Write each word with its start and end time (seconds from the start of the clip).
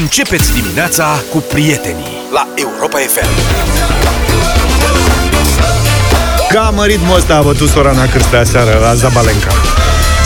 Începeți 0.00 0.52
dimineața 0.52 1.22
cu 1.32 1.38
prietenii 1.38 2.16
la 2.32 2.48
Europa 2.54 2.98
FM. 2.98 3.28
Cam 6.48 6.82
ritmul 6.86 7.16
ăsta 7.16 7.34
a 7.36 7.42
bătut 7.42 7.68
Sorana 7.68 8.08
Cârstea 8.08 8.44
seară 8.44 8.78
la 8.80 8.94
Zabalenca. 8.94 9.52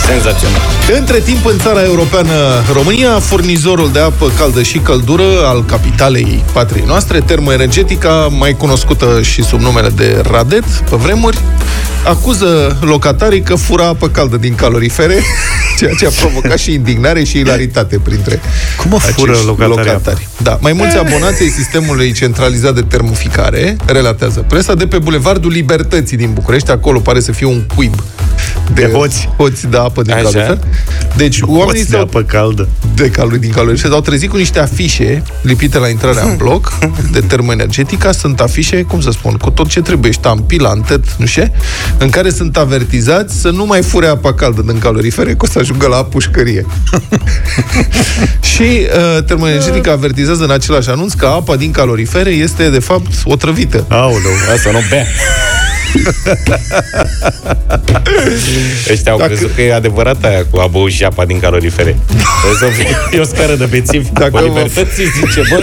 Senzațional. 0.05 0.61
Între 0.97 1.19
timp, 1.19 1.45
în 1.45 1.57
țara 1.57 1.83
europeană 1.83 2.33
România, 2.73 3.19
furnizorul 3.19 3.91
de 3.91 3.99
apă 3.99 4.31
caldă 4.37 4.61
și 4.61 4.79
căldură 4.79 5.45
al 5.45 5.65
capitalei 5.65 6.43
patriei 6.53 6.85
noastre, 6.85 7.19
termoenergetica, 7.19 8.27
mai 8.37 8.53
cunoscută 8.53 9.21
și 9.21 9.43
sub 9.43 9.59
numele 9.59 9.89
de 9.89 10.21
Radet, 10.31 10.65
pe 10.65 10.95
vremuri, 10.95 11.37
acuză 12.05 12.77
locatarii 12.81 13.41
că 13.41 13.55
fură 13.55 13.83
apă 13.83 14.07
caldă 14.09 14.37
din 14.37 14.55
calorifere, 14.55 15.15
ceea 15.77 15.91
ce 15.99 16.05
a 16.05 16.09
provocat 16.09 16.57
și 16.57 16.73
indignare 16.73 17.23
și 17.23 17.37
ilaritate 17.37 17.97
printre 18.03 18.41
Cum 18.77 18.89
mă 18.91 18.97
fură 18.99 19.31
acești 19.31 19.47
locatarii 19.47 19.75
locatari. 19.85 20.27
Da, 20.43 20.57
mai 20.61 20.73
mulți 20.73 20.97
abonați 20.97 21.41
ai 21.41 21.49
sistemului 21.49 22.11
centralizat 22.11 22.73
de 22.75 22.81
termoficare, 22.81 23.75
relatează 23.85 24.45
presa, 24.47 24.73
de 24.73 24.87
pe 24.87 24.97
Bulevardul 24.97 25.51
Libertății 25.51 26.17
din 26.17 26.33
București, 26.33 26.71
acolo 26.71 26.99
pare 26.99 27.19
să 27.19 27.31
fie 27.31 27.45
un 27.45 27.61
cuib 27.75 27.93
de, 28.73 28.81
De 28.81 28.91
hoți. 28.91 29.29
hoți 29.37 29.67
de 29.67 29.77
apă 29.77 30.01
din 30.01 30.13
Așa. 30.13 30.21
calorifer. 30.23 30.57
Deci, 31.15 31.39
oamenii 31.41 31.65
Hoți 31.65 31.89
de 31.89 31.95
s-au 31.95 32.01
apă 32.01 32.21
caldă. 32.23 32.67
de 32.95 33.09
calorii 33.09 33.39
din 33.39 33.51
calorii. 33.51 33.79
S-au 33.79 34.01
trezit 34.01 34.29
cu 34.29 34.37
niște 34.37 34.59
afișe 34.59 35.23
lipite 35.41 35.77
la 35.77 35.87
intrarea 35.87 36.23
în 36.23 36.35
bloc 36.37 36.73
de 37.11 37.19
termoenergetica. 37.19 38.11
Sunt 38.11 38.39
afișe, 38.39 38.81
cum 38.81 39.01
să 39.01 39.11
spun, 39.11 39.33
cu 39.33 39.49
tot 39.49 39.67
ce 39.67 39.81
trebuie, 39.81 40.11
ștampi, 40.11 40.57
lantet, 40.57 41.03
nu 41.17 41.25
știu, 41.25 41.43
în 41.97 42.09
care 42.09 42.29
sunt 42.29 42.57
avertizați 42.57 43.41
să 43.41 43.49
nu 43.49 43.65
mai 43.65 43.81
fure 43.81 44.07
apa 44.07 44.33
caldă 44.33 44.61
din 44.61 44.79
calorifere, 44.79 45.31
că 45.31 45.37
o 45.39 45.45
să 45.45 45.59
ajungă 45.59 45.87
la 45.87 46.03
pușcărie. 46.03 46.65
și 48.53 48.61
uh, 48.61 49.23
termoenergetica 49.23 49.91
avertizează 49.91 50.43
în 50.43 50.51
același 50.51 50.89
anunț 50.89 51.13
că 51.13 51.25
apa 51.25 51.55
din 51.55 51.71
calorifere 51.71 52.29
este, 52.29 52.69
de 52.69 52.79
fapt, 52.79 53.11
otrăvită. 53.23 53.85
Aoleu. 53.87 54.31
Asta 54.55 54.71
nu 54.71 54.79
bea. 54.89 55.05
Ăștia 58.91 59.11
au 59.11 59.17
Dacă- 59.17 59.29
crezut 59.31 59.55
că 59.55 59.61
e 59.61 59.73
adevărat 59.73 60.23
aia 60.23 60.45
cu 60.49 60.59
a 60.59 60.67
băut 60.67 60.91
și 60.91 61.03
apa 61.03 61.25
din 61.25 61.39
calorifere. 61.39 61.97
O 62.51 62.55
să 62.59 62.65
fie 62.65 63.17
e 63.17 63.19
o 63.19 63.23
scară 63.23 63.55
de 63.55 63.65
bețivi. 63.65 64.09
Dacă 64.13 64.29
Dacă 64.29 64.45
vă- 64.45 64.47
libertății 64.47 65.05
zice, 65.05 65.41
bă, 65.49 65.61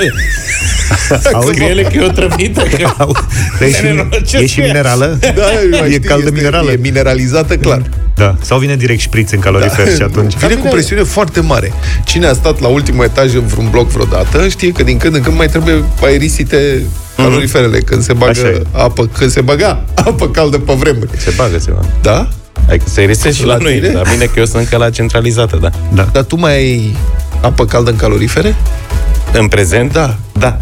scrie-le 1.52 1.82
că 1.82 1.96
e 1.96 2.00
o 2.02 2.08
trăvită. 2.08 2.62
Că... 2.62 2.76
Dar 3.58 3.68
e 3.68 3.72
și, 3.72 3.82
nenorocesc 3.82 4.42
e 4.42 4.46
și 4.46 4.54
cu 4.54 4.60
ea. 4.60 4.66
minerală? 4.66 5.18
Da, 5.20 5.28
E 5.84 5.88
știi, 5.88 6.00
caldă 6.00 6.24
este- 6.26 6.36
minerală? 6.36 6.70
E 6.70 6.76
mineralizată, 6.80 7.56
clar. 7.56 7.82
Da. 8.16 8.34
Sau 8.40 8.58
vine 8.58 8.76
direct 8.76 9.00
șpriț 9.00 9.30
în 9.30 9.38
calorifer 9.38 9.94
și 9.94 10.02
atunci... 10.02 10.36
Vine 10.36 10.54
cu 10.54 10.68
presiune 10.68 11.02
foarte 11.02 11.40
mare. 11.40 11.72
Cine 12.04 12.26
a 12.26 12.32
stat 12.32 12.60
la 12.60 12.68
ultimul 12.68 13.04
etaj 13.04 13.34
în 13.34 13.46
vreun 13.46 13.68
bloc 13.70 13.88
vreodată, 13.88 14.48
știe 14.48 14.72
că 14.72 14.82
din 14.82 14.96
când 14.96 15.14
în 15.14 15.22
când 15.22 15.36
mai 15.36 15.46
trebuie 15.46 15.84
aerisite 16.02 16.82
caloriferele, 17.16 17.78
când 17.78 18.02
se 18.02 18.12
Mhm. 18.12 18.22
Așa 18.22 18.42
bagă 18.42 18.56
e. 18.56 18.62
apă, 18.72 19.06
când 19.06 19.30
se 19.30 19.40
baga 19.40 19.84
apă 20.04 20.28
caldă 20.28 20.58
pe 20.58 20.72
vremuri. 20.72 21.10
Se 21.16 21.32
bagă 21.36 21.56
ceva. 21.64 21.80
Da? 22.02 22.28
Hai 22.66 22.78
că 22.78 22.84
se 22.88 23.02
irisesc 23.02 23.36
și 23.36 23.44
La 23.44 23.56
la 23.56 23.62
noi. 23.62 23.74
tine? 23.74 23.88
Dar 23.88 24.06
bine 24.12 24.24
că 24.24 24.38
eu 24.38 24.44
sunt 24.44 24.62
încă 24.62 24.76
la 24.76 24.90
centralizată, 24.90 25.56
da. 25.60 25.70
Da. 25.94 26.08
Dar 26.12 26.22
tu 26.22 26.36
mai 26.38 26.52
ai 26.52 26.96
apă 27.40 27.64
caldă 27.64 27.90
în 27.90 27.96
calorifere? 27.96 28.54
În 29.32 29.48
prezent? 29.48 29.92
Da. 29.92 30.16
Da. 30.38 30.58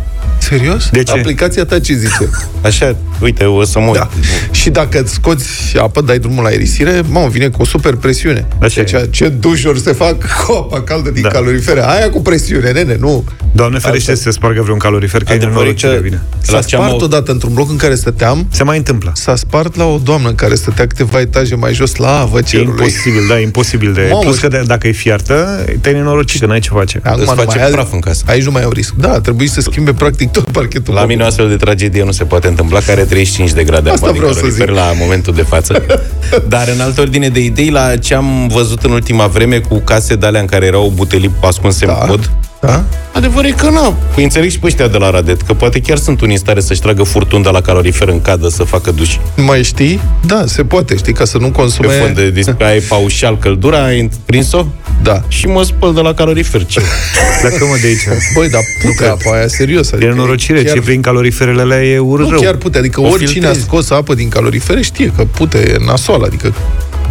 Serios? 0.49 0.89
De 0.91 1.03
ce? 1.03 1.13
Aplicația 1.13 1.65
ta 1.65 1.79
ce 1.81 1.95
zice? 1.95 2.31
Așa, 2.63 2.97
uite, 3.21 3.45
o 3.45 3.65
să 3.65 3.79
mă 3.79 3.85
uit. 3.87 3.95
Da. 3.95 4.09
Și 4.51 4.71
dacă 4.71 5.01
îți 5.01 5.13
scoți 5.13 5.79
apă, 5.79 6.01
dai 6.01 6.19
drumul 6.19 6.43
la 6.43 6.49
aerisire, 6.49 7.03
mamă, 7.09 7.29
vine 7.29 7.49
cu 7.49 7.63
o 7.63 7.65
super 7.65 7.95
presiune. 7.95 8.47
Așa 8.59 8.81
deci, 8.83 8.93
e. 8.93 9.07
ce 9.11 9.29
dușuri 9.29 9.81
se 9.81 9.93
fac 9.93 10.45
cu 10.47 10.53
apa 10.53 10.83
caldă 10.83 11.11
din 11.11 11.23
Da. 11.23 11.29
calorifere. 11.29 11.87
Aia 11.87 12.11
cu 12.11 12.21
presiune, 12.23 12.71
nene, 12.71 12.97
nu. 13.01 13.25
Doamne 13.53 13.79
ferește 13.79 14.15
să 14.15 14.23
se 14.23 14.31
spargă 14.31 14.63
vreun 14.63 14.79
calorifer, 14.79 15.23
că 15.25 15.33
e 15.33 15.35
Adevărul 15.35 15.59
nenorocire 15.59 15.95
că- 15.95 16.01
vine. 16.03 16.23
S-a 16.41 16.53
La 16.53 16.63
ce 16.63 16.77
am 16.77 16.83
spart 16.83 17.01
o- 17.01 17.05
odată 17.05 17.31
într-un 17.33 17.55
bloc 17.55 17.71
în 17.71 17.77
care 17.77 17.95
stăteam, 17.95 18.47
Se 18.51 18.63
mai 18.65 18.77
întâmplă. 18.77 19.13
s-a 19.15 19.37
spart 19.37 19.77
la 19.77 19.85
o 19.85 19.99
doamnă 19.99 20.33
care 20.33 20.55
stătea 20.55 20.87
câteva 20.87 21.21
etaje 21.21 21.55
mai 21.55 21.75
jos 21.75 21.97
la 21.97 22.31
E 22.37 22.41
cerului. 22.41 22.71
imposibil, 22.71 23.23
da, 23.29 23.39
e 23.39 23.43
imposibil 23.43 23.93
de... 23.93 24.09
Mamă, 24.11 24.23
Plus 24.23 24.39
că 24.39 24.49
de, 24.49 24.63
dacă 24.67 24.89
e 24.89 24.91
fiartă, 24.91 25.65
te-ai 25.81 25.95
nenorocit, 25.95 26.41
că 26.41 26.47
n-ai 26.47 26.61
ce 26.61 26.71
face. 26.73 27.01
Acum 27.05 27.21
Îți 27.21 27.29
nu 27.31 27.35
face 27.37 27.57
mai 27.59 27.67
ai- 27.67 27.73
praf 27.73 27.93
în 27.93 28.01
casă. 28.01 28.23
Aici 28.27 28.45
nu 28.45 28.51
mai 28.51 28.63
au 28.63 28.71
risc. 28.71 28.93
Da, 28.95 29.21
trebuie 29.21 29.49
să 29.49 29.61
schimbe 29.61 29.93
practic 29.93 30.31
tot 30.35 30.51
parchetul. 30.53 30.95
La 30.95 31.05
mine 31.07 31.23
o 31.23 31.27
astfel 31.27 31.49
de 31.49 31.57
tragedie 31.57 32.05
nu 32.05 32.11
se 32.13 32.25
poate 32.25 32.49
întâmpla, 32.49 32.79
care 32.79 32.93
are 32.93 33.05
35 33.05 33.53
de 33.53 33.65
grade 33.65 33.91
Asta 33.91 34.07
apa 34.07 34.11
din 34.13 34.21
vreau 34.21 34.33
să 34.35 34.41
calorifer 34.41 34.69
zic. 34.69 34.77
la 34.77 34.93
momentul 35.01 35.35
de 35.35 35.43
față. 35.43 35.83
Dar 36.49 36.69
în 36.75 36.81
altă 36.81 37.01
ordine 37.01 37.29
de 37.29 37.41
idei, 37.41 37.71
la 37.71 37.97
ce 37.97 38.15
am 38.15 38.49
văzut 38.49 38.83
în 38.83 38.91
ultima 38.91 39.27
vreme 39.27 39.59
cu 39.59 39.79
case 39.79 40.15
de 40.15 40.27
alea 40.27 40.41
în 40.41 40.47
care 40.47 40.67
erau 40.67 40.93
butelii 40.95 41.31
ascunse 41.41 41.87
Da. 41.87 41.99
în 42.01 42.07
pod, 42.09 42.31
Da? 42.67 42.85
Adevărul 43.13 43.49
e 43.51 43.53
că 43.57 43.69
nu. 43.71 43.97
Păi 44.15 44.23
înțeleg 44.23 44.51
și 44.51 44.59
pe 44.59 44.67
ăștia 44.67 44.89
de 44.89 44.99
la 44.99 45.11
Radet, 45.11 45.43
că 45.43 45.53
poate 45.55 45.81
chiar 45.81 45.97
sunt 45.99 46.21
unii 46.21 46.35
în 46.35 46.41
stare 46.41 46.61
să-și 46.61 46.81
tragă 46.81 47.03
furtunda 47.03 47.51
la 47.51 47.61
calorifer 47.61 48.09
în 48.09 48.21
cadă 48.23 48.49
să 48.49 48.63
facă 48.63 48.91
duș. 48.91 49.17
Mai 49.37 49.63
știi? 49.63 50.01
Da, 50.27 50.43
se 50.47 50.65
poate, 50.65 50.97
știi, 50.97 51.13
ca 51.13 51.25
să 51.25 51.39
nu 51.39 51.47
Pe 51.47 51.53
consume... 51.53 51.89
fond 51.89 52.15
de 52.15 52.31
disc, 52.31 52.51
ai 52.63 52.79
paușal 52.79 53.39
căldura, 53.39 53.85
ai 53.85 54.11
prins-o 54.27 54.67
Da. 55.03 55.23
și 55.29 55.47
mă 55.47 55.63
spăl 55.63 55.95
de 55.95 56.01
la 56.01 56.15
calorifer. 56.15 56.65
Ce? 56.67 56.81
Dacă 57.43 57.65
mă 57.71 57.77
de 57.81 57.87
aici. 57.87 58.01
Băi, 58.35 58.49
dar 58.49 58.63
pute 58.83 59.07
apa 59.07 59.37
aia, 59.37 59.47
serios. 59.49 59.91
E 59.91 59.95
Adică 59.95 60.11
nenorocire, 60.11 60.63
chiar, 60.63 60.75
ce 60.75 60.81
prin 60.81 61.01
caloriferele 61.01 61.61
alea 61.61 61.85
e 61.85 61.99
urât 61.99 62.25
Nu, 62.25 62.31
rău. 62.31 62.41
chiar 62.41 62.55
pute. 62.55 62.79
Adică 62.79 63.01
O 63.01 63.05
oricine 63.09 63.47
a 63.47 63.49
filtrezi. 63.51 63.61
scos 63.61 63.91
apă 63.91 64.15
din 64.15 64.29
calorifere 64.29 64.81
știe 64.83 65.13
că 65.17 65.25
pute 65.25 65.59
e 65.59 65.85
nasoală. 65.87 66.25
Adică 66.27 66.55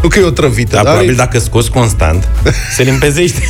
nu 0.03 0.09
că 0.09 0.19
e 0.19 0.23
o 0.23 0.29
trăvită, 0.29 0.75
Dar 0.75 0.83
dar 0.83 0.91
probabil 0.93 1.13
e- 1.13 1.17
dacă 1.17 1.39
scoți 1.39 1.71
constant, 1.71 2.27
se 2.75 2.83
limpezește. 2.83 3.41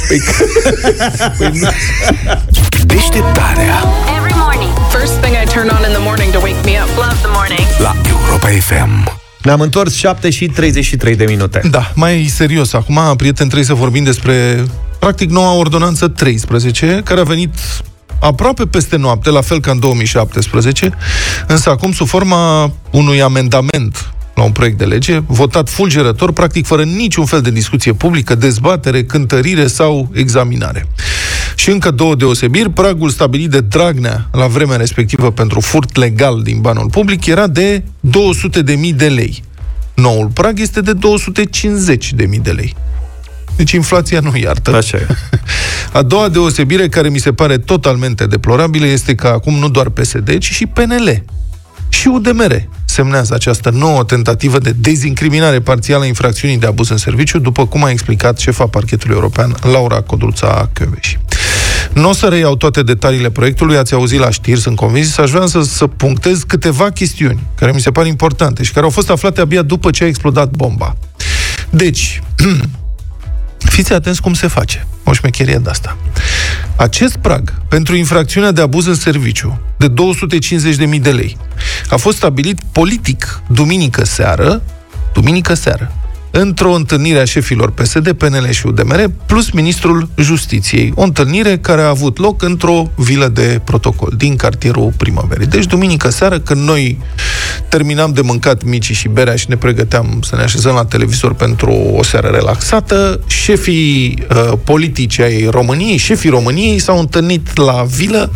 Deșteptarea 2.85 3.83
Every 4.17 4.33
morning. 4.35 4.71
First 4.97 5.13
thing 5.21 5.35
I 5.43 5.47
turn 5.53 5.69
on 5.69 5.83
in 5.87 5.93
the 5.93 6.03
morning 6.03 6.31
to 6.31 6.39
wake 6.39 6.61
me 6.65 6.71
up. 6.83 6.89
Love 6.95 7.17
the 7.21 7.31
morning. 7.33 7.67
la 7.79 7.95
Europa 8.09 8.47
FM. 8.47 9.21
Ne-am 9.43 9.61
întors 9.61 9.93
7 9.95 10.29
și 10.29 10.45
33 10.47 11.15
de 11.15 11.25
minute. 11.25 11.61
Da, 11.69 11.91
mai 11.95 12.25
serios. 12.35 12.73
Acum, 12.73 12.99
prieten, 13.17 13.45
trebuie 13.45 13.67
să 13.67 13.73
vorbim 13.73 14.03
despre, 14.03 14.65
practic, 14.99 15.29
noua 15.29 15.51
ordonanță 15.53 16.07
13, 16.07 17.01
care 17.03 17.19
a 17.19 17.23
venit 17.23 17.55
aproape 18.19 18.65
peste 18.65 18.95
noapte, 18.95 19.29
la 19.29 19.41
fel 19.41 19.59
ca 19.59 19.71
în 19.71 19.79
2017, 19.79 20.91
însă 21.47 21.69
acum 21.69 21.91
sub 21.91 22.07
forma 22.07 22.71
unui 22.91 23.21
amendament 23.21 24.12
la 24.35 24.43
un 24.43 24.51
proiect 24.51 24.77
de 24.77 24.85
lege, 24.85 25.19
votat 25.27 25.69
fulgerător, 25.69 26.31
practic 26.31 26.65
fără 26.65 26.83
niciun 26.83 27.25
fel 27.25 27.41
de 27.41 27.51
discuție 27.51 27.93
publică, 27.93 28.35
dezbatere, 28.35 29.03
cântărire 29.03 29.67
sau 29.67 30.09
examinare. 30.13 30.87
Și 31.55 31.69
încă 31.69 31.91
două 31.91 32.15
deosebiri, 32.15 32.69
pragul 32.69 33.09
stabilit 33.09 33.49
de 33.49 33.59
Dragnea 33.59 34.27
la 34.31 34.47
vremea 34.47 34.77
respectivă 34.77 35.31
pentru 35.31 35.59
furt 35.59 35.95
legal 35.95 36.41
din 36.41 36.61
banul 36.61 36.89
public 36.89 37.25
era 37.25 37.47
de 37.47 37.83
200.000 37.83 38.95
de 38.95 39.07
lei. 39.07 39.43
Noul 39.93 40.27
prag 40.33 40.59
este 40.59 40.81
de 40.81 40.93
250.000 40.93 42.41
de 42.41 42.51
lei. 42.51 42.75
Deci 43.55 43.71
inflația 43.71 44.19
nu 44.19 44.35
iartă. 44.35 44.75
Așa 44.75 44.97
e. 44.97 45.07
A 45.97 46.01
doua 46.01 46.29
deosebire 46.29 46.89
care 46.89 47.09
mi 47.09 47.19
se 47.19 47.33
pare 47.33 47.57
totalmente 47.57 48.25
deplorabilă 48.25 48.85
este 48.85 49.15
că 49.15 49.27
acum 49.27 49.53
nu 49.53 49.69
doar 49.69 49.89
PSD, 49.89 50.37
ci 50.37 50.51
și 50.51 50.65
PNL 50.65 51.23
și 51.89 52.07
UDMR 52.07 52.67
semnează 52.93 53.33
această 53.33 53.69
nouă 53.69 54.03
tentativă 54.03 54.57
de 54.57 54.73
dezincriminare 54.77 55.59
parțială 55.59 56.03
a 56.03 56.07
infracțiunii 56.07 56.57
de 56.57 56.65
abuz 56.65 56.89
în 56.89 56.97
serviciu, 56.97 57.39
după 57.39 57.67
cum 57.67 57.83
a 57.83 57.89
explicat 57.89 58.37
șefa 58.37 58.65
parchetului 58.67 59.15
european, 59.15 59.55
Laura 59.61 60.01
Codruța 60.01 60.69
Căveși. 60.73 61.19
Nu 61.93 62.09
o 62.09 62.13
să 62.13 62.27
reiau 62.27 62.55
toate 62.55 62.83
detaliile 62.83 63.29
proiectului, 63.29 63.77
ați 63.77 63.93
auzit 63.93 64.19
la 64.19 64.29
știri, 64.29 64.59
sunt 64.59 64.75
convins, 64.75 65.17
aș 65.17 65.29
vrea 65.29 65.45
să, 65.45 65.61
să 65.61 65.87
punctez 65.87 66.43
câteva 66.47 66.89
chestiuni 66.89 67.39
care 67.55 67.71
mi 67.71 67.81
se 67.81 67.91
par 67.91 68.05
importante 68.05 68.63
și 68.63 68.71
care 68.71 68.85
au 68.85 68.91
fost 68.91 69.09
aflate 69.09 69.41
abia 69.41 69.61
după 69.61 69.89
ce 69.89 70.03
a 70.03 70.07
explodat 70.07 70.49
bomba. 70.49 70.95
Deci, 71.69 72.21
Fiți 73.69 73.93
atenți 73.93 74.21
cum 74.21 74.33
se 74.33 74.47
face. 74.47 74.87
O 75.03 75.13
șmecherie 75.13 75.57
de 75.57 75.69
asta. 75.69 75.97
Acest 76.75 77.15
prag 77.15 77.53
pentru 77.67 77.95
infracțiunea 77.95 78.51
de 78.51 78.61
abuz 78.61 78.85
în 78.85 78.95
serviciu 78.95 79.59
de 79.77 79.93
250.000 80.95 81.01
de 81.01 81.11
lei 81.11 81.37
a 81.89 81.95
fost 81.95 82.17
stabilit 82.17 82.59
politic 82.71 83.41
duminică 83.47 84.03
seară, 84.03 84.61
duminică 85.13 85.53
seară, 85.53 85.91
într-o 86.35 86.73
întâlnire 86.73 87.19
a 87.19 87.23
șefilor 87.25 87.71
PSD, 87.71 88.11
PNL 88.11 88.49
și 88.49 88.67
UDMR, 88.67 89.03
plus 89.25 89.51
ministrul 89.51 90.09
Justiției. 90.17 90.91
O 90.95 91.01
întâlnire 91.01 91.57
care 91.57 91.81
a 91.81 91.87
avut 91.87 92.17
loc 92.17 92.41
într-o 92.41 92.91
vilă 92.95 93.27
de 93.27 93.61
protocol, 93.63 94.13
din 94.17 94.35
cartierul 94.35 94.93
Primăverii. 94.97 95.47
Deci, 95.47 95.65
duminică 95.65 96.09
seară, 96.09 96.39
când 96.39 96.67
noi 96.67 96.99
terminam 97.69 98.13
de 98.13 98.21
mâncat 98.21 98.63
micii 98.63 98.95
și 98.95 99.07
berea 99.07 99.35
și 99.35 99.45
ne 99.49 99.55
pregăteam 99.55 100.19
să 100.21 100.35
ne 100.35 100.41
așezăm 100.41 100.75
la 100.75 100.85
televizor 100.85 101.33
pentru 101.33 101.71
o 101.71 102.03
seară 102.03 102.27
relaxată, 102.27 103.19
șefii 103.27 104.23
uh, 104.29 104.53
politici 104.63 105.19
ai 105.19 105.47
României, 105.49 105.97
șefii 105.97 106.29
României 106.29 106.79
s-au 106.79 106.99
întâlnit 106.99 107.57
la 107.57 107.85
vilă 107.97 108.31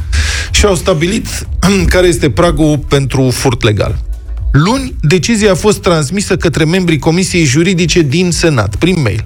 și 0.52 0.66
au 0.66 0.76
stabilit 0.76 1.48
care 1.94 2.08
este 2.08 2.30
pragul 2.30 2.78
pentru 2.78 3.30
furt 3.30 3.64
legal. 3.64 4.06
Luni, 4.58 4.96
decizia 5.02 5.52
a 5.52 5.56
fost 5.56 5.82
transmisă 5.82 6.38
către 6.38 6.64
membrii 6.64 7.00
Comisiei 7.00 7.44
Juridice 7.44 8.02
din 8.02 8.32
Senat, 8.32 8.76
prin 8.76 9.02
mail. 9.02 9.24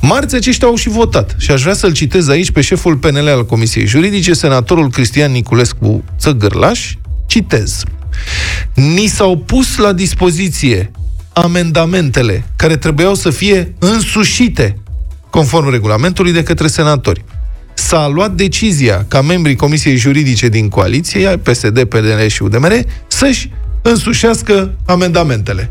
Marți 0.00 0.34
aceștia 0.34 0.68
au 0.68 0.74
și 0.74 0.88
votat. 0.88 1.34
Și 1.38 1.50
aș 1.50 1.62
vrea 1.62 1.74
să-l 1.74 1.92
citez 1.92 2.28
aici 2.28 2.50
pe 2.50 2.60
șeful 2.60 2.96
PNL 2.96 3.28
al 3.28 3.46
Comisiei 3.46 3.86
Juridice, 3.86 4.32
senatorul 4.32 4.90
Cristian 4.90 5.32
Niculescu 5.32 6.04
Țăgărlaș. 6.18 6.92
Citez. 7.26 7.82
Ni 8.74 9.06
s-au 9.06 9.36
pus 9.38 9.76
la 9.76 9.92
dispoziție 9.92 10.90
amendamentele 11.32 12.44
care 12.56 12.76
trebuiau 12.76 13.14
să 13.14 13.30
fie 13.30 13.74
însușite 13.78 14.78
conform 15.30 15.70
regulamentului 15.70 16.32
de 16.32 16.42
către 16.42 16.66
senatori. 16.66 17.24
S-a 17.74 18.08
luat 18.08 18.32
decizia 18.32 19.04
ca 19.08 19.20
membrii 19.22 19.56
Comisiei 19.56 19.96
Juridice 19.96 20.48
din 20.48 20.68
coaliție, 20.68 21.28
PSD, 21.28 21.84
PDL 21.84 22.26
și 22.26 22.42
UDMR, 22.42 22.72
să-și 23.06 23.50
însușească 23.88 24.70
amendamentele. 24.86 25.70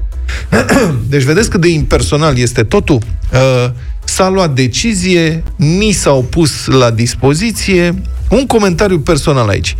Deci 1.09 1.23
vedeți 1.23 1.49
cât 1.49 1.61
de 1.61 1.67
impersonal 1.67 2.37
este 2.37 2.63
totul? 2.63 2.99
Uh, 3.33 3.71
s-a 4.03 4.29
luat 4.29 4.53
decizie, 4.53 5.43
ni 5.55 5.91
s-au 5.91 6.23
pus 6.23 6.65
la 6.65 6.91
dispoziție. 6.91 8.01
Un 8.29 8.45
comentariu 8.45 8.99
personal 8.99 9.47
aici. 9.47 9.75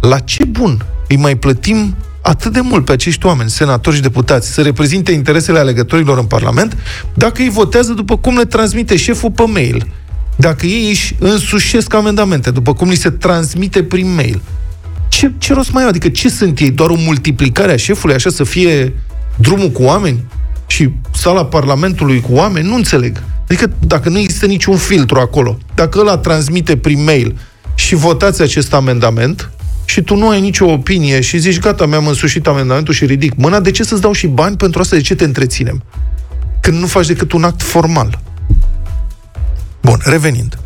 La 0.00 0.18
ce 0.18 0.44
bun 0.44 0.84
îi 1.08 1.16
mai 1.16 1.36
plătim 1.36 1.96
atât 2.20 2.52
de 2.52 2.60
mult 2.60 2.84
pe 2.84 2.92
acești 2.92 3.26
oameni, 3.26 3.50
senatori 3.50 3.96
și 3.96 4.02
deputați, 4.02 4.52
să 4.52 4.62
reprezinte 4.62 5.12
interesele 5.12 5.58
alegătorilor 5.58 6.18
în 6.18 6.24
Parlament, 6.24 6.76
dacă 7.14 7.42
îi 7.42 7.50
votează 7.50 7.92
după 7.92 8.16
cum 8.16 8.36
le 8.36 8.44
transmite 8.44 8.96
șeful 8.96 9.30
pe 9.30 9.42
mail. 9.46 9.86
Dacă 10.36 10.66
ei 10.66 10.88
își 10.88 11.14
însușesc 11.18 11.94
amendamente, 11.94 12.50
după 12.50 12.74
cum 12.74 12.88
li 12.88 12.96
se 12.96 13.10
transmite 13.10 13.82
prin 13.82 14.14
mail. 14.14 14.42
Ce, 15.08 15.32
ce 15.38 15.52
rost 15.52 15.72
mai 15.72 15.82
au? 15.82 15.88
Adică 15.88 16.08
ce 16.08 16.28
sunt 16.28 16.58
ei? 16.58 16.70
Doar 16.70 16.90
o 16.90 16.96
multiplicare 16.96 17.72
a 17.72 17.76
șefului, 17.76 18.14
așa 18.14 18.30
să 18.30 18.44
fie 18.44 18.92
drumul 19.36 19.70
cu 19.70 19.82
oameni? 19.82 20.24
Și 20.66 20.90
sala 21.14 21.44
Parlamentului 21.44 22.20
cu 22.20 22.32
oameni? 22.32 22.68
Nu 22.68 22.74
înțeleg. 22.74 23.22
Adică 23.44 23.70
dacă 23.86 24.08
nu 24.08 24.18
există 24.18 24.46
niciun 24.46 24.76
filtru 24.76 25.18
acolo, 25.18 25.58
dacă 25.74 25.98
ăla 25.98 26.18
transmite 26.18 26.76
prin 26.76 27.04
mail 27.04 27.36
și 27.74 27.94
votați 27.94 28.42
acest 28.42 28.74
amendament, 28.74 29.50
și 29.84 30.02
tu 30.02 30.16
nu 30.16 30.28
ai 30.28 30.40
nicio 30.40 30.66
opinie 30.66 31.20
și 31.20 31.38
zici, 31.38 31.58
gata, 31.58 31.86
mi-am 31.86 32.06
însușit 32.06 32.46
amendamentul 32.46 32.94
și 32.94 33.04
ridic 33.04 33.34
mâna, 33.36 33.60
de 33.60 33.70
ce 33.70 33.84
să-ți 33.84 34.00
dau 34.00 34.12
și 34.12 34.26
bani 34.26 34.56
pentru 34.56 34.80
asta? 34.80 34.96
De 34.96 35.02
ce 35.02 35.14
te 35.14 35.24
întreținem? 35.24 35.82
Când 36.60 36.78
nu 36.78 36.86
faci 36.86 37.06
decât 37.06 37.32
un 37.32 37.44
act 37.44 37.62
formal. 37.62 38.20
Bun, 39.86 40.00
revenind. 40.04 40.58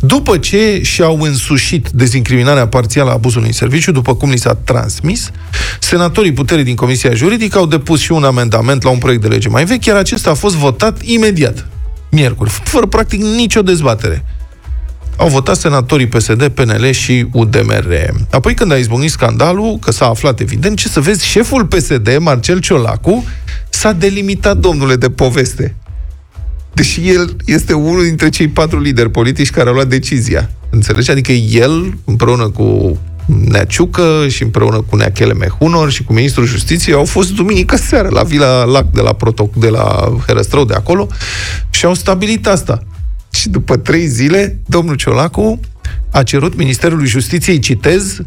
După 0.00 0.38
ce 0.38 0.80
și-au 0.82 1.20
însușit 1.20 1.88
dezincriminarea 1.88 2.66
parțială 2.68 3.10
a 3.10 3.12
abuzului 3.12 3.46
în 3.46 3.52
serviciu, 3.52 3.92
după 3.92 4.14
cum 4.14 4.30
li 4.30 4.38
s-a 4.38 4.54
transmis, 4.54 5.30
senatorii 5.80 6.32
puterii 6.32 6.64
din 6.64 6.74
Comisia 6.74 7.14
Juridică 7.14 7.58
au 7.58 7.66
depus 7.66 8.00
și 8.00 8.12
un 8.12 8.24
amendament 8.24 8.82
la 8.82 8.90
un 8.90 8.98
proiect 8.98 9.22
de 9.22 9.28
lege 9.28 9.48
mai 9.48 9.64
vechi, 9.64 9.84
iar 9.84 9.96
acesta 9.96 10.30
a 10.30 10.34
fost 10.34 10.54
votat 10.54 11.02
imediat, 11.02 11.66
miercuri, 12.10 12.50
fără 12.50 12.86
practic 12.86 13.22
nicio 13.22 13.62
dezbatere 13.62 14.24
au 15.16 15.28
votat 15.28 15.56
senatorii 15.56 16.06
PSD, 16.06 16.48
PNL 16.48 16.90
și 16.90 17.26
UDMR. 17.32 18.14
Apoi 18.30 18.54
când 18.54 18.72
a 18.72 18.76
izbucnit 18.76 19.10
scandalul, 19.10 19.78
că 19.80 19.90
s-a 19.92 20.06
aflat 20.06 20.40
evident, 20.40 20.78
ce 20.78 20.88
să 20.88 21.00
vezi, 21.00 21.26
șeful 21.26 21.66
PSD, 21.66 22.16
Marcel 22.20 22.60
Ciolacu, 22.60 23.24
s-a 23.68 23.92
delimitat, 23.92 24.56
domnule, 24.56 24.96
de 24.96 25.10
poveste. 25.10 25.76
Deși 26.78 27.08
el 27.08 27.36
este 27.44 27.72
unul 27.72 28.02
dintre 28.02 28.28
cei 28.28 28.48
patru 28.48 28.80
lideri 28.80 29.10
politici 29.10 29.50
care 29.50 29.68
au 29.68 29.74
luat 29.74 29.88
decizia. 29.88 30.50
Înțelegi? 30.70 31.10
Adică 31.10 31.32
el, 31.32 31.98
împreună 32.04 32.48
cu 32.48 32.98
Neaciucă 33.26 34.26
și 34.28 34.42
împreună 34.42 34.84
cu 34.88 34.96
Neachele 34.96 35.32
Mehunor 35.32 35.90
și 35.90 36.04
cu 36.04 36.12
Ministrul 36.12 36.46
Justiției 36.46 36.94
au 36.94 37.04
fost 37.04 37.32
duminică 37.34 37.76
seară 37.76 38.08
la 38.08 38.22
Vila 38.22 38.64
Lac 38.64 38.90
de 38.90 39.00
la, 39.00 39.12
Protoc, 39.12 39.54
de 39.54 39.68
la 39.68 40.16
Herăstrău 40.26 40.64
de 40.64 40.74
acolo 40.74 41.08
și 41.70 41.84
au 41.84 41.94
stabilit 41.94 42.46
asta. 42.46 42.82
Și 43.30 43.48
după 43.48 43.76
trei 43.76 44.06
zile, 44.06 44.60
domnul 44.66 44.94
Ciolacu 44.94 45.60
a 46.10 46.22
cerut 46.22 46.56
Ministerului 46.56 47.06
Justiției, 47.06 47.58
citez, 47.58 48.20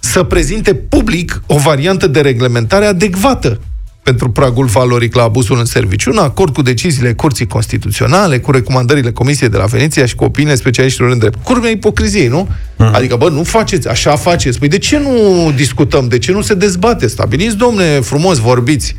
să 0.00 0.22
prezinte 0.22 0.74
public 0.74 1.42
o 1.46 1.58
variantă 1.58 2.06
de 2.06 2.20
reglementare 2.20 2.84
adecvată 2.84 3.60
pentru 4.02 4.30
pragul 4.30 4.66
valoric 4.66 5.14
la 5.14 5.22
abuzul 5.22 5.58
în 5.58 5.64
serviciu, 5.64 6.10
în 6.10 6.18
acord 6.18 6.54
cu 6.54 6.62
deciziile 6.62 7.12
Curții 7.12 7.46
Constituționale, 7.46 8.38
cu 8.38 8.50
recomandările 8.50 9.12
Comisiei 9.12 9.48
de 9.48 9.56
la 9.56 9.64
Veneția 9.64 10.06
și 10.06 10.14
cu 10.14 10.24
opiniile 10.24 10.56
specialiștilor 10.56 11.10
în 11.10 11.18
drept. 11.18 11.44
Curmea 11.44 11.70
ipocriziei, 11.70 12.28
nu? 12.28 12.48
Uh-huh. 12.48 12.92
Adică, 12.92 13.16
bă, 13.16 13.28
nu 13.28 13.42
faceți, 13.42 13.88
așa 13.88 14.16
faceți. 14.16 14.58
Păi 14.58 14.68
de 14.68 14.78
ce 14.78 14.98
nu 14.98 15.52
discutăm? 15.56 16.08
De 16.08 16.18
ce 16.18 16.32
nu 16.32 16.40
se 16.40 16.54
dezbate? 16.54 17.06
Stabiliți, 17.06 17.56
domne, 17.56 18.00
frumos, 18.00 18.38
vorbiți. 18.38 18.96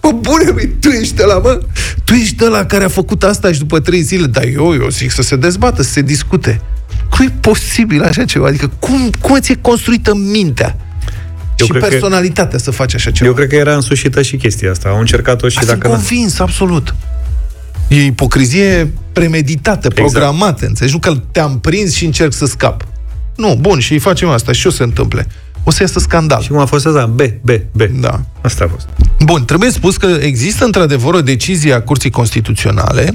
Bă, 0.00 0.10
bune, 0.12 0.50
băi, 0.50 0.70
tu 0.80 0.88
ești 0.88 1.22
la 1.26 1.38
mă? 1.38 1.60
Tu 2.04 2.14
ești 2.14 2.44
ăla 2.44 2.64
care 2.64 2.84
a 2.84 2.88
făcut 2.88 3.22
asta 3.22 3.52
și 3.52 3.58
după 3.58 3.80
trei 3.80 4.00
zile, 4.00 4.26
dar 4.26 4.44
eu, 4.44 4.74
eu 4.74 4.88
zic 4.88 5.10
să 5.10 5.22
se 5.22 5.36
dezbată, 5.36 5.82
să 5.82 5.90
se 5.90 6.02
discute. 6.02 6.60
Cum 7.10 7.26
e 7.26 7.34
posibil 7.40 8.02
așa 8.02 8.24
ceva? 8.24 8.46
Adică 8.46 8.70
cum, 8.78 9.10
cum 9.20 9.38
ți-e 9.38 9.58
construită 9.60 10.14
mintea? 10.14 10.76
Eu 11.56 11.66
și 11.66 11.72
personalitatea 11.72 12.56
că, 12.56 12.58
să 12.58 12.70
faci 12.70 12.94
așa 12.94 13.10
ceva. 13.10 13.28
Eu 13.28 13.34
cred 13.34 13.48
că 13.48 13.54
era 13.54 13.74
însușită 13.74 14.22
și 14.22 14.36
chestia 14.36 14.70
asta. 14.70 14.88
Au 14.88 14.98
încercat-o 14.98 15.48
și 15.48 15.58
Asta 15.58 15.72
dacă... 15.72 15.88
Sunt 15.88 15.98
convins, 15.98 16.38
absolut. 16.38 16.94
E 17.88 18.04
ipocrizie 18.04 18.92
premeditată, 19.12 19.86
exact. 19.86 19.94
programată. 19.94 20.66
Înțelegi? 20.66 20.94
Nu 20.94 21.00
că 21.00 21.22
te-am 21.30 21.60
prins 21.60 21.94
și 21.94 22.04
încerc 22.04 22.32
să 22.32 22.46
scap. 22.46 22.84
Nu, 23.36 23.58
bun, 23.60 23.78
și 23.78 23.92
îi 23.92 23.98
facem 23.98 24.28
asta. 24.28 24.52
Și 24.52 24.60
ce 24.60 24.68
o 24.68 24.70
se 24.70 24.82
întâmple? 24.82 25.26
O 25.64 25.70
să 25.70 25.82
iasă 25.82 25.98
scandal. 25.98 26.42
Și 26.42 26.48
cum 26.48 26.58
a 26.58 26.64
fost 26.64 26.86
asta? 26.86 27.06
B, 27.06 27.20
B, 27.40 27.50
B. 27.72 27.82
Da. 28.00 28.20
Asta 28.40 28.64
a 28.64 28.68
fost. 28.68 28.88
Bun, 29.24 29.44
trebuie 29.44 29.70
spus 29.70 29.96
că 29.96 30.06
există 30.20 30.64
într-adevăr 30.64 31.14
o 31.14 31.20
decizie 31.20 31.72
a 31.72 31.82
Curții 31.82 32.10
Constituționale 32.10 33.14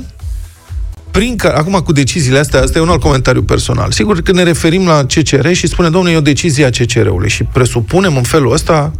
prin 1.12 1.36
care, 1.36 1.58
acum 1.58 1.74
cu 1.74 1.92
deciziile 1.92 2.40
astea, 2.40 2.62
asta 2.62 2.78
e 2.78 2.82
un 2.82 2.90
alt 2.90 3.02
comentariu 3.02 3.44
personal. 3.44 3.92
Sigur 3.92 4.22
că 4.22 4.32
ne 4.32 4.44
referim 4.44 4.86
la 4.86 5.06
CCR 5.06 5.52
și 5.52 5.68
spune, 5.68 5.90
domnule, 5.90 6.14
e 6.14 6.18
o 6.18 6.22
decizie 6.22 6.66
a 6.66 6.70
CCR-ului 6.70 7.30
și 7.30 7.44
presupunem 7.44 8.16
în 8.16 8.24
felul 8.24 8.52
ăsta, 8.52 8.92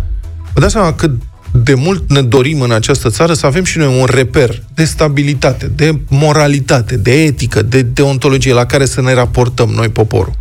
vă 0.54 0.60
dați 0.60 0.74
seama 0.74 0.94
cât 0.94 1.12
de 1.52 1.74
mult 1.74 2.12
ne 2.12 2.22
dorim 2.22 2.62
în 2.62 2.72
această 2.72 3.10
țară 3.10 3.34
să 3.34 3.46
avem 3.46 3.64
și 3.64 3.78
noi 3.78 4.00
un 4.00 4.06
reper 4.06 4.64
de 4.74 4.84
stabilitate, 4.84 5.72
de 5.76 6.00
moralitate, 6.10 6.98
de 6.98 7.24
etică, 7.24 7.62
de 7.62 7.82
deontologie 7.82 8.54
la 8.54 8.66
care 8.66 8.86
să 8.86 9.02
ne 9.02 9.14
raportăm 9.14 9.70
noi 9.70 9.90
poporul. 9.90 10.34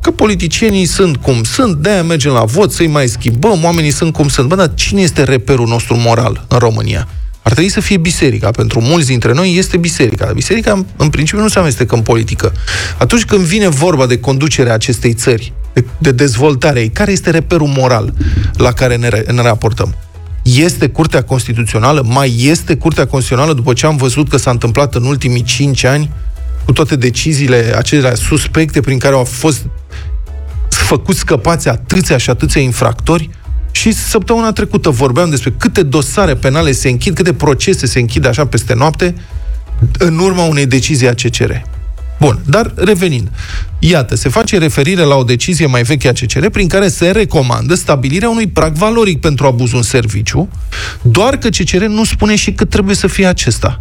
Că 0.00 0.10
politicienii 0.10 0.84
sunt 0.84 1.16
cum 1.16 1.42
sunt, 1.42 1.76
de-aia 1.76 2.02
mergem 2.02 2.32
la 2.32 2.44
vot, 2.44 2.72
să-i 2.72 2.86
mai 2.86 3.08
schimbăm, 3.08 3.64
oamenii 3.64 3.90
sunt 3.90 4.12
cum 4.12 4.28
sunt. 4.28 4.48
Bă, 4.48 4.54
dar 4.54 4.74
cine 4.74 5.00
este 5.00 5.22
reperul 5.22 5.66
nostru 5.66 5.96
moral 5.96 6.44
în 6.48 6.58
România? 6.58 7.08
Ar 7.48 7.54
trebui 7.54 7.72
să 7.72 7.80
fie 7.80 7.96
biserica. 7.96 8.50
Pentru 8.50 8.80
mulți 8.80 9.06
dintre 9.06 9.32
noi 9.32 9.54
este 9.56 9.76
biserica. 9.76 10.32
Biserica, 10.34 10.84
în 10.96 11.08
principiu, 11.08 11.42
nu 11.42 11.48
se 11.48 11.58
amestecă 11.58 11.94
în 11.94 12.00
politică. 12.00 12.52
Atunci 12.98 13.24
când 13.24 13.44
vine 13.44 13.68
vorba 13.68 14.06
de 14.06 14.20
conducerea 14.20 14.74
acestei 14.74 15.12
țări, 15.14 15.52
de, 15.72 15.84
de 15.98 16.12
dezvoltare 16.12 16.80
ei, 16.80 16.88
care 16.88 17.12
este 17.12 17.30
reperul 17.30 17.66
moral 17.66 18.14
la 18.56 18.72
care 18.72 18.96
ne, 18.96 19.08
ne 19.32 19.42
raportăm? 19.42 19.94
Este 20.42 20.88
Curtea 20.88 21.22
Constituțională? 21.22 22.02
Mai 22.06 22.34
este 22.38 22.76
Curtea 22.76 23.06
Constituțională 23.06 23.54
după 23.54 23.72
ce 23.72 23.86
am 23.86 23.96
văzut 23.96 24.28
că 24.28 24.36
s-a 24.36 24.50
întâmplat 24.50 24.94
în 24.94 25.04
ultimii 25.04 25.42
cinci 25.42 25.84
ani 25.84 26.10
cu 26.64 26.72
toate 26.72 26.96
deciziile 26.96 27.74
acelea 27.76 28.14
suspecte 28.14 28.80
prin 28.80 28.98
care 28.98 29.14
au 29.14 29.24
fost 29.24 29.66
făcut 30.68 31.16
scăpați 31.16 31.68
atâția 31.68 32.16
și 32.16 32.30
atâția 32.30 32.60
infractori? 32.60 33.30
Și 33.78 33.92
săptămâna 33.92 34.52
trecută 34.52 34.90
vorbeam 34.90 35.30
despre 35.30 35.54
câte 35.58 35.82
dosare 35.82 36.34
penale 36.34 36.72
se 36.72 36.88
închid, 36.88 37.14
câte 37.14 37.32
procese 37.32 37.86
se 37.86 37.98
închid 37.98 38.26
așa 38.26 38.46
peste 38.46 38.74
noapte 38.74 39.14
în 39.98 40.18
urma 40.18 40.44
unei 40.44 40.66
decizii 40.66 41.08
a 41.08 41.14
CCR. 41.14 41.52
Bun, 42.20 42.40
dar 42.46 42.72
revenind. 42.76 43.30
Iată, 43.78 44.14
se 44.14 44.28
face 44.28 44.58
referire 44.58 45.02
la 45.02 45.14
o 45.14 45.22
decizie 45.22 45.66
mai 45.66 45.82
veche 45.82 46.08
a 46.08 46.12
CCR 46.12 46.46
prin 46.46 46.68
care 46.68 46.88
se 46.88 47.10
recomandă 47.10 47.74
stabilirea 47.74 48.28
unui 48.28 48.46
prag 48.46 48.72
valoric 48.72 49.20
pentru 49.20 49.46
abuzul 49.46 49.76
în 49.76 49.82
serviciu, 49.82 50.48
doar 51.02 51.36
că 51.36 51.48
CCR 51.48 51.84
nu 51.84 52.04
spune 52.04 52.36
și 52.36 52.52
cât 52.52 52.70
trebuie 52.70 52.94
să 52.94 53.06
fie 53.06 53.26
acesta. 53.26 53.80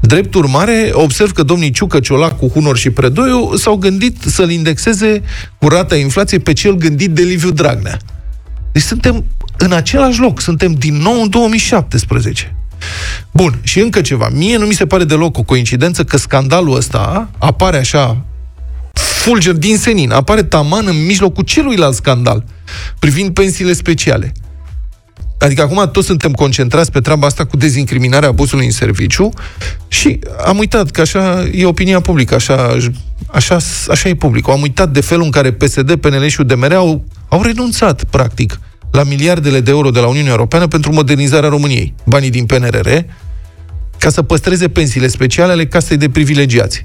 Drept 0.00 0.34
urmare, 0.34 0.90
observ 0.92 1.32
că 1.32 1.42
domnii 1.42 1.70
Ciucă, 1.70 2.00
Ciolacu, 2.00 2.48
Hunor 2.48 2.76
și 2.76 2.90
Predoiu 2.90 3.56
s-au 3.56 3.76
gândit 3.76 4.16
să-l 4.26 4.50
indexeze 4.50 5.22
cu 5.58 5.68
rata 5.68 5.96
inflației 5.96 6.40
pe 6.40 6.52
cel 6.52 6.74
gândit 6.74 7.10
de 7.10 7.22
Liviu 7.22 7.50
Dragnea. 7.50 7.98
Deci 8.76 8.84
suntem 8.84 9.24
în 9.56 9.72
același 9.72 10.20
loc, 10.20 10.40
suntem 10.40 10.72
din 10.72 10.96
nou 10.96 11.22
în 11.22 11.30
2017. 11.30 12.54
Bun, 13.32 13.58
și 13.62 13.80
încă 13.80 14.00
ceva. 14.00 14.28
Mie 14.32 14.56
nu 14.56 14.66
mi 14.66 14.74
se 14.74 14.86
pare 14.86 15.04
deloc 15.04 15.38
o 15.38 15.42
coincidență 15.42 16.04
că 16.04 16.16
scandalul 16.16 16.76
ăsta 16.76 17.30
apare 17.38 17.78
așa 17.78 18.24
fulger 18.92 19.52
din 19.52 19.76
senin, 19.76 20.10
apare 20.10 20.42
taman 20.42 20.86
în 20.86 21.06
mijlocul 21.06 21.44
celuilalt 21.44 21.94
scandal 21.94 22.44
privind 22.98 23.30
pensiile 23.30 23.72
speciale. 23.72 24.32
Adică 25.38 25.62
acum 25.62 25.90
toți 25.92 26.06
suntem 26.06 26.32
concentrați 26.32 26.92
pe 26.92 27.00
treaba 27.00 27.26
asta 27.26 27.44
cu 27.44 27.56
dezincriminarea 27.56 28.28
abuzului 28.28 28.64
în 28.64 28.72
serviciu 28.72 29.28
și 29.88 30.18
am 30.46 30.58
uitat 30.58 30.90
că 30.90 31.00
așa 31.00 31.48
e 31.52 31.66
opinia 31.66 32.00
publică, 32.00 32.34
așa, 32.34 32.76
așa, 33.26 33.56
așa 33.88 34.08
e 34.08 34.14
public. 34.14 34.48
Am 34.48 34.60
uitat 34.60 34.90
de 34.90 35.00
felul 35.00 35.24
în 35.24 35.30
care 35.30 35.52
PSD, 35.52 35.94
PNL 35.94 36.26
și 36.26 36.40
UDMR 36.40 36.72
au, 36.72 37.04
au 37.28 37.42
renunțat, 37.42 38.04
practic, 38.04 38.60
la 38.90 39.02
miliardele 39.02 39.60
de 39.60 39.70
euro 39.70 39.90
de 39.90 40.00
la 40.00 40.06
Uniunea 40.06 40.30
Europeană 40.30 40.66
pentru 40.66 40.92
modernizarea 40.92 41.48
României. 41.48 41.94
Banii 42.04 42.30
din 42.30 42.46
PNRR, 42.46 42.88
ca 43.98 44.10
să 44.10 44.22
păstreze 44.22 44.68
pensiile 44.68 45.08
speciale 45.08 45.52
ale 45.52 45.66
castei 45.66 45.96
de 45.96 46.08
privilegiați. 46.08 46.84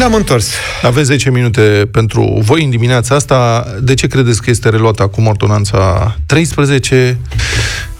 Ne-am 0.00 0.14
întors. 0.14 0.50
Aveți 0.82 1.06
10 1.06 1.30
minute 1.30 1.88
pentru 1.92 2.40
voi 2.44 2.64
în 2.64 2.70
dimineața 2.70 3.14
asta. 3.14 3.66
De 3.80 3.94
ce 3.94 4.06
credeți 4.06 4.42
că 4.42 4.50
este 4.50 4.68
reluată 4.68 5.02
acum 5.02 5.26
ordonanța 5.26 6.16
13? 6.26 7.18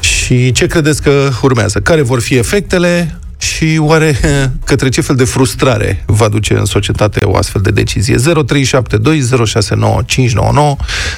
Și 0.01 0.53
ce 0.53 0.67
credeți 0.67 1.03
că 1.03 1.31
urmează? 1.43 1.79
Care 1.79 2.03
vor 2.03 2.21
fi 2.21 2.37
efectele? 2.37 3.19
Și 3.39 3.79
oare 3.81 4.17
către 4.71 4.89
ce 4.89 5.01
fel 5.01 5.17
de 5.17 5.25
frustrare 5.25 6.03
va 6.07 6.29
duce 6.29 6.55
în 6.55 6.65
societate 6.65 7.25
o 7.25 7.37
astfel 7.37 7.63
de 7.63 7.71
decizie? 7.71 8.17
0372069599 8.17 8.23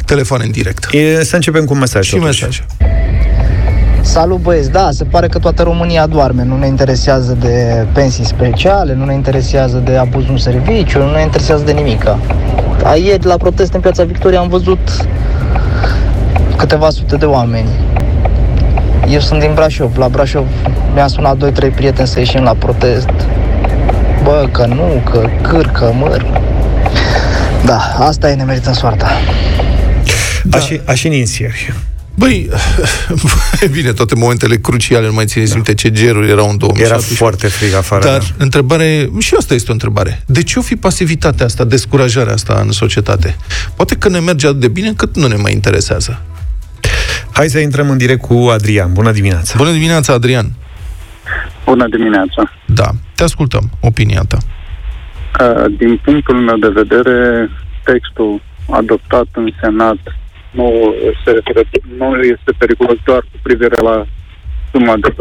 telefon 0.04 0.40
în 0.44 0.50
direct. 0.50 0.88
E, 0.92 1.24
să 1.24 1.34
începem 1.34 1.64
cu 1.64 1.72
un 1.72 1.78
mesaj. 1.78 2.06
Și 2.06 2.16
mesaj. 2.16 2.62
Salut 4.12 4.40
băieți, 4.40 4.70
da, 4.70 4.88
se 4.90 5.04
pare 5.04 5.26
că 5.26 5.38
toată 5.38 5.62
România 5.62 6.06
doarme, 6.06 6.44
nu 6.44 6.56
ne 6.56 6.66
interesează 6.66 7.36
de 7.40 7.86
pensii 7.92 8.24
speciale, 8.24 8.94
nu 8.94 9.04
ne 9.04 9.14
interesează 9.14 9.76
de 9.76 9.96
abuzul 9.96 10.30
în 10.30 10.38
serviciu, 10.38 10.98
nu 10.98 11.12
ne 11.12 11.20
interesează 11.20 11.64
de 11.64 11.72
nimica. 11.72 12.18
Ieri 13.04 13.26
la 13.26 13.36
protest 13.36 13.72
în 13.72 13.80
Piața 13.80 14.04
Victoria 14.04 14.40
am 14.40 14.48
văzut 14.48 15.06
câteva 16.56 16.90
sute 16.90 17.16
de 17.16 17.24
oameni. 17.24 17.68
Eu 19.08 19.20
sunt 19.20 19.40
din 19.40 19.54
Brașov, 19.54 19.96
la 19.96 20.08
Brașov 20.08 20.46
mi-a 20.94 21.06
sunat 21.06 21.52
2-3 21.70 21.74
prieteni 21.74 22.08
să 22.08 22.18
ieșim 22.18 22.42
la 22.42 22.54
protest. 22.54 23.10
Bă, 24.22 24.48
că 24.50 24.66
nu, 24.66 25.02
că 25.10 25.28
cârcă, 25.42 25.94
măr. 25.98 26.26
Da, 27.64 27.78
asta 27.98 28.30
e, 28.30 28.34
ne 28.34 28.44
merită 28.44 28.72
soarta. 28.72 29.06
Da. 30.44 30.56
Așa, 30.56 30.74
așa 30.86 31.08
inițieri. 31.08 31.72
Băi, 32.14 32.48
bine, 33.76 33.92
toate 33.92 34.14
momentele 34.14 34.56
cruciale, 34.56 35.06
nu 35.06 35.12
mai 35.12 35.26
țineți 35.26 35.48
da. 35.48 35.54
minte 35.54 35.74
ce 35.74 35.90
geruri 35.90 36.30
erau 36.30 36.48
în 36.50 36.56
2017. 36.58 36.84
Era 36.84 37.16
foarte 37.16 37.46
frig 37.46 37.74
afară. 37.74 38.04
Dar 38.04 38.18
da. 38.18 38.44
întrebare, 38.44 39.10
și 39.18 39.34
asta 39.38 39.54
este 39.54 39.70
o 39.70 39.72
întrebare. 39.72 40.22
De 40.26 40.42
ce 40.42 40.58
o 40.58 40.62
fi 40.62 40.76
pasivitatea 40.76 41.46
asta, 41.46 41.64
descurajarea 41.64 42.32
asta 42.32 42.62
în 42.64 42.72
societate? 42.72 43.36
Poate 43.76 43.94
că 43.94 44.08
ne 44.08 44.18
merge 44.18 44.46
atât 44.46 44.60
de 44.60 44.68
bine 44.68 44.88
încât 44.88 45.16
nu 45.16 45.26
ne 45.26 45.36
mai 45.36 45.52
interesează. 45.52 46.22
Hai 47.32 47.48
să 47.48 47.58
intrăm 47.58 47.90
în 47.90 47.98
direct 47.98 48.20
cu 48.20 48.34
Adrian. 48.34 48.92
Bună 48.92 49.12
dimineața! 49.12 49.54
Bună 49.56 49.70
dimineața, 49.70 50.12
Adrian! 50.12 50.52
Bună 51.64 51.88
dimineața! 51.88 52.52
Da, 52.66 52.88
te 53.14 53.22
ascultăm. 53.22 53.70
Opinia 53.80 54.22
ta. 54.28 54.38
Din 55.78 56.00
punctul 56.04 56.36
meu 56.36 56.56
de 56.56 56.68
vedere, 56.68 57.48
textul 57.84 58.42
adoptat 58.70 59.26
în 59.32 59.52
Senat 59.60 59.98
nu, 60.52 60.94
se, 61.24 61.42
nu 61.98 62.14
este 62.20 62.50
periculos 62.58 62.96
doar 63.04 63.20
cu 63.20 63.38
privire 63.42 63.76
la 63.82 64.06
suma 64.72 64.94
de 65.00 65.14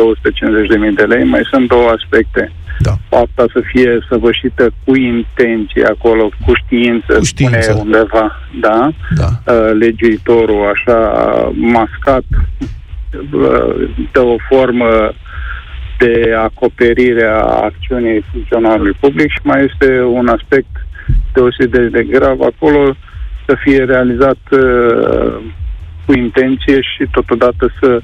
250.000 0.89 0.93
de 0.95 1.03
lei. 1.03 1.23
Mai 1.23 1.41
sunt 1.51 1.67
două 1.67 1.89
aspecte. 1.89 2.51
Da. 2.79 2.93
Fapta 3.09 3.45
să 3.53 3.61
fie 3.65 3.99
săvârșită 4.09 4.71
cu 4.85 4.95
intenție 4.95 5.85
acolo, 5.85 6.29
cu 6.45 6.51
știință, 6.65 7.13
cu 7.13 7.23
știință. 7.23 7.61
spune 7.61 7.81
undeva, 7.81 8.39
da? 8.59 8.89
da. 9.15 9.53
Uh, 9.53 9.71
legiuitorul 9.79 10.71
așa 10.73 10.99
mascat 11.53 12.23
uh, 12.31 13.89
dă 14.11 14.19
o 14.19 14.35
formă 14.49 15.13
de 15.97 16.33
acoperire 16.37 17.25
a 17.25 17.41
acțiunii 17.41 18.25
funcționarului 18.31 18.95
public 18.99 19.29
și 19.29 19.39
mai 19.43 19.69
este 19.71 20.01
un 20.01 20.27
aspect 20.27 20.85
deosebit 21.33 21.71
de, 21.71 21.87
de 21.87 22.03
grav 22.03 22.41
acolo, 22.41 22.95
să 23.45 23.55
fie 23.63 23.83
realizat 23.83 24.39
uh, 24.51 25.43
cu 26.05 26.13
intenție 26.13 26.81
și 26.81 27.07
totodată 27.11 27.73
să, 27.81 28.01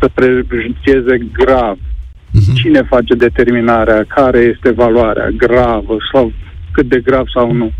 să 0.00 0.10
prejudicieze 0.14 1.18
grav. 1.32 1.76
Uh-huh. 1.76 2.54
Cine 2.54 2.82
face 2.82 3.14
determinarea? 3.14 4.04
Care 4.08 4.38
este 4.38 4.70
valoarea? 4.70 5.28
Gravă 5.36 5.96
sau 6.12 6.32
cât 6.72 6.88
de 6.88 7.00
grav 7.04 7.24
sau 7.34 7.52
nu? 7.52 7.72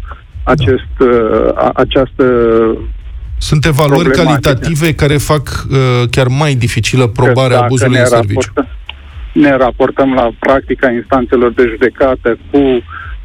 Acest, 0.42 0.96
da. 0.98 1.04
uh, 1.04 1.70
această 1.74 2.24
sunt 3.38 3.64
evaluări 3.64 4.10
calitative 4.10 4.94
care 4.94 5.16
fac 5.16 5.66
uh, 5.70 6.08
chiar 6.10 6.26
mai 6.26 6.54
dificilă 6.54 7.06
probarea 7.06 7.60
abuzului 7.60 7.98
în 7.98 8.06
serviciu. 8.06 8.52
Ne 9.32 9.56
raportăm 9.56 10.14
la 10.14 10.30
practica 10.38 10.90
instanțelor 10.90 11.52
de 11.52 11.64
judecată 11.68 12.38
cu 12.50 12.58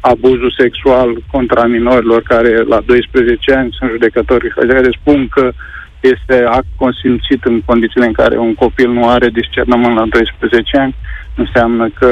abuzul 0.02 0.54
sexual 0.58 1.08
contra 1.32 1.64
minorilor 1.66 2.22
care 2.22 2.62
la 2.62 2.80
12 2.86 3.52
ani 3.52 3.74
sunt 3.78 3.90
judecători 3.90 4.48
care 4.48 4.98
spun 5.00 5.28
că 5.28 5.52
este 6.00 6.44
act 6.48 6.66
consimțit 6.76 7.44
în 7.44 7.60
condițiile 7.60 8.06
în 8.06 8.12
care 8.12 8.38
un 8.38 8.54
copil 8.54 8.90
nu 8.90 9.08
are 9.08 9.28
discernământ 9.28 9.94
la 9.94 10.06
12 10.10 10.76
ani, 10.78 10.94
înseamnă 11.36 11.88
că 11.98 12.10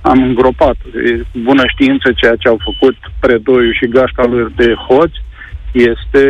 am 0.00 0.22
îngropat. 0.22 0.76
E 1.04 1.20
bună 1.38 1.62
știință 1.66 2.12
ceea 2.12 2.36
ce 2.36 2.48
au 2.48 2.58
făcut 2.68 2.96
predoiul 3.20 3.74
și 3.74 3.88
gașca 3.88 4.24
lui 4.26 4.52
de 4.56 4.74
hoți 4.88 5.22
este 5.72 6.24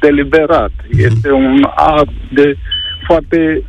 deliberat. 0.00 0.72
Mhm. 0.90 0.98
Este 0.98 1.32
un 1.32 1.66
act 1.74 2.14
de 2.30 2.56
foarte 3.06 3.62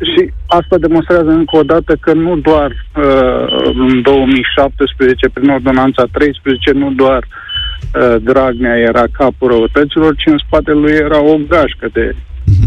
și 0.00 0.32
asta 0.46 0.78
demonstrează 0.78 1.30
încă 1.30 1.56
o 1.56 1.62
dată 1.62 1.96
că 2.00 2.12
nu 2.12 2.36
doar 2.36 2.70
uh, 2.70 3.72
în 3.74 4.02
2017, 4.02 5.28
prin 5.28 5.48
ordonanța 5.48 6.04
13, 6.12 6.70
nu 6.72 6.90
doar 6.90 7.22
uh, 7.24 8.16
Dragnea 8.22 8.76
era 8.76 9.04
capul 9.12 9.48
răutăților, 9.48 10.14
ci 10.14 10.26
în 10.26 10.38
spatele 10.46 10.78
lui 10.78 10.92
era 10.92 11.20
o 11.22 11.36
gașcă 11.48 11.88
de 11.92 12.14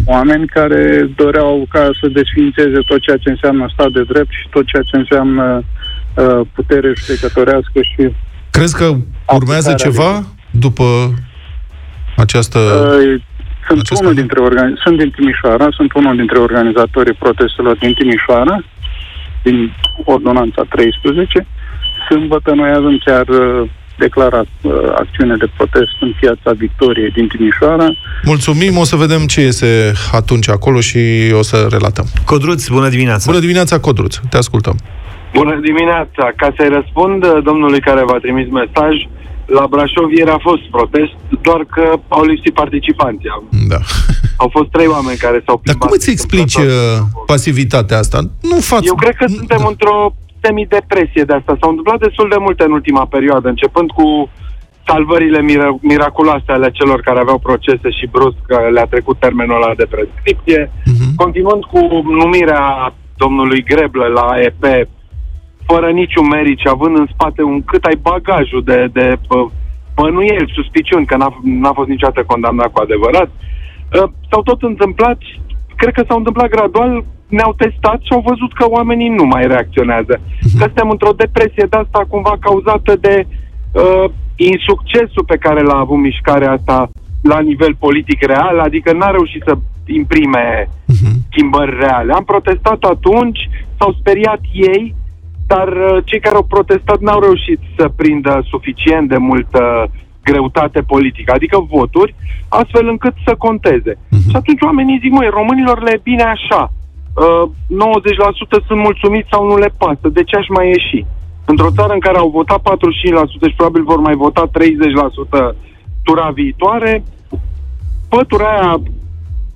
oameni 0.05 0.47
care 0.47 1.09
doreau 1.15 1.65
ca 1.69 1.89
să 2.01 2.07
desfințeze 2.07 2.79
tot 2.87 3.01
ceea 3.01 3.17
ce 3.17 3.29
înseamnă 3.29 3.69
stat 3.73 3.91
de 3.91 4.03
drept 4.03 4.31
și 4.31 4.47
tot 4.49 4.65
ceea 4.65 4.83
ce 4.83 4.97
înseamnă 4.97 5.63
uh, 6.15 6.41
putere 6.53 6.93
judecătorească 6.95 7.79
și... 7.81 8.13
Crezi 8.49 8.77
că 8.77 8.95
urmează 9.33 9.73
ceva 9.73 10.23
după 10.51 10.83
această... 12.17 12.59
Uh, 12.59 13.21
sunt 13.73 13.99
unul 14.01 14.13
dintre 14.13 14.39
organi- 14.47 14.77
sunt 14.83 14.97
din 14.97 15.11
Timișoara, 15.15 15.67
sunt 15.71 15.93
unul 15.93 16.15
dintre 16.15 16.37
organizatorii 16.39 17.13
protestelor 17.13 17.75
din 17.77 17.93
Timișoara 17.93 18.63
din 19.43 19.73
ordonanța 20.05 20.61
13. 20.69 21.47
Sâmbătă 22.09 22.51
noi 22.53 22.69
avem 22.69 23.01
chiar 23.05 23.27
uh, 23.27 23.69
declarat 23.97 24.47
uh, 24.61 24.73
acțiune 25.03 25.35
de 25.35 25.47
protest 25.57 25.95
în 25.99 26.11
piața 26.19 26.51
Victoriei 26.63 27.11
din 27.11 27.27
Timișoara. 27.27 27.87
Mulțumim, 28.23 28.77
o 28.77 28.83
să 28.83 28.95
vedem 28.95 29.21
ce 29.25 29.41
iese 29.41 29.93
atunci 30.11 30.49
acolo 30.49 30.79
și 30.79 30.99
o 31.41 31.43
să 31.49 31.67
relatăm. 31.69 32.05
Codruț, 32.25 32.67
bună 32.67 32.89
dimineața! 32.89 33.23
Bună 33.31 33.43
dimineața, 33.47 33.79
Codruț, 33.79 34.15
te 34.29 34.37
ascultăm. 34.37 34.75
Bună 35.33 35.59
dimineața! 35.61 36.23
Ca 36.41 36.53
să-i 36.57 36.69
răspund 36.77 37.23
uh, 37.23 37.43
domnului 37.43 37.79
care 37.79 38.01
v-a 38.09 38.19
trimis 38.25 38.47
mesaj, 38.61 38.95
la 39.45 39.65
Brașov 39.69 40.11
ieri 40.11 40.29
a 40.29 40.37
fost 40.41 40.61
protest, 40.71 41.13
doar 41.41 41.61
că 41.75 41.83
au 42.07 42.23
lipsit 42.23 42.53
participanții. 42.53 43.29
Da. 43.67 43.77
Au 44.37 44.49
fost 44.51 44.69
trei 44.69 44.87
oameni 44.87 45.17
care 45.17 45.41
s-au 45.45 45.55
Dar 45.55 45.63
plimbat. 45.63 45.81
cum 45.87 45.97
îți 45.97 46.09
explici 46.11 46.55
uh, 46.55 46.97
pasivitatea 47.25 47.97
asta? 47.97 48.19
Nu 48.41 48.55
faci... 48.59 48.85
Eu 48.85 48.95
cred 48.95 49.15
că 49.15 49.25
suntem 49.27 49.65
într-o 49.67 50.13
semi-depresie 50.41 51.23
de 51.23 51.33
asta. 51.33 51.57
S-au 51.59 51.69
întâmplat 51.69 51.99
destul 51.99 52.27
de 52.29 52.35
multe 52.39 52.63
în 52.63 52.71
ultima 52.71 53.05
perioadă, 53.05 53.47
începând 53.47 53.89
cu 53.91 54.29
salvările 54.87 55.39
mira- 55.41 55.77
miraculoase 55.81 56.51
ale 56.51 56.69
celor 56.71 57.01
care 57.01 57.19
aveau 57.19 57.37
procese 57.37 57.89
și 57.97 58.05
brusc 58.11 58.41
uh, 58.49 58.57
le-a 58.73 58.85
trecut 58.85 59.17
termenul 59.19 59.55
ăla 59.63 59.73
de 59.75 59.87
prescripție, 59.95 60.71
Mhm. 60.85 61.15
continuând 61.15 61.63
cu 61.63 61.79
numirea 62.23 62.93
domnului 63.17 63.63
Greblă 63.63 64.05
la 64.05 64.27
EP 64.47 64.63
fără 65.71 65.89
niciun 65.91 66.27
merit 66.27 66.59
și 66.59 66.69
având 66.75 66.97
în 66.97 67.07
spate 67.13 67.41
un 67.43 67.63
cât 67.63 67.83
ai 67.85 67.97
bagajul 68.09 68.63
de, 68.63 68.89
de 68.97 69.05
bă, 69.27 69.39
bănuieli, 69.95 70.55
suspiciuni, 70.57 71.05
că 71.05 71.15
n-a, 71.17 71.29
n-a 71.43 71.73
fost 71.79 71.89
niciodată 71.89 72.23
condamnat 72.23 72.69
cu 72.71 72.81
adevărat. 72.81 73.29
Uh, 73.29 74.09
S-au 74.29 74.41
tot 74.49 74.61
întâmplat, 74.61 75.17
cred 75.75 75.93
că 75.93 76.03
s-au 76.07 76.17
întâmplat 76.17 76.49
gradual, 76.49 77.03
ne-au 77.27 77.53
testat 77.63 77.99
și 78.01 78.13
au 78.13 78.23
văzut 78.31 78.53
că 78.53 78.65
oamenii 78.69 79.09
nu 79.19 79.25
mai 79.25 79.43
reacționează. 79.47 80.13
Că 80.57 80.65
suntem 80.65 80.89
într-o 80.89 81.19
depresie 81.23 81.65
de 81.69 81.77
asta 81.77 82.05
cumva 82.07 82.35
cauzată 82.39 82.95
de 82.95 83.15
uh, 83.25 84.05
insuccesul 84.35 85.23
pe 85.27 85.37
care 85.37 85.61
l-a 85.61 85.77
avut 85.77 85.97
mișcarea 85.97 86.51
asta 86.51 86.89
la 87.21 87.39
nivel 87.39 87.75
politic 87.79 88.21
real, 88.25 88.59
adică 88.59 88.93
n-a 88.93 89.09
reușit 89.09 89.43
să 89.45 89.53
imprime 89.85 90.69
schimbări 91.29 91.77
reale. 91.79 92.13
Am 92.13 92.23
protestat 92.23 92.83
atunci, 92.83 93.49
s-au 93.77 93.95
speriat 93.99 94.41
ei, 94.53 94.95
dar 95.53 95.67
uh, 95.67 95.97
cei 96.05 96.19
care 96.19 96.35
au 96.35 96.51
protestat 96.55 96.99
n-au 96.99 97.19
reușit 97.19 97.59
să 97.77 97.85
prindă 97.95 98.33
suficient 98.53 99.09
de 99.09 99.17
multă 99.17 99.61
greutate 100.23 100.81
politică, 100.93 101.31
adică 101.35 101.57
voturi, 101.75 102.15
astfel 102.49 102.87
încât 102.87 103.13
să 103.25 103.33
conteze. 103.45 103.93
Și 104.29 104.35
atunci 104.41 104.61
oamenii 104.61 105.01
zic, 105.03 105.11
măi, 105.11 105.35
românilor 105.39 105.77
le 105.83 105.91
e 105.91 106.07
bine 106.11 106.23
așa. 106.23 106.61
Uh, 106.71 107.43
90% 108.63 108.67
sunt 108.67 108.79
mulțumiți 108.87 109.31
sau 109.31 109.41
nu 109.47 109.57
le 109.57 109.71
pasă. 109.77 110.05
De 110.17 110.23
ce 110.23 110.35
aș 110.35 110.47
mai 110.47 110.67
ieși? 110.67 111.05
Într-o 111.45 111.71
țară 111.77 111.93
în 111.93 111.99
care 111.99 112.17
au 112.17 112.29
votat 112.29 112.59
45% 112.59 112.63
și 113.49 113.59
probabil 113.59 113.83
vor 113.83 113.99
mai 113.99 114.15
vota 114.15 114.43
30% 115.51 115.55
tura 116.03 116.29
viitoare, 116.33 117.03
pătura 118.09 118.49
aia 118.57 118.81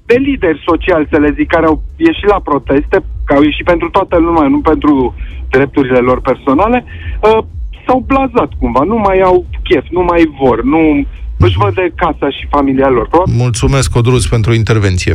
de 0.06 0.16
lideri 0.16 0.64
sociali, 0.66 1.08
să 1.12 1.18
le 1.20 1.34
zic, 1.38 1.48
care 1.48 1.66
au 1.66 1.84
ieșit 1.96 2.28
la 2.28 2.40
proteste, 2.40 2.98
că 3.26 3.34
au 3.34 3.42
ieșit 3.42 3.66
pentru 3.66 3.90
toată 3.90 4.18
lumea, 4.18 4.48
nu 4.48 4.60
pentru 4.60 5.16
drepturile 5.50 6.00
lor 6.00 6.22
personale, 6.22 6.86
uh, 7.20 7.38
s-au 7.86 8.00
blazat 8.08 8.50
cumva, 8.60 8.84
nu 8.84 8.98
mai 8.98 9.20
au 9.20 9.46
chef, 9.64 9.86
nu 9.90 10.04
mai 10.04 10.32
vor, 10.40 10.64
nu 10.64 11.06
își 11.38 11.58
văd 11.58 11.74
de 11.74 11.92
casa 11.96 12.30
și 12.30 12.48
familia 12.50 12.90
lor. 12.90 13.08
Probabil 13.08 13.34
Mulțumesc, 13.36 13.92
Codruț, 13.92 14.26
pentru 14.26 14.54
intervenție. 14.54 15.14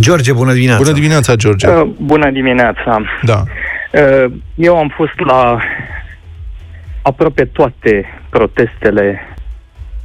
George, 0.00 0.32
bună 0.32 0.52
dimineața! 0.52 0.82
Bună 0.82 0.94
dimineața, 0.94 1.34
George. 1.34 1.68
Uh, 1.68 1.88
Bună 2.00 2.30
dimineața! 2.30 3.00
Da. 3.22 3.42
Uh, 3.92 4.32
Eu 4.54 4.78
am 4.78 4.92
fost 4.96 5.18
la 5.26 5.58
aproape 7.02 7.44
toate 7.44 8.04
protestele 8.30 9.36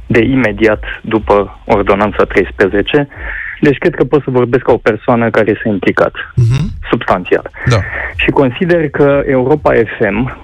de 0.06 0.22
imediat 0.24 0.82
după 1.02 1.60
Ordonanța 1.64 2.24
13, 2.24 3.08
deci 3.64 3.78
cred 3.78 3.94
că 3.94 4.04
pot 4.04 4.22
să 4.22 4.30
vorbesc 4.30 4.62
ca 4.64 4.72
o 4.72 4.76
persoană 4.90 5.30
care 5.30 5.52
s-a 5.62 5.68
implicat 5.68 6.12
Mhm. 6.34 6.60
substanțial. 6.90 7.50
Da. 7.68 7.76
Și 8.16 8.30
consider 8.30 8.88
că 8.90 9.22
Europa 9.26 9.72
FM, 9.98 10.36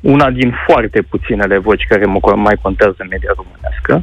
una 0.00 0.30
din 0.30 0.54
foarte 0.66 1.02
puținele 1.02 1.58
voci 1.58 1.84
care 1.88 2.04
mă- 2.04 2.34
mai 2.36 2.56
contează 2.62 2.94
în 2.98 3.06
media 3.10 3.30
românească, 3.36 4.02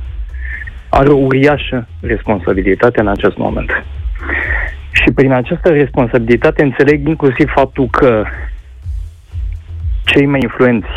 are 0.90 1.10
o 1.10 1.16
uriașă 1.18 1.88
responsabilitate 2.02 3.00
în 3.00 3.08
acest 3.08 3.38
moment. 3.38 3.70
Și 4.92 5.12
prin 5.16 5.32
această 5.32 5.70
responsabilitate 5.70 6.64
înțeleg 6.64 7.08
inclusiv 7.08 7.50
faptul 7.56 7.88
că 7.92 8.24
cei 10.04 10.26
mai 10.26 10.40
influenți 10.44 10.88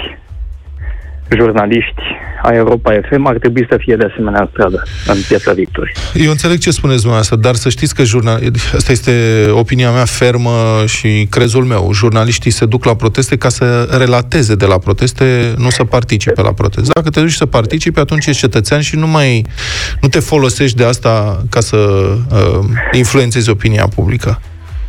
jurnaliști 1.36 2.02
a 2.42 2.54
Europa 2.54 2.92
FM 3.10 3.26
ar 3.26 3.38
trebui 3.38 3.66
să 3.70 3.76
fie 3.78 3.96
de 3.96 4.06
asemenea 4.12 4.40
în 4.40 4.48
stradă, 4.50 4.82
în 5.06 5.16
piața 5.28 5.52
Victoriei. 5.52 5.94
Eu 6.14 6.30
înțeleg 6.30 6.58
ce 6.58 6.70
spuneți 6.70 6.98
dumneavoastră, 6.98 7.36
dar 7.36 7.54
să 7.54 7.68
știți 7.68 7.94
că 7.94 8.02
jurnal... 8.02 8.40
asta 8.76 8.92
este 8.92 9.12
opinia 9.50 9.90
mea 9.90 10.04
fermă 10.04 10.84
și 10.86 11.26
crezul 11.30 11.64
meu. 11.64 11.90
Jurnaliștii 11.92 12.50
se 12.50 12.66
duc 12.66 12.84
la 12.84 12.94
proteste 12.94 13.36
ca 13.36 13.48
să 13.48 13.96
relateze 13.98 14.54
de 14.54 14.66
la 14.66 14.78
proteste, 14.78 15.54
nu 15.56 15.70
să 15.70 15.84
participe 15.84 16.42
la 16.42 16.52
proteste. 16.52 16.90
Dacă 16.94 17.10
te 17.10 17.20
duci 17.20 17.32
să 17.32 17.46
participe, 17.46 18.00
atunci 18.00 18.26
ești 18.26 18.40
cetățean 18.40 18.80
și 18.80 18.96
nu 18.96 19.06
mai 19.06 19.44
nu 20.00 20.08
te 20.08 20.18
folosești 20.18 20.76
de 20.76 20.84
asta 20.84 21.42
ca 21.50 21.60
să 21.60 21.76
uh, 21.76 22.64
influențezi 22.92 23.50
opinia 23.50 23.88
publică. 23.94 24.40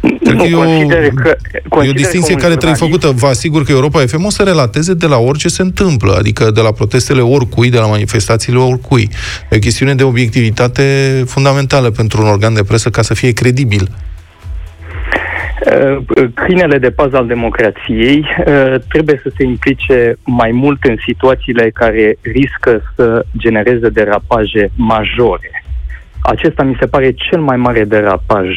Cred 0.02 0.34
Nu, 0.36 0.44
că 0.44 0.48
e 0.50 0.56
o, 0.56 0.60
consider 0.60 1.08
că- 1.10 1.36
e 1.54 1.62
o 1.66 1.70
consider 1.70 1.96
distinție 1.96 2.34
că 2.36 2.42
un 2.42 2.48
care 2.48 2.56
trebuie 2.56 2.78
jurnalist- 2.78 3.02
făcută. 3.02 3.20
Vă 3.26 3.28
asigur 3.28 3.64
că 3.64 3.72
Europa 3.72 4.00
FM 4.00 4.26
o 4.26 4.30
să 4.30 4.44
relateze 4.44 4.94
de 4.94 5.06
la 5.06 5.18
orice 5.18 5.48
se 5.48 5.62
întâmplă, 5.62 6.16
adică 6.18 6.52
de 6.52 6.62
la 6.62 6.72
protestele 6.72 7.22
oricui, 7.22 7.70
de 7.70 7.78
la 7.78 7.86
manifestațiile 7.86 8.60
oricui. 8.60 9.10
E 9.50 9.56
o 9.56 9.60
chestiune 9.60 9.96
de 9.96 10.04
obiectivitate 10.04 10.84
fundamentală 11.28 11.90
pentru 11.90 12.22
un 12.22 12.28
organ 12.28 12.54
de 12.54 12.64
presă 12.64 12.90
ca 12.90 13.02
să 13.02 13.14
fie 13.14 13.32
credibil. 13.32 13.88
Uh, 15.66 15.98
Câinele 16.34 16.78
de 16.78 16.90
pază 16.90 17.16
al 17.18 17.28
democrației 17.28 18.20
uh, 18.48 18.76
trebuie 18.90 19.20
să 19.24 19.32
se 19.38 19.44
implice 19.44 20.16
mai 20.26 20.52
mult 20.52 20.84
în 20.84 20.96
situațiile 21.06 21.70
care 21.74 22.18
riscă 22.22 22.94
să 22.96 23.26
genereze 23.38 23.90
derapaje 23.90 24.72
majore. 24.76 25.64
Acesta 26.20 26.64
mi 26.64 26.78
se 26.80 26.86
pare 26.86 27.12
cel 27.30 27.40
mai 27.40 27.58
mare 27.58 27.84
derapaj 27.84 28.48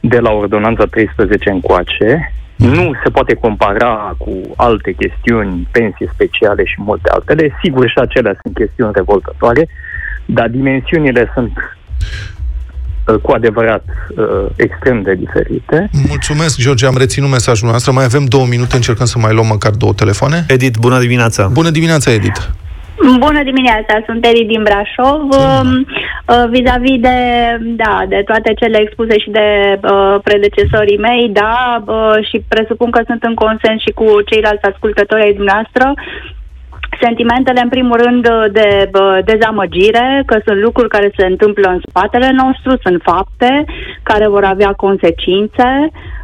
de 0.00 0.18
la 0.18 0.30
Ordonanța 0.30 0.84
13 0.84 1.50
încoace. 1.50 2.32
Nu 2.56 2.92
se 3.02 3.10
poate 3.10 3.34
compara 3.34 4.14
cu 4.18 4.32
alte 4.56 4.92
chestiuni, 4.92 5.68
pensii 5.70 6.10
speciale 6.12 6.64
și 6.64 6.74
multe 6.78 7.10
altele. 7.10 7.56
Sigur, 7.62 7.88
și 7.88 7.98
acelea 7.98 8.38
sunt 8.42 8.54
chestiuni 8.54 8.92
revoltătoare, 8.94 9.68
dar 10.24 10.48
dimensiunile 10.48 11.30
sunt 11.34 11.52
uh, 13.06 13.14
cu 13.22 13.32
adevărat 13.32 13.84
uh, 14.16 14.24
extrem 14.56 15.02
de 15.02 15.14
diferite. 15.14 15.90
Mulțumesc, 16.08 16.60
George, 16.60 16.86
am 16.86 16.96
reținut 16.96 17.30
mesajul 17.30 17.68
noastră. 17.68 17.92
Mai 17.92 18.04
avem 18.04 18.24
două 18.24 18.46
minute, 18.46 18.76
încercăm 18.76 19.06
să 19.06 19.18
mai 19.18 19.32
luăm 19.32 19.46
măcar 19.46 19.70
două 19.70 19.92
telefoane. 19.92 20.44
Edith, 20.48 20.78
bună 20.78 20.98
dimineața! 20.98 21.48
Bună 21.52 21.70
dimineața, 21.70 22.12
Edith! 22.12 22.40
Bună 23.00 23.42
dimineața, 23.42 24.02
sunt 24.06 24.26
Eri 24.26 24.44
din 24.44 24.62
Brașov. 24.62 25.20
Um, 25.20 25.70
uh, 25.86 26.44
Vis-a-vis 26.50 27.00
de, 27.00 27.18
da, 27.60 28.02
de 28.08 28.22
toate 28.26 28.54
cele 28.60 28.80
expuse 28.80 29.18
și 29.18 29.30
de 29.30 29.78
uh, 29.82 30.16
predecesorii 30.22 30.98
mei, 30.98 31.28
da, 31.32 31.82
uh, 31.86 32.26
și 32.28 32.42
presupun 32.48 32.90
că 32.90 33.00
sunt 33.06 33.22
în 33.22 33.34
consens 33.34 33.80
și 33.80 33.92
cu 33.94 34.06
ceilalți 34.30 34.68
ascultători 34.72 35.22
ai 35.22 35.32
dumneavoastră. 35.32 35.94
Sentimentele, 37.00 37.60
în 37.62 37.68
primul 37.68 37.96
rând, 38.04 38.22
de 38.52 38.90
uh, 38.92 39.18
dezamăgire, 39.24 40.22
că 40.26 40.40
sunt 40.46 40.60
lucruri 40.60 40.88
care 40.88 41.12
se 41.16 41.26
întâmplă 41.26 41.68
în 41.68 41.80
spatele 41.88 42.30
nostru, 42.42 42.70
sunt 42.82 43.02
fapte 43.02 43.64
care 44.02 44.28
vor 44.28 44.44
avea 44.44 44.72
consecințe. 44.72 45.68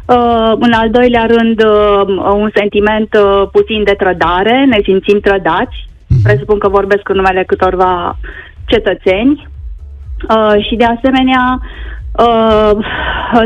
Uh, 0.05 0.51
în 0.59 0.71
al 0.71 0.89
doilea 0.89 1.25
rând, 1.25 1.63
uh, 1.63 2.33
un 2.33 2.49
sentiment 2.55 3.09
uh, 3.13 3.47
puțin 3.51 3.83
de 3.83 3.95
trădare, 3.97 4.65
ne 4.65 4.79
simțim 4.83 5.19
trădați. 5.19 5.77
Presupun 6.27 6.59
că 6.59 6.69
vorbesc 6.69 7.09
în 7.09 7.15
numele 7.15 7.43
câtorva 7.43 8.17
cetățeni. 8.65 9.47
Uh, 10.35 10.65
și 10.67 10.75
de 10.75 10.85
asemenea, 10.85 11.59
uh, 12.25 12.71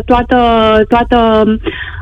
toată, 0.06 0.40
toată, 0.88 1.44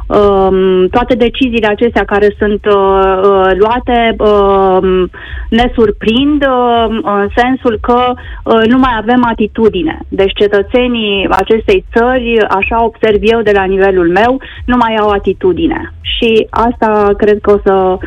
um, 0.07 0.87
toate 0.87 1.15
deciziile 1.15 1.67
acestea 1.67 2.03
care 2.03 2.35
sunt 2.37 2.65
uh, 2.65 3.19
uh, 3.23 3.51
luate 3.63 4.15
uh, 4.17 5.09
ne 5.49 5.71
surprind 5.75 6.41
uh, 6.47 6.85
în 7.03 7.27
sensul 7.35 7.77
că 7.81 8.13
uh, 8.13 8.61
nu 8.65 8.77
mai 8.77 8.93
avem 8.97 9.25
atitudine. 9.25 9.99
Deci 10.09 10.33
cetățenii 10.33 11.27
acestei 11.29 11.85
țări, 11.95 12.39
așa 12.47 12.83
observ 12.83 13.19
eu 13.21 13.41
de 13.41 13.51
la 13.53 13.63
nivelul 13.63 14.09
meu, 14.09 14.41
nu 14.65 14.75
mai 14.77 14.95
au 14.95 15.09
atitudine. 15.09 15.93
Și 16.01 16.47
asta 16.49 17.09
cred 17.17 17.39
că 17.41 17.51
o 17.51 17.59
să 17.63 17.73
uh, 17.73 17.99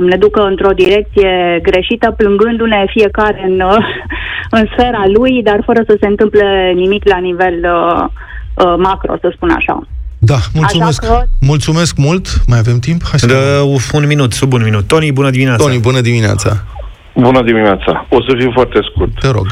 ne 0.00 0.16
ducă 0.16 0.42
într-o 0.42 0.70
direcție 0.70 1.58
greșită, 1.62 2.10
plângându-ne 2.10 2.84
fiecare 2.86 3.44
în, 3.48 3.60
uh, 3.60 3.76
în 4.50 4.64
sfera 4.72 5.02
lui, 5.12 5.42
dar 5.42 5.58
fără 5.64 5.80
să 5.86 5.96
se 6.00 6.06
întâmple 6.06 6.72
nimic 6.74 7.08
la 7.08 7.18
nivel 7.18 7.54
uh, 7.64 8.04
uh, 8.64 8.74
macro, 8.78 9.16
să 9.20 9.32
spun 9.34 9.50
așa. 9.50 9.86
Da, 10.18 10.36
mulțumesc. 10.54 11.04
Așa 11.04 11.12
că- 11.12 11.24
Mulțumesc 11.40 11.96
mult. 11.96 12.26
Mai 12.46 12.58
avem 12.58 12.78
timp? 12.78 13.00
Hai 13.10 13.18
să 13.18 13.26
Dă 13.26 13.62
un 13.92 14.06
minut, 14.06 14.32
sub 14.32 14.52
un 14.52 14.62
minut. 14.64 14.86
Tony, 14.86 15.12
bună 15.12 15.30
dimineața. 15.30 15.64
Tony, 15.64 15.78
bună 15.78 16.00
dimineața. 16.00 16.64
Bună 17.14 17.42
dimineața. 17.42 18.06
O 18.10 18.22
să 18.22 18.34
fiu 18.38 18.50
foarte 18.52 18.78
scurt. 18.90 19.20
Te 19.20 19.30
rog. 19.30 19.46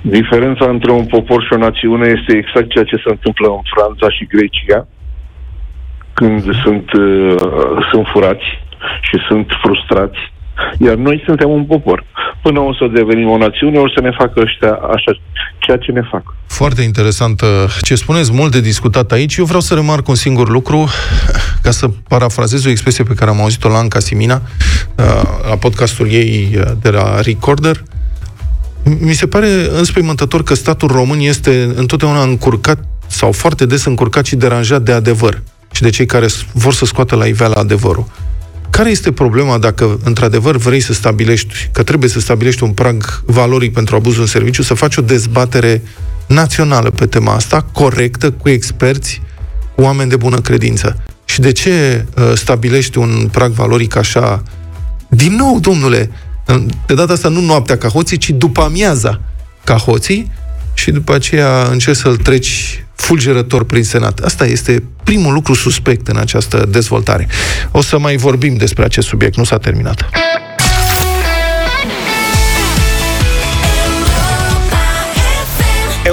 Diferența 0.00 0.64
între 0.64 0.90
un 0.90 1.04
popor 1.04 1.42
și 1.42 1.52
o 1.52 1.56
națiune 1.56 2.06
este 2.18 2.36
exact 2.36 2.68
ceea 2.68 2.84
ce 2.84 2.96
se 2.96 3.10
întâmplă 3.10 3.46
în 3.48 3.60
Franța 3.74 4.10
și 4.10 4.26
Grecia 4.34 4.86
când 6.12 6.42
sunt, 6.64 6.92
uh, 6.92 7.36
sunt 7.90 8.06
furați 8.12 8.46
și 9.00 9.16
sunt 9.28 9.46
frustrați. 9.62 10.18
Iar 10.78 10.94
noi 10.94 11.22
suntem 11.26 11.50
un 11.50 11.64
popor. 11.64 12.04
Până 12.42 12.60
o 12.60 12.74
să 12.74 12.86
devenim 12.94 13.28
o 13.28 13.36
națiune, 13.36 13.78
o 13.78 13.88
să 13.88 14.00
ne 14.00 14.10
facă 14.18 14.40
ăștia 14.40 14.72
așa, 14.72 15.20
ceea 15.58 15.76
ce 15.76 15.92
ne 15.92 16.02
fac. 16.10 16.34
Foarte 16.46 16.82
interesant 16.82 17.40
uh, 17.40 17.48
ce 17.82 17.94
spuneți, 17.94 18.32
mult 18.32 18.52
de 18.52 18.60
discutat 18.60 19.12
aici. 19.12 19.36
Eu 19.36 19.44
vreau 19.44 19.60
să 19.60 19.74
remarc 19.74 20.08
un 20.08 20.14
singur 20.14 20.48
lucru, 20.48 20.88
ca 21.62 21.70
să 21.70 21.88
parafrazez 22.08 22.64
o 22.64 22.70
expresie 22.70 23.04
pe 23.04 23.14
care 23.14 23.30
am 23.30 23.40
auzit-o 23.40 23.68
la 23.68 23.78
Anca 23.78 23.98
Simina, 23.98 24.42
uh, 24.96 25.04
la 25.48 25.56
podcastul 25.56 26.10
ei 26.10 26.50
uh, 26.56 26.62
de 26.80 26.90
la 26.90 27.20
Recorder. 27.20 27.82
Mi 29.00 29.12
se 29.12 29.26
pare 29.26 29.48
înspăimântător 29.78 30.42
că 30.42 30.54
statul 30.54 30.88
român 30.88 31.18
este 31.20 31.72
întotdeauna 31.76 32.22
încurcat 32.22 32.78
sau 33.06 33.32
foarte 33.32 33.66
des 33.66 33.84
încurcat 33.84 34.26
și 34.26 34.36
deranjat 34.36 34.82
de 34.82 34.92
adevăr 34.92 35.42
și 35.72 35.82
de 35.82 35.90
cei 35.90 36.06
care 36.06 36.26
vor 36.52 36.72
să 36.72 36.84
scoată 36.84 37.16
la 37.16 37.26
iveală 37.26 37.54
adevărul. 37.54 38.06
Care 38.78 38.90
este 38.90 39.12
problema 39.12 39.58
dacă, 39.58 39.98
într-adevăr, 40.04 40.56
vrei 40.56 40.80
să 40.80 40.92
stabilești, 40.92 41.68
că 41.72 41.82
trebuie 41.82 42.10
să 42.10 42.20
stabilești 42.20 42.62
un 42.62 42.70
prag 42.70 43.22
valoric 43.26 43.72
pentru 43.72 43.96
abuzul 43.96 44.20
în 44.20 44.26
serviciu, 44.26 44.62
să 44.62 44.74
faci 44.74 44.96
o 44.96 45.02
dezbatere 45.02 45.82
națională 46.26 46.90
pe 46.90 47.06
tema 47.06 47.34
asta, 47.34 47.62
corectă, 47.72 48.30
cu 48.30 48.48
experți, 48.48 49.22
cu 49.74 49.82
oameni 49.82 50.10
de 50.10 50.16
bună 50.16 50.40
credință? 50.40 51.02
Și 51.24 51.40
de 51.40 51.52
ce 51.52 52.04
uh, 52.16 52.32
stabilești 52.34 52.98
un 52.98 53.28
prag 53.32 53.50
valoric 53.50 53.96
așa? 53.96 54.42
Din 55.08 55.34
nou, 55.34 55.60
domnule, 55.60 56.10
de 56.86 56.94
data 56.94 57.12
asta 57.12 57.28
nu 57.28 57.40
noaptea 57.40 57.78
ca 57.78 57.88
hoții, 57.88 58.16
ci 58.16 58.30
după 58.30 58.60
amiaza 58.60 59.20
ca 59.64 59.76
hoții 59.76 60.32
și 60.78 60.90
după 60.90 61.14
aceea 61.14 61.68
încerci 61.70 61.96
să-l 61.96 62.16
treci 62.16 62.84
fulgerător 62.94 63.64
prin 63.64 63.84
Senat. 63.84 64.18
Asta 64.18 64.46
este 64.46 64.82
primul 65.04 65.32
lucru 65.32 65.54
suspect 65.54 66.08
în 66.08 66.16
această 66.16 66.66
dezvoltare. 66.68 67.28
O 67.70 67.80
să 67.80 67.98
mai 67.98 68.16
vorbim 68.16 68.56
despre 68.56 68.84
acest 68.84 69.06
subiect, 69.06 69.36
nu 69.36 69.44
s-a 69.44 69.58
terminat. 69.58 70.10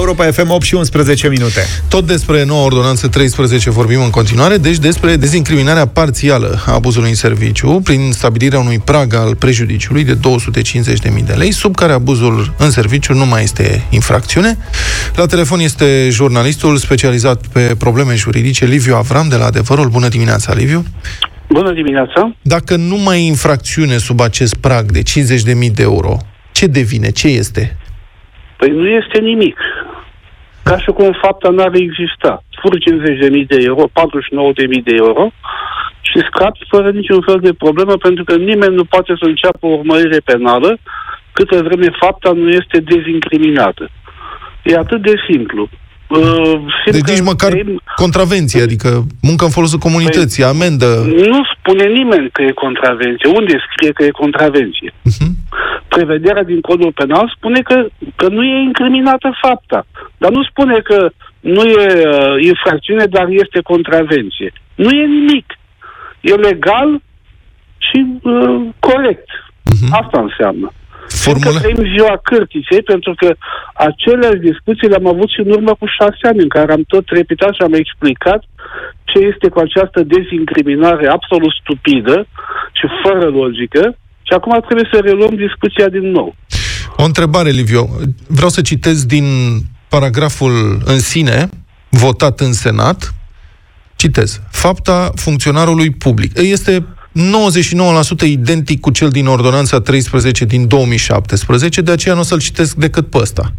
Europa 0.06 0.32
FM 0.32 0.52
8 0.52 0.63
și 0.63 0.76
11 0.76 1.30
minute. 1.30 1.62
Tot 1.89 2.06
despre 2.06 2.46
noua 2.46 2.63
ordonanță 2.63 3.08
13 3.08 3.70
vorbim 3.70 4.02
în 4.04 4.10
continuare, 4.10 4.58
deci 4.58 4.78
despre 4.78 5.15
dezincriminarea 5.15 5.88
parțială 5.88 6.63
a 6.68 6.74
abuzului 6.74 7.10
în 7.10 7.15
serviciu 7.15 7.82
prin 7.84 8.12
stabilirea 8.12 8.60
unui 8.60 8.80
prag 8.80 9.13
al 9.13 9.36
prejudiciului 9.36 10.04
de 10.04 10.13
250.000 10.13 11.26
de 11.26 11.34
lei, 11.34 11.52
sub 11.52 11.76
care 11.76 11.91
abuzul 11.91 12.54
în 12.58 12.70
serviciu 12.70 13.13
nu 13.13 13.26
mai 13.26 13.44
este 13.44 13.88
infracțiune. 13.89 14.58
La 15.15 15.26
telefon 15.26 15.60
este 15.60 16.08
jurnalistul 16.10 16.78
specializat 16.78 17.48
pe 17.48 17.76
probleme 17.78 18.15
juridice 18.15 18.65
Liviu 18.65 18.96
Avram 18.96 19.28
de 19.30 19.36
la 19.36 19.46
Adevărul. 19.46 19.88
Bună 19.89 20.08
dimineața, 20.08 20.54
Liviu! 20.54 20.84
Bună 21.50 21.74
dimineața! 21.74 22.36
Dacă 22.41 22.76
nu 22.76 22.98
mai 22.98 23.18
e 23.18 23.28
infracțiune 23.28 23.98
sub 23.98 24.20
acest 24.20 24.56
prag 24.56 24.91
de 24.91 25.02
50.000 25.02 25.72
de 25.74 25.82
euro, 25.82 26.18
ce 26.52 26.65
devine? 26.68 27.10
Ce 27.10 27.28
este? 27.28 27.78
Păi 28.58 28.70
nu 28.70 28.88
este 28.88 29.20
nimic. 29.20 29.58
Ca 30.67 30.78
și 30.78 30.91
cum 30.97 31.17
fapta 31.21 31.49
n-ar 31.49 31.73
exista. 31.73 32.43
Fur 32.62 32.73
50.000 32.78 33.47
de 33.47 33.58
euro, 33.69 33.84
49.000 33.88 34.84
de 34.84 34.95
euro 34.95 35.23
și 36.01 36.19
scapi 36.30 36.65
fără 36.69 36.89
niciun 36.91 37.21
fel 37.21 37.39
de 37.39 37.54
problemă 37.54 37.97
pentru 37.97 38.23
că 38.23 38.36
nimeni 38.36 38.75
nu 38.75 38.84
poate 38.84 39.13
să 39.19 39.25
înceapă 39.25 39.65
o 39.65 39.78
urmărire 39.80 40.19
penală 40.19 40.78
câtă 41.32 41.62
vreme 41.62 41.89
fapta 41.99 42.32
nu 42.32 42.49
este 42.49 42.80
dezincriminată. 42.80 43.89
E 44.63 44.78
atât 44.78 45.01
de 45.01 45.13
simplu. 45.30 45.69
Uh, 46.08 46.20
simt 46.84 46.91
Deci 46.91 47.02
că 47.02 47.12
nici 47.12 47.22
măcar 47.22 47.50
trăim- 47.52 47.82
contravenție, 47.96 48.62
adică 48.62 49.04
muncă 49.22 49.44
în 49.46 49.52
folosul 49.52 49.80
comunității, 49.80 50.44
amendă. 50.44 50.86
Nu 51.06 51.41
spune 51.58 51.86
nimeni 51.86 52.30
că 52.32 52.41
e 52.41 52.52
contravenție. 52.52 53.30
Unde 53.30 53.58
scrie 53.72 53.91
că 53.91 54.04
e 54.04 54.10
contravenție? 54.10 54.94
Prevederea 55.88 56.44
din 56.44 56.62
codul 56.62 56.91
penal 56.91 57.34
spune 57.38 57.62
că, 57.62 57.86
că 58.15 58.28
nu 58.28 58.44
e 58.44 58.62
incriminată 58.62 59.38
fapta. 59.41 59.86
Dar 60.18 60.32
nu 60.32 60.44
spune 60.44 60.80
că 60.80 61.10
nu 61.39 61.63
e 61.63 62.08
uh, 62.08 62.44
infracțiune, 62.44 63.06
dar 63.06 63.28
este 63.30 63.60
contravenție. 63.63 64.54
Nu 64.76 64.89
e 64.89 65.06
nimic. 65.06 65.46
E 66.22 66.34
legal 66.34 67.02
și 67.78 68.06
uh, 68.22 68.62
corect. 68.80 69.30
Asta 69.91 70.20
înseamnă. 70.22 70.72
Formula... 71.08 71.60
Că 71.60 71.60
trăim 71.60 71.84
ziua 71.96 72.20
cârtiței, 72.24 72.82
pentru 72.82 73.13
că 73.22 73.36
aceleași 73.74 74.46
discuții 74.50 74.88
le-am 74.88 75.08
avut 75.08 75.30
și 75.30 75.39
în 75.46 75.50
urmă 75.58 75.74
cu 75.80 75.86
șase 75.98 76.24
ani, 76.30 76.46
în 76.46 76.50
care 76.50 76.72
am 76.72 76.84
tot 76.88 77.06
repetat 77.08 77.54
și 77.54 77.62
am 77.62 77.74
explicat 77.74 78.41
ce 79.04 79.18
este 79.32 79.48
cu 79.50 79.60
această 79.60 80.00
dezincriminare 80.04 81.08
absolut 81.08 81.54
stupidă 81.62 82.28
și 82.78 82.86
fără 83.04 83.26
logică 83.26 83.84
și 84.28 84.34
acum 84.34 84.62
trebuie 84.65 84.89
să 84.94 85.00
reluăm 85.00 85.36
discuția 85.36 85.88
din 85.89 86.12
nou. 86.12 86.36
O 86.98 87.04
întrebare, 87.04 87.50
Liviu. 87.50 87.89
Vreau 88.28 88.50
să 88.50 88.62
citez 88.62 89.06
din 89.06 89.26
paragraful 89.89 90.82
în 90.86 91.00
sine, 91.00 91.50
votat 91.89 92.39
în 92.39 92.54
Senat. 92.54 93.13
Citez. 93.96 94.41
Fapta 94.52 95.12
funcționarului 95.15 95.89
public. 95.91 96.38
Este 96.38 96.86
99% 97.15 98.21
identic 98.21 98.80
cu 98.80 98.89
cel 98.89 99.10
din 99.10 99.28
ordonanța 99.28 99.80
13 99.80 100.45
din 100.45 100.67
2017, 100.67 101.82
de 101.82 101.91
aceea 101.91 102.13
nu 102.13 102.19
o 102.19 102.23
să-l 102.23 102.39
citesc 102.39 102.75
decât 102.75 103.10
pe 103.10 103.17
ăsta. 103.17 103.54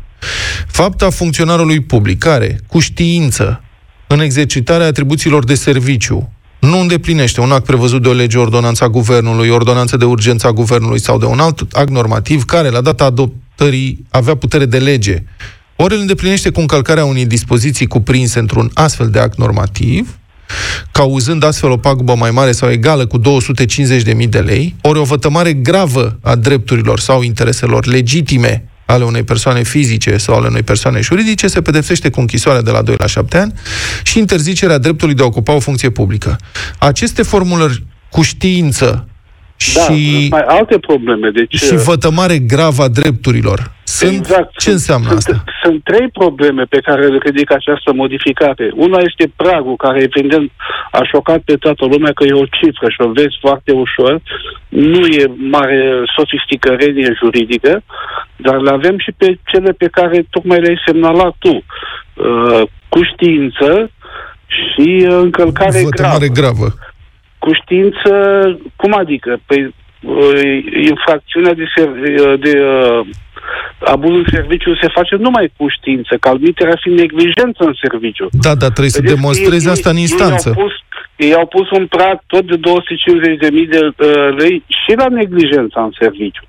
Fapta 0.67 1.11
funcționarului 1.11 1.81
public 1.81 2.19
care, 2.19 2.61
cu 2.67 2.79
știință, 2.79 3.61
în 4.07 4.21
exercitarea 4.21 4.87
atribuțiilor 4.87 5.45
de 5.45 5.55
serviciu, 5.55 6.31
nu 6.61 6.79
îndeplinește 6.79 7.41
un 7.41 7.53
act 7.53 7.65
prevăzut 7.65 8.03
de 8.03 8.09
o 8.09 8.13
lege, 8.13 8.39
ordonanța 8.39 8.89
guvernului, 8.89 9.49
ordonanță 9.49 9.97
de 9.97 10.05
urgență 10.05 10.47
a 10.47 10.53
guvernului 10.53 11.01
sau 11.01 11.19
de 11.19 11.25
un 11.25 11.39
alt 11.39 11.61
act 11.73 11.91
normativ 11.91 12.45
care, 12.45 12.69
la 12.69 12.81
data 12.81 13.05
adoptării, 13.05 14.07
avea 14.11 14.37
putere 14.37 14.65
de 14.65 14.79
lege, 14.79 15.23
ori 15.77 15.95
îl 15.95 16.01
îndeplinește 16.01 16.51
cu 16.51 16.61
încălcarea 16.61 17.05
unei 17.05 17.27
dispoziții 17.27 17.87
cuprinse 17.87 18.39
într-un 18.39 18.71
astfel 18.75 19.11
de 19.11 19.19
act 19.19 19.39
normativ, 19.39 20.19
cauzând 20.93 21.45
astfel 21.45 21.71
o 21.71 21.77
pagubă 21.77 22.15
mai 22.15 22.31
mare 22.31 22.53
sau 22.53 22.71
egală 22.71 23.07
cu 23.07 23.21
250.000 23.21 24.29
de 24.29 24.39
lei, 24.39 24.75
ori 24.83 24.99
o 24.99 25.05
vătămare 25.05 25.53
gravă 25.53 26.19
a 26.23 26.35
drepturilor 26.35 26.99
sau 26.99 27.23
intereselor 27.23 27.87
legitime 27.87 28.69
ale 28.87 29.05
unei 29.05 29.23
persoane 29.23 29.63
fizice 29.63 30.17
sau 30.17 30.37
ale 30.37 30.47
unei 30.47 30.63
persoane 30.63 31.01
juridice, 31.01 31.47
se 31.47 31.63
pedepsește 31.63 32.11
cu 32.11 32.21
închisoarea 32.21 32.63
de 32.63 32.71
la 32.71 32.83
2 32.83 32.95
la 32.99 33.07
7 33.07 33.37
ani 33.37 33.53
și 34.03 34.19
interzicerea 34.19 34.79
dreptului 34.79 35.15
de 35.15 35.23
a 35.23 35.27
ocupa 35.27 35.53
o 35.53 35.59
funcție 35.59 35.91
publică. 35.91 36.37
Aceste 36.79 37.23
formulări 37.23 37.83
cu 38.11 38.23
știință 38.23 39.09
Da, 39.75 39.81
și, 39.81 40.27
mai 40.31 40.45
alte 40.47 40.79
probleme. 40.79 41.31
Deci, 41.31 41.61
și 41.61 41.75
vătămare 41.75 42.39
gravă 42.39 42.83
a 42.83 42.89
drepturilor 42.89 43.76
sunt... 43.99 44.13
Exact. 44.13 44.59
Ce 44.65 44.71
înseamnă 44.71 45.07
sunt, 45.07 45.19
asta? 45.19 45.45
Sunt 45.63 45.79
trei 45.85 46.09
probleme 46.09 46.63
pe 46.75 46.81
care 46.81 47.07
le 47.07 47.19
ridică 47.29 47.55
această 47.55 47.93
modificare. 47.93 48.71
Una 48.75 48.99
este 48.99 49.33
pragul, 49.37 49.77
care 49.77 49.99
evident 50.03 50.51
a 50.91 51.01
șocat 51.13 51.41
pe 51.49 51.57
toată 51.57 51.85
lumea 51.85 52.13
că 52.13 52.25
e 52.25 52.43
o 52.45 52.53
cifră 52.59 52.89
și 52.89 53.01
o 53.07 53.13
vezi 53.13 53.37
foarte 53.41 53.73
ușor. 53.73 54.21
Nu 54.69 55.07
e 55.07 55.25
mare 55.37 56.03
sofisticărenie 56.17 57.19
juridică, 57.23 57.83
dar 58.37 58.57
le 58.61 58.71
avem 58.71 58.99
și 58.99 59.13
pe 59.17 59.39
cele 59.45 59.73
pe 59.73 59.89
care 59.99 60.27
tocmai 60.31 60.61
le-ai 60.61 60.83
semnalat 60.87 61.35
tu. 61.39 61.55
Uh, 62.15 62.63
cu 62.89 63.03
știință 63.13 63.91
și 64.47 65.07
uh, 65.09 65.19
încălcare 65.23 65.81
Vătămare 65.83 66.29
gravă. 66.29 66.57
gravă. 66.57 66.75
Cu 67.39 67.51
știință, 67.53 68.11
cum 68.77 68.95
adică? 68.95 69.41
Păi, 69.47 69.75
uh, 70.03 70.65
infracțiunea 70.89 71.55
de, 71.55 71.65
ser- 71.75 72.37
de 72.37 72.53
uh, 73.47 73.89
abuz 73.93 74.13
în 74.15 74.25
serviciu 74.31 74.75
se 74.75 74.89
face 74.95 75.15
numai 75.17 75.53
cu 75.57 75.65
știință, 75.77 76.17
că 76.21 76.29
admiterea 76.29 76.79
fi 76.83 76.89
neglijență 76.89 77.61
în 77.71 77.75
serviciu. 77.85 78.27
Da, 78.47 78.55
dar 78.55 78.71
trebuie 78.71 78.97
să 78.99 79.01
Vedeți, 79.01 79.15
demonstrezi 79.17 79.67
ei- 79.67 79.73
asta 79.73 79.91
în 79.91 79.97
ei- 79.97 80.03
instanță. 80.03 80.49
Ei 80.49 80.55
au, 80.57 80.63
pus, 80.63 80.75
ei 81.17 81.35
au 81.35 81.47
pus 81.47 81.71
un 81.71 81.87
prag 81.87 82.17
tot 82.27 82.45
de 82.47 82.57
250.000 82.57 83.69
de 83.75 83.81
uh, 83.87 84.37
lei 84.39 84.65
și 84.69 84.93
la 84.97 85.07
neglijența 85.09 85.81
în 85.83 85.93
serviciu. 86.01 86.45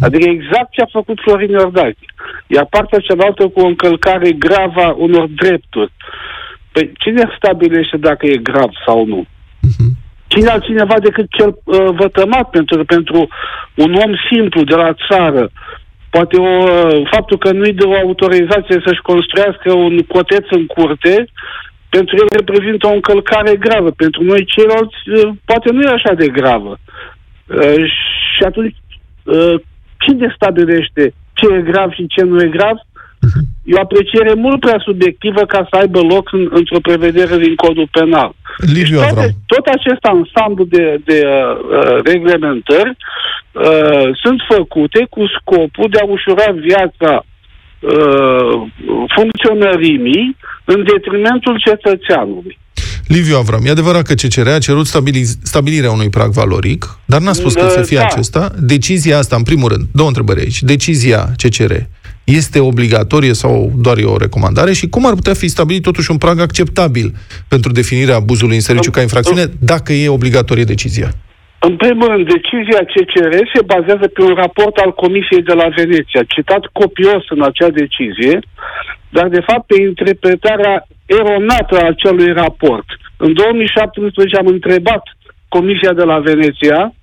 Adică 0.00 0.28
exact 0.28 0.70
ce 0.70 0.80
a 0.80 0.88
făcut 0.98 1.18
Florin 1.24 1.50
Iordache. 1.50 2.06
Iar 2.46 2.66
partea 2.70 2.98
cealaltă 2.98 3.48
cu 3.48 3.60
o 3.60 3.66
încălcare 3.66 4.30
gravă 4.32 4.80
a 4.82 4.94
unor 4.98 5.26
drepturi. 5.34 5.92
Păi 6.72 6.92
cine 6.98 7.22
stabilește 7.36 7.96
dacă 7.96 8.26
e 8.26 8.36
grav 8.36 8.70
sau 8.86 9.06
nu? 9.06 9.26
Cine 10.26 10.48
altcineva 10.48 10.98
decât 10.98 11.26
cel 11.30 11.58
uh, 11.64 11.78
vătămat 11.96 12.50
pentru, 12.50 12.84
pentru 12.84 13.28
un 13.74 13.94
om 13.94 14.12
simplu 14.30 14.64
de 14.64 14.74
la 14.74 14.94
țară, 15.08 15.50
poate 16.16 16.36
o, 16.36 16.52
uh, 16.62 17.08
faptul 17.14 17.38
că 17.38 17.50
nu-i 17.52 17.78
dă 17.80 17.86
o 17.86 18.00
autorizație 18.04 18.78
să-și 18.86 19.06
construiască 19.10 19.68
un 19.86 19.94
coteț 20.14 20.46
în 20.50 20.66
curte, 20.66 21.14
pentru 21.88 22.14
el 22.20 22.28
reprezintă 22.40 22.86
o 22.86 22.96
încălcare 22.98 23.56
gravă. 23.56 23.90
Pentru 23.90 24.22
noi 24.22 24.44
ceilalți, 24.54 24.98
uh, 25.06 25.28
poate 25.44 25.68
nu 25.72 25.80
e 25.82 25.96
așa 25.98 26.12
de 26.22 26.28
gravă. 26.28 26.72
Uh, 26.78 27.84
și 28.34 28.42
atunci, 28.50 28.76
uh, 29.22 29.56
cine 29.98 30.26
stabilește 30.34 31.14
ce 31.38 31.46
e 31.54 31.60
grav 31.70 31.90
și 31.92 32.06
ce 32.06 32.22
nu 32.24 32.40
e 32.42 32.48
grav? 32.48 32.76
E 33.70 33.74
o 33.74 33.80
apreciere 33.80 34.34
mult 34.34 34.60
prea 34.60 34.80
subiectivă 34.88 35.42
ca 35.52 35.60
să 35.70 35.76
aibă 35.80 36.00
loc 36.00 36.32
în, 36.32 36.48
într-o 36.50 36.80
prevedere 36.88 37.36
din 37.44 37.54
codul 37.54 37.88
penal. 37.98 38.30
Liviu 38.74 38.96
toate, 38.96 39.10
Avram. 39.10 39.30
tot 39.46 39.64
acest 39.76 40.02
ansamblu 40.14 40.64
de, 40.64 41.00
de 41.04 41.18
uh, 41.24 41.58
uh, 41.78 41.96
reglementări 42.04 42.92
uh, 42.96 44.06
sunt 44.22 44.38
făcute 44.54 45.06
cu 45.10 45.22
scopul 45.40 45.88
de 45.90 45.98
a 45.98 46.04
ușura 46.16 46.48
viața 46.68 47.12
uh, 47.80 48.52
funcționărimii 49.16 50.36
în 50.64 50.84
detrimentul 50.92 51.62
cetățeanului. 51.66 52.58
Liviu 53.06 53.36
Avram, 53.36 53.60
e 53.66 53.70
adevărat 53.70 54.02
că 54.02 54.14
CCR 54.14 54.48
a 54.48 54.58
cerut 54.58 54.86
stabili- 54.86 55.38
stabilirea 55.42 55.90
unui 55.90 56.10
prag 56.10 56.30
valoric, 56.30 56.98
dar 57.04 57.20
n-a 57.20 57.32
spus 57.32 57.54
că 57.54 57.62
Da, 57.62 57.68
să 57.68 57.82
fie 57.82 57.96
da. 57.96 58.04
acesta. 58.04 58.50
Decizia 58.60 59.18
asta, 59.18 59.36
în 59.36 59.42
primul 59.42 59.68
rând, 59.68 59.82
două 59.92 60.08
întrebări 60.08 60.40
aici. 60.40 60.62
Decizia 60.62 61.28
CCR 61.36 61.72
este 62.26 62.60
obligatorie 62.60 63.32
sau 63.32 63.72
doar 63.76 63.98
e 63.98 64.04
o 64.04 64.16
recomandare 64.16 64.72
și 64.72 64.88
cum 64.88 65.06
ar 65.06 65.14
putea 65.14 65.34
fi 65.34 65.48
stabilit 65.48 65.82
totuși 65.82 66.10
un 66.10 66.18
prag 66.18 66.40
acceptabil 66.40 67.14
pentru 67.48 67.72
definirea 67.72 68.14
abuzului 68.14 68.54
în 68.54 68.60
serviciu 68.60 68.90
ca 68.90 69.00
infracțiune 69.00 69.44
dacă 69.60 69.92
e 69.92 70.08
obligatorie 70.08 70.64
decizia? 70.64 71.08
În 71.58 71.76
primul 71.76 72.08
rând, 72.08 72.26
decizia 72.36 72.82
CCR 72.92 73.34
se 73.54 73.62
bazează 73.72 74.06
pe 74.08 74.22
un 74.22 74.34
raport 74.34 74.76
al 74.76 74.92
Comisiei 74.94 75.42
de 75.42 75.52
la 75.52 75.68
Veneția, 75.76 76.22
citat 76.34 76.62
copios 76.72 77.24
în 77.28 77.42
acea 77.42 77.70
decizie, 77.70 78.38
dar 79.08 79.28
de 79.28 79.40
fapt 79.46 79.66
pe 79.66 79.80
interpretarea 79.80 80.86
eronată 81.06 81.74
a 81.78 81.86
acelui 81.86 82.32
raport. 82.32 82.86
În 83.16 83.32
2017 83.32 84.36
am 84.36 84.46
întrebat 84.46 85.02
Comisia 85.48 85.92
de 85.92 86.02
la 86.02 86.18
Veneția 86.18 86.94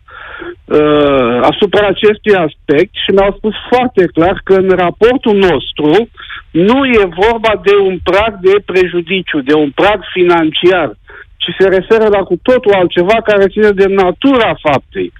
uh, 0.66 1.40
asupra 1.52 1.88
acestui 1.88 2.36
aspect 2.36 2.94
și 3.04 3.12
mi-au 3.16 3.34
spus 3.38 3.56
foarte 3.72 4.06
clar 4.06 4.42
că 4.44 4.54
în 4.54 4.70
raportul 4.70 5.36
nostru 5.36 6.10
nu 6.52 6.86
e 6.86 7.16
vorba 7.26 7.62
de 7.64 7.76
un 7.76 8.00
prag 8.04 8.40
de 8.42 8.56
prejudiciu, 8.66 9.40
de 9.42 9.54
un 9.54 9.72
prag 9.76 10.00
financiar, 10.14 10.90
ci 11.38 11.50
se 11.58 11.68
referă 11.68 12.08
la 12.10 12.22
cu 12.24 12.36
totul 12.42 12.74
altceva 12.74 13.18
care 13.24 13.48
ține 13.48 13.70
de 13.70 13.86
natura 13.86 14.56
faptei, 14.62 15.14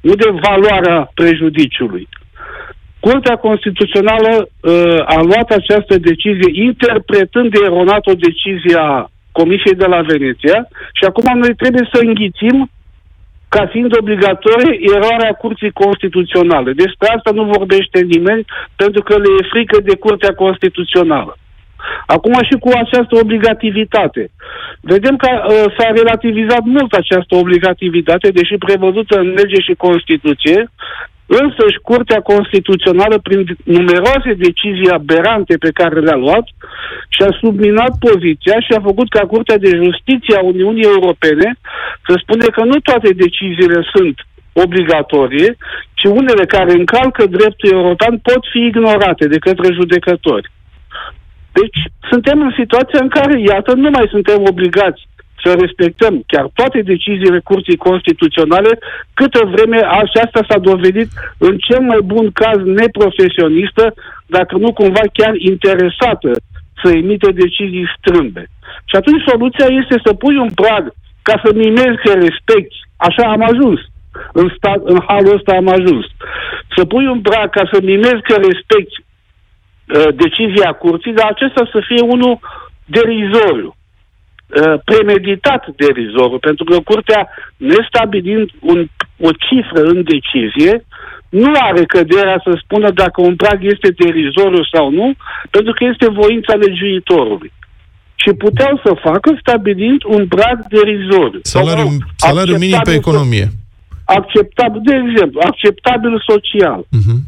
nu 0.00 0.14
de 0.14 0.30
valoarea 0.48 1.10
prejudiciului. 1.14 2.08
Curtea 3.00 3.36
Constituțională 3.36 4.32
uh, 4.48 5.00
a 5.04 5.20
luat 5.22 5.50
această 5.50 5.98
decizie 5.98 6.50
interpretând 6.64 7.54
eronat 7.54 8.06
o 8.06 8.14
decizie 8.14 8.76
a 8.78 9.10
Comisiei 9.32 9.74
de 9.74 9.86
la 9.86 10.00
Veneția 10.00 10.68
și 10.98 11.04
acum 11.04 11.38
noi 11.38 11.54
trebuie 11.54 11.88
să 11.92 11.98
înghițim 12.02 12.70
ca 13.56 13.66
fiind 13.66 13.98
obligatorie 13.98 14.72
eroarea 14.94 15.32
Curții 15.32 15.72
Constituționale. 15.82 16.70
Despre 16.72 17.06
asta 17.16 17.30
nu 17.38 17.44
vorbește 17.56 17.98
nimeni 18.14 18.44
pentru 18.82 19.02
că 19.02 19.14
le 19.18 19.30
e 19.38 19.50
frică 19.54 19.78
de 19.88 19.94
Curtea 20.04 20.34
Constituțională. 20.42 21.32
Acum 22.06 22.34
și 22.48 22.56
cu 22.64 22.70
această 22.82 23.14
obligativitate. 23.24 24.22
Vedem 24.80 25.16
că 25.16 25.30
uh, 25.34 25.64
s-a 25.76 25.88
relativizat 26.00 26.62
mult 26.76 26.92
această 26.92 27.32
obligativitate, 27.42 28.28
deși 28.38 28.64
prevăzută 28.66 29.14
în 29.18 29.28
lege 29.40 29.60
și 29.66 29.74
Constituție, 29.86 30.58
însă 31.26 31.62
și 31.72 31.78
Curtea 31.82 32.20
Constituțională, 32.20 33.18
prin 33.18 33.56
numeroase 33.64 34.32
decizii 34.46 34.90
aberante 34.98 35.54
pe 35.64 35.70
care 35.70 36.00
le-a 36.00 36.14
luat, 36.24 36.46
și-a 37.08 37.30
subminat 37.40 37.92
poziția 38.08 38.56
și 38.60 38.72
a 38.76 38.80
făcut 38.80 39.08
ca 39.08 39.26
Curtea 39.26 39.58
de 39.58 39.80
Justiție 39.82 40.36
a 40.36 40.42
Uniunii 40.42 40.90
Europene 40.96 41.48
să 42.06 42.14
spune 42.22 42.46
că 42.56 42.64
nu 42.64 42.78
toate 42.78 43.10
deciziile 43.24 43.80
sunt 43.94 44.16
obligatorie, 44.52 45.56
ci 45.94 46.04
unele 46.04 46.44
care 46.44 46.72
încalcă 46.72 47.26
dreptul 47.26 47.72
european 47.72 48.18
pot 48.18 48.42
fi 48.52 48.58
ignorate 48.58 49.26
de 49.28 49.38
către 49.38 49.72
judecători. 49.72 50.50
Deci, 51.52 51.80
suntem 52.10 52.40
în 52.40 52.52
situația 52.58 52.98
în 53.02 53.08
care, 53.08 53.40
iată, 53.40 53.74
nu 53.74 53.90
mai 53.90 54.06
suntem 54.10 54.38
obligați 54.52 55.08
să 55.46 55.56
respectăm 55.64 56.14
chiar 56.26 56.46
toate 56.54 56.78
deciziile 56.92 57.40
Curții 57.50 57.84
Constituționale, 57.88 58.78
câtă 59.14 59.40
vreme 59.54 59.78
aceasta 60.02 60.40
s-a 60.48 60.58
dovedit 60.58 61.08
în 61.38 61.54
cel 61.58 61.80
mai 61.80 62.00
bun 62.04 62.26
caz 62.32 62.58
neprofesionistă, 62.80 63.94
dacă 64.26 64.56
nu 64.56 64.72
cumva 64.72 65.04
chiar 65.12 65.34
interesată 65.36 66.30
să 66.82 66.88
emite 66.90 67.30
decizii 67.32 67.92
strâmbe. 67.96 68.42
Și 68.84 68.96
atunci 68.96 69.22
soluția 69.26 69.66
este 69.80 69.96
să 70.04 70.14
pui 70.14 70.36
un 70.36 70.50
prag 70.54 70.84
ca 71.22 71.40
să 71.44 71.50
mimezi 71.54 72.02
că 72.04 72.12
respecti. 72.12 72.76
Așa 72.96 73.24
am 73.34 73.42
ajuns. 73.52 73.80
În, 74.32 74.48
stat, 74.56 74.80
în 74.84 74.98
halul 75.06 75.34
ăsta 75.36 75.52
am 75.52 75.68
ajuns. 75.68 76.06
Să 76.76 76.84
pui 76.84 77.06
un 77.06 77.20
prag 77.20 77.48
ca 77.50 77.68
să 77.72 77.78
mimezi 77.82 78.26
că 78.28 78.34
respecti 78.48 78.96
uh, 79.00 80.08
decizia 80.14 80.72
curții, 80.72 81.12
dar 81.12 81.26
acesta 81.30 81.68
să 81.72 81.80
fie 81.88 82.02
unul 82.14 82.38
derizoriu, 82.84 83.68
uh, 83.68 83.85
premeditat 84.84 85.62
derizoriu, 85.76 86.38
pentru 86.38 86.64
că 86.64 86.80
curtea, 86.80 87.28
nestabilind 87.56 88.50
un, 88.60 88.86
o 89.20 89.30
cifră 89.46 89.82
în 89.82 90.02
decizie, 90.02 90.84
nu 91.28 91.52
are 91.68 91.84
căderea 91.84 92.40
să 92.44 92.60
spună 92.62 92.90
dacă 92.90 93.20
un 93.20 93.36
prag 93.36 93.58
este 93.60 93.88
derizoriu 94.04 94.64
sau 94.72 94.90
nu, 94.90 95.14
pentru 95.50 95.72
că 95.72 95.84
este 95.84 96.10
voința 96.10 96.54
legiuitorului. 96.54 97.52
Și 98.14 98.30
puteau 98.32 98.80
să 98.84 99.00
facă 99.02 99.36
stabilind 99.40 100.00
un 100.04 100.26
prag 100.26 100.66
derizoriu. 100.68 101.40
Salariu, 101.42 101.88
Sau, 101.88 101.98
salariu 102.16 102.56
minim 102.56 102.70
pe 102.70 102.76
acceptabil 102.76 103.02
economie. 103.04 103.46
acceptabil, 104.04 104.80
de 104.84 104.94
exemplu, 105.04 105.40
acceptabil 105.50 106.24
social. 106.30 106.80
Uh-huh. 106.98 107.18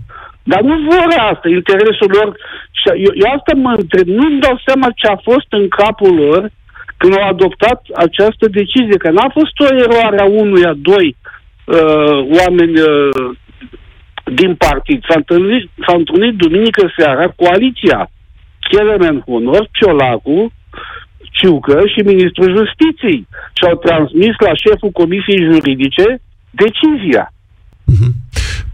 Dar 0.42 0.61
nu 0.61 0.74
vor 0.90 1.09
asta, 1.31 1.48
interesul 1.48 2.11
lor. 2.16 2.37
Și 2.78 2.88
eu, 3.07 3.12
eu 3.22 3.28
asta 3.37 3.52
mă 3.57 3.72
întreb, 3.76 4.07
nu-mi 4.07 4.40
dau 4.40 4.61
seama 4.66 4.88
ce 4.96 5.07
a 5.07 5.16
fost 5.28 5.48
în 5.48 5.68
capul 5.68 6.14
lor 6.14 6.50
când 7.00 7.12
au 7.18 7.28
adoptat 7.28 7.80
această 8.06 8.44
decizie, 8.58 8.96
că 9.04 9.11
n-a 9.11 9.28
fost 9.38 9.54
o 9.64 9.74
eroare 9.84 10.18
a 10.20 10.24
unuia, 10.42 10.72
doi 10.90 11.16
uh, 11.64 12.18
oameni 12.40 12.76
uh, 12.80 13.37
din 14.40 14.54
partid. 14.54 15.00
S-a 15.08 15.14
întâlnit, 15.16 15.64
s-a 15.87 15.94
întâlnit 15.96 16.34
duminică 16.34 16.92
seara 16.98 17.26
coaliția 17.40 18.11
Kelemen 18.70 19.22
Honor, 19.26 19.68
Ciolacu, 19.72 20.52
Ciucă 21.32 21.80
și 21.94 22.00
Ministrul 22.12 22.56
Justiției 22.56 23.26
și 23.56 23.64
au 23.68 23.76
transmis 23.76 24.34
la 24.46 24.52
șeful 24.54 24.90
Comisiei 24.90 25.48
Juridice 25.52 26.20
decizia. 26.50 27.32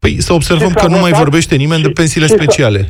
Păi 0.00 0.20
să 0.20 0.32
observăm 0.32 0.68
Și 0.68 0.74
că 0.74 0.80
s-a 0.80 0.86
nu 0.86 0.92
mai 1.00 1.10
votat 1.10 1.18
vorbește 1.22 1.54
nimeni 1.56 1.82
de 1.82 1.88
și- 1.88 1.94
pensiile 1.94 2.26
și 2.26 2.32
s-a- 2.32 2.38
speciale. 2.42 2.80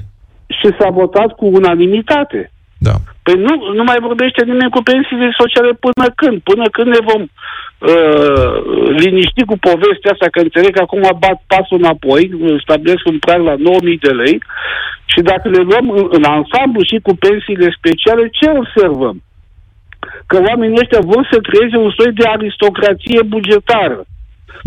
Și 0.58 0.68
s-a 0.78 0.88
votat 0.90 1.30
cu 1.36 1.46
unanimitate. 1.46 2.52
Da. 2.86 2.94
Păi 3.26 3.36
nu, 3.46 3.54
nu 3.78 3.84
mai 3.90 3.98
vorbește 4.08 4.40
nimeni 4.44 4.74
cu 4.74 4.82
pensiile 4.90 5.28
sociale 5.40 5.72
până 5.84 6.06
când? 6.20 6.36
Până 6.50 6.64
când 6.76 6.88
ne 6.96 7.02
vom 7.10 7.22
uh, 7.24 8.54
liniști 9.02 9.42
cu 9.50 9.56
povestea 9.68 10.12
asta, 10.12 10.26
că 10.30 10.38
înțeleg 10.40 10.72
că 10.74 10.82
acum 10.82 11.04
bat 11.24 11.38
pasul 11.52 11.78
înapoi, 11.82 12.22
stabilesc 12.64 13.04
un 13.12 13.18
prag 13.24 13.40
la 13.50 13.54
9.000 13.56 14.04
de 14.06 14.12
lei 14.22 14.36
și 15.12 15.20
dacă 15.30 15.46
le 15.48 15.62
luăm 15.68 15.86
în, 15.98 16.06
în 16.16 16.24
ansamblu 16.36 16.82
și 16.90 16.96
cu 17.06 17.12
pensiile 17.26 17.68
speciale, 17.78 18.22
ce 18.38 18.46
observăm? 18.60 19.16
Că 20.30 20.36
oamenii 20.48 20.80
ăștia 20.82 21.02
vor 21.12 21.22
să 21.32 21.38
creeze 21.48 21.76
un 21.84 21.92
soi 21.98 22.12
de 22.12 22.26
aristocrație 22.36 23.20
bugetară. 23.34 24.00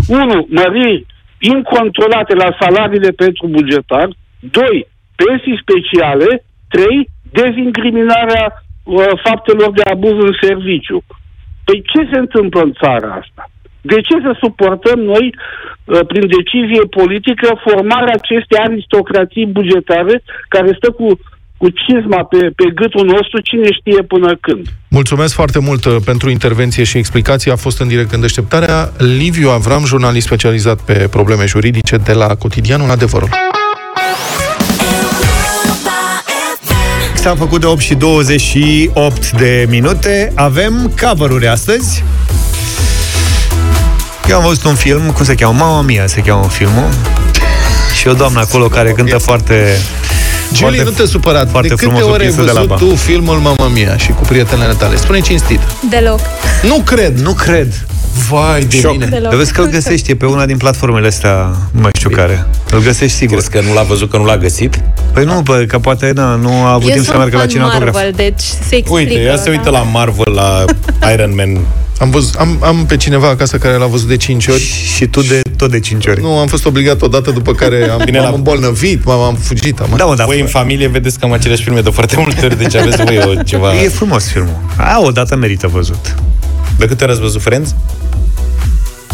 Unu, 0.07 0.37
Măriri 0.57 1.05
incontrolate 1.39 2.33
la 2.43 2.49
salariile 2.59 3.11
pentru 3.23 3.47
bugetar. 3.47 4.07
Doi, 4.39 4.77
Pensii 5.21 5.61
speciale. 5.63 6.29
Trei, 6.73 7.09
Dezincriminarea 7.31 8.63
uh, 8.83 9.11
faptelor 9.23 9.71
de 9.71 9.81
abuz 9.93 10.11
în 10.11 10.33
serviciu. 10.41 11.03
Păi 11.63 11.83
ce 11.91 12.09
se 12.11 12.17
întâmplă 12.17 12.61
în 12.61 12.73
țara 12.81 13.09
asta? 13.21 13.49
De 13.81 14.01
ce 14.01 14.15
să 14.25 14.37
suportăm 14.39 14.99
noi, 14.99 15.25
uh, 15.33 15.99
prin 16.07 16.25
decizie 16.37 16.83
politică, 16.99 17.47
formarea 17.67 18.13
acestei 18.21 18.59
aristocrații 18.67 19.45
bugetare 19.45 20.23
care 20.47 20.77
stă 20.77 20.91
cu, 20.91 21.19
cu 21.57 21.67
cizma 21.69 22.23
pe, 22.23 22.37
pe 22.55 22.65
gâtul 22.75 23.05
nostru, 23.05 23.41
cine 23.41 23.69
știe 23.79 24.01
până 24.01 24.37
când? 24.41 24.67
Mulțumesc 24.89 25.33
foarte 25.33 25.59
mult 25.59 25.85
uh, 25.85 25.95
pentru 26.05 26.29
intervenție 26.29 26.83
și 26.83 26.97
explicație. 26.97 27.51
A 27.51 27.55
fost 27.55 27.79
în 27.79 27.87
direct 27.87 28.11
în 28.11 28.21
deșteptarea. 28.21 28.91
Liviu 28.97 29.49
Avram, 29.49 29.85
jurnalist 29.85 30.25
specializat 30.25 30.81
pe 30.81 31.07
probleme 31.11 31.45
juridice 31.45 31.97
de 31.97 32.13
la 32.13 32.35
Cotidianul 32.35 32.89
Adevărul. 32.89 33.29
S-a 37.27 37.35
făcut 37.35 37.59
de 37.59 37.65
8 37.65 37.81
și 37.81 37.93
28 37.93 39.31
de 39.31 39.65
minute. 39.69 40.31
Avem 40.35 40.93
cover 41.01 41.49
astăzi. 41.49 42.03
Eu 44.29 44.35
am 44.35 44.43
văzut 44.43 44.63
un 44.63 44.75
film, 44.75 45.01
cum 45.01 45.25
se 45.25 45.35
cheamă? 45.35 45.53
Mama 45.57 45.81
Mia 45.81 46.07
se 46.07 46.21
cheamă 46.21 46.47
filmul. 46.49 46.89
Și 47.99 48.07
o 48.07 48.13
doamnă 48.13 48.39
acolo 48.39 48.67
care 48.67 48.91
cântă 48.91 49.17
foarte 49.17 49.77
Julie, 50.53 50.83
nu 50.83 50.89
te 50.89 51.05
supăra. 51.05 51.43
De 51.43 51.49
foarte 51.51 51.67
câte 51.67 51.81
frumos 51.81 52.01
o 52.01 52.09
ori 52.09 52.23
ai 52.23 52.27
piesă 52.27 52.41
de 52.41 52.45
la 52.45 52.53
văzut 52.53 52.67
Bach. 52.67 52.79
tu 52.79 52.95
filmul 52.95 53.37
Mamma 53.37 53.67
Mia 53.73 53.97
și 53.97 54.09
cu 54.11 54.21
prietenele 54.21 54.73
tale? 54.73 54.95
Spune 54.95 55.19
cinstit. 55.19 55.59
Deloc. 55.89 56.19
Nu 56.63 56.81
cred. 56.85 57.19
Nu 57.19 57.33
cred. 57.33 57.85
Vai 58.29 58.63
de 58.63 58.77
Șoc. 58.77 58.91
mine. 58.91 59.05
Deloc. 59.05 59.33
Vezi 59.33 59.51
că 59.53 59.61
îl 59.61 59.69
găsești, 59.69 60.11
e 60.11 60.15
pe 60.15 60.25
una 60.25 60.45
din 60.45 60.57
platformele 60.57 61.07
astea, 61.07 61.55
nu 61.71 61.81
mai 61.81 61.91
știu 61.95 62.09
care. 62.09 62.45
Îl 62.71 62.81
găsești 62.81 63.17
sigur. 63.17 63.37
Crezi 63.37 63.49
că 63.51 63.61
nu 63.61 63.73
l-a 63.73 63.83
văzut, 63.83 64.09
că 64.09 64.17
nu 64.17 64.25
l-a 64.25 64.37
găsit? 64.37 64.81
Păi 65.13 65.23
nu, 65.23 65.41
bă, 65.41 65.57
că 65.67 65.79
poate 65.79 66.11
na, 66.15 66.35
nu 66.35 66.51
a 66.51 66.71
avut 66.71 66.87
Eu 66.87 66.93
timp 66.93 66.97
să 66.97 67.03
sunt 67.03 67.17
meargă 67.17 67.35
la 67.35 67.41
fan 67.41 67.49
cinematograf. 67.49 67.93
Marvel, 67.93 68.13
deci 68.15 68.41
se 68.41 68.75
explică. 68.75 68.91
Uite, 68.93 69.19
ea 69.19 69.37
se 69.37 69.49
uită 69.49 69.63
da. 69.63 69.69
la 69.69 69.81
Marvel, 69.81 70.33
la 70.33 70.65
Iron 71.13 71.35
Man. 71.35 71.57
Am, 71.99 72.09
văzut, 72.09 72.33
am, 72.35 72.57
am 72.61 72.85
pe 72.85 72.97
cineva 72.97 73.27
acasă 73.27 73.57
care 73.57 73.75
l-a 73.77 73.85
văzut 73.85 74.07
de 74.07 74.17
5 74.17 74.47
ori. 74.47 74.61
Și 74.95 75.05
tu 75.05 75.21
de 75.21 75.41
tot 75.55 75.71
de 75.71 75.79
5 75.79 76.05
ori. 76.07 76.21
Nu, 76.21 76.37
am 76.37 76.47
fost 76.47 76.65
obligat 76.65 77.01
odată 77.01 77.31
după 77.31 77.51
care 77.53 77.89
am, 77.89 78.01
Bine, 78.05 78.17
am 78.17 78.23
la- 78.23 78.31
îmbolnăvit, 78.35 79.05
m-am 79.05 79.19
am 79.19 79.35
fugit. 79.35 79.79
Am... 79.79 79.87
Da, 79.95 80.05
mă, 80.05 80.15
da. 80.15 80.25
Voi 80.25 80.39
în 80.39 80.47
familie 80.47 80.87
vedeți 80.87 81.19
cam 81.19 81.31
aceleași 81.31 81.63
filme 81.63 81.79
de 81.79 81.89
foarte 81.89 82.15
multe 82.17 82.45
ori, 82.45 82.57
deci 82.57 82.75
aveți 82.75 83.03
voi 83.03 83.21
o 83.25 83.41
ceva... 83.43 83.81
E 83.83 83.87
frumos 83.89 84.27
filmul. 84.27 84.59
A, 84.77 84.99
o 85.01 85.11
dată 85.11 85.35
merită 85.35 85.67
văzut. 85.67 86.15
De 86.77 86.85
câte 86.85 87.03
ori 87.03 87.11
ați 87.13 87.21
văzut 87.21 87.41
Friends? 87.41 87.75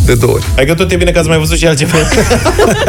De 0.05 0.15
două 0.15 0.33
ori. 0.33 0.43
Adică 0.57 0.73
tot 0.73 0.91
e 0.91 0.95
bine 0.95 1.11
că 1.11 1.19
ați 1.19 1.27
mai 1.27 1.37
văzut 1.37 1.57
și 1.57 1.65
altceva. 1.65 1.97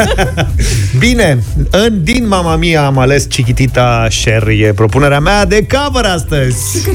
Bine, 0.99 1.43
în, 1.69 2.03
din 2.03 2.27
Mama 2.27 2.55
Mia 2.55 2.85
am 2.85 2.97
ales 2.97 3.23
Chiquitita 3.23 4.07
Cher, 4.23 4.47
e 4.47 4.73
propunerea 4.73 5.19
mea 5.19 5.45
de 5.45 5.65
cover 5.65 6.05
astăzi. 6.05 6.89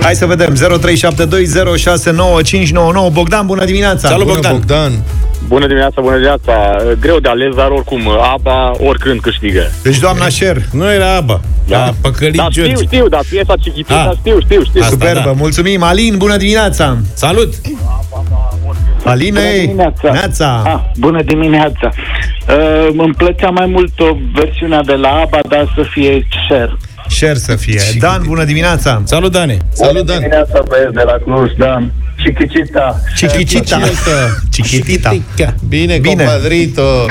Hai 0.00 0.14
să 0.14 0.26
vedem, 0.26 0.54
0372069599 0.54 0.58
Bogdan, 3.12 3.46
bună 3.46 3.64
dimineața! 3.64 4.08
Salut, 4.08 4.26
Bună, 4.26 4.34
Bogdan. 4.34 4.52
Bogdan. 4.52 4.92
Bună 5.48 5.66
dimineața, 5.66 6.00
bună 6.00 6.14
dimineața. 6.14 6.76
Greu 7.00 7.18
de 7.18 7.28
ales, 7.28 7.54
dar 7.54 7.70
oricum, 7.70 8.00
ABBA 8.32 8.70
oricând 8.78 9.20
câștigă. 9.20 9.70
Deci 9.82 9.98
doamna 9.98 10.26
Cher, 10.38 10.56
Nu 10.72 10.92
era 10.92 11.14
Aba. 11.16 11.40
Da, 11.68 11.90
păcălit 12.00 12.36
Da, 12.36 12.46
știu, 12.50 12.64
George. 12.64 12.84
știu, 12.84 13.08
dar 13.08 13.20
piesa 13.30 13.54
Chiquitita, 13.62 14.08
Ah. 14.10 14.16
știu, 14.18 14.40
știu, 14.40 14.62
știu. 14.64 14.80
Asta, 14.80 14.92
superbă, 14.92 15.22
da. 15.24 15.32
mulțumim! 15.32 15.82
Alin, 15.82 16.14
bună 16.16 16.36
dimineața! 16.36 16.96
Salut! 17.14 17.54
Aline, 19.04 19.40
dimineața. 19.60 20.12
Neața! 20.12 20.62
Ah, 20.66 20.80
bună 20.98 21.22
dimineața! 21.22 21.90
Uh, 22.48 22.88
îmi 22.96 23.14
plăcea 23.14 23.50
mai 23.50 23.66
mult 23.66 24.00
o 24.00 24.16
versiunea 24.34 24.82
de 24.82 24.92
la 24.94 25.08
ABBA, 25.08 25.38
dar 25.48 25.72
să 25.74 25.82
fie 25.90 26.26
Cher. 26.48 26.76
Cher 27.18 27.36
să 27.36 27.56
fie. 27.56 27.80
Dan, 27.98 28.22
bună 28.26 28.44
dimineața! 28.44 29.02
Salut, 29.04 29.32
Dane! 29.32 29.56
Salut, 29.72 30.06
Dan. 30.06 30.18
dimineața, 30.18 30.62
băieți 30.68 30.92
de 30.92 31.02
la 31.02 31.12
Cluj, 31.24 31.50
Dan. 31.58 31.92
Chiquitita. 32.22 33.00
Chiquitita. 33.16 33.80
Chiquitita. 34.50 35.14
Bine, 35.68 35.98
Bine. 35.98 36.24
compadrito. 36.24 37.06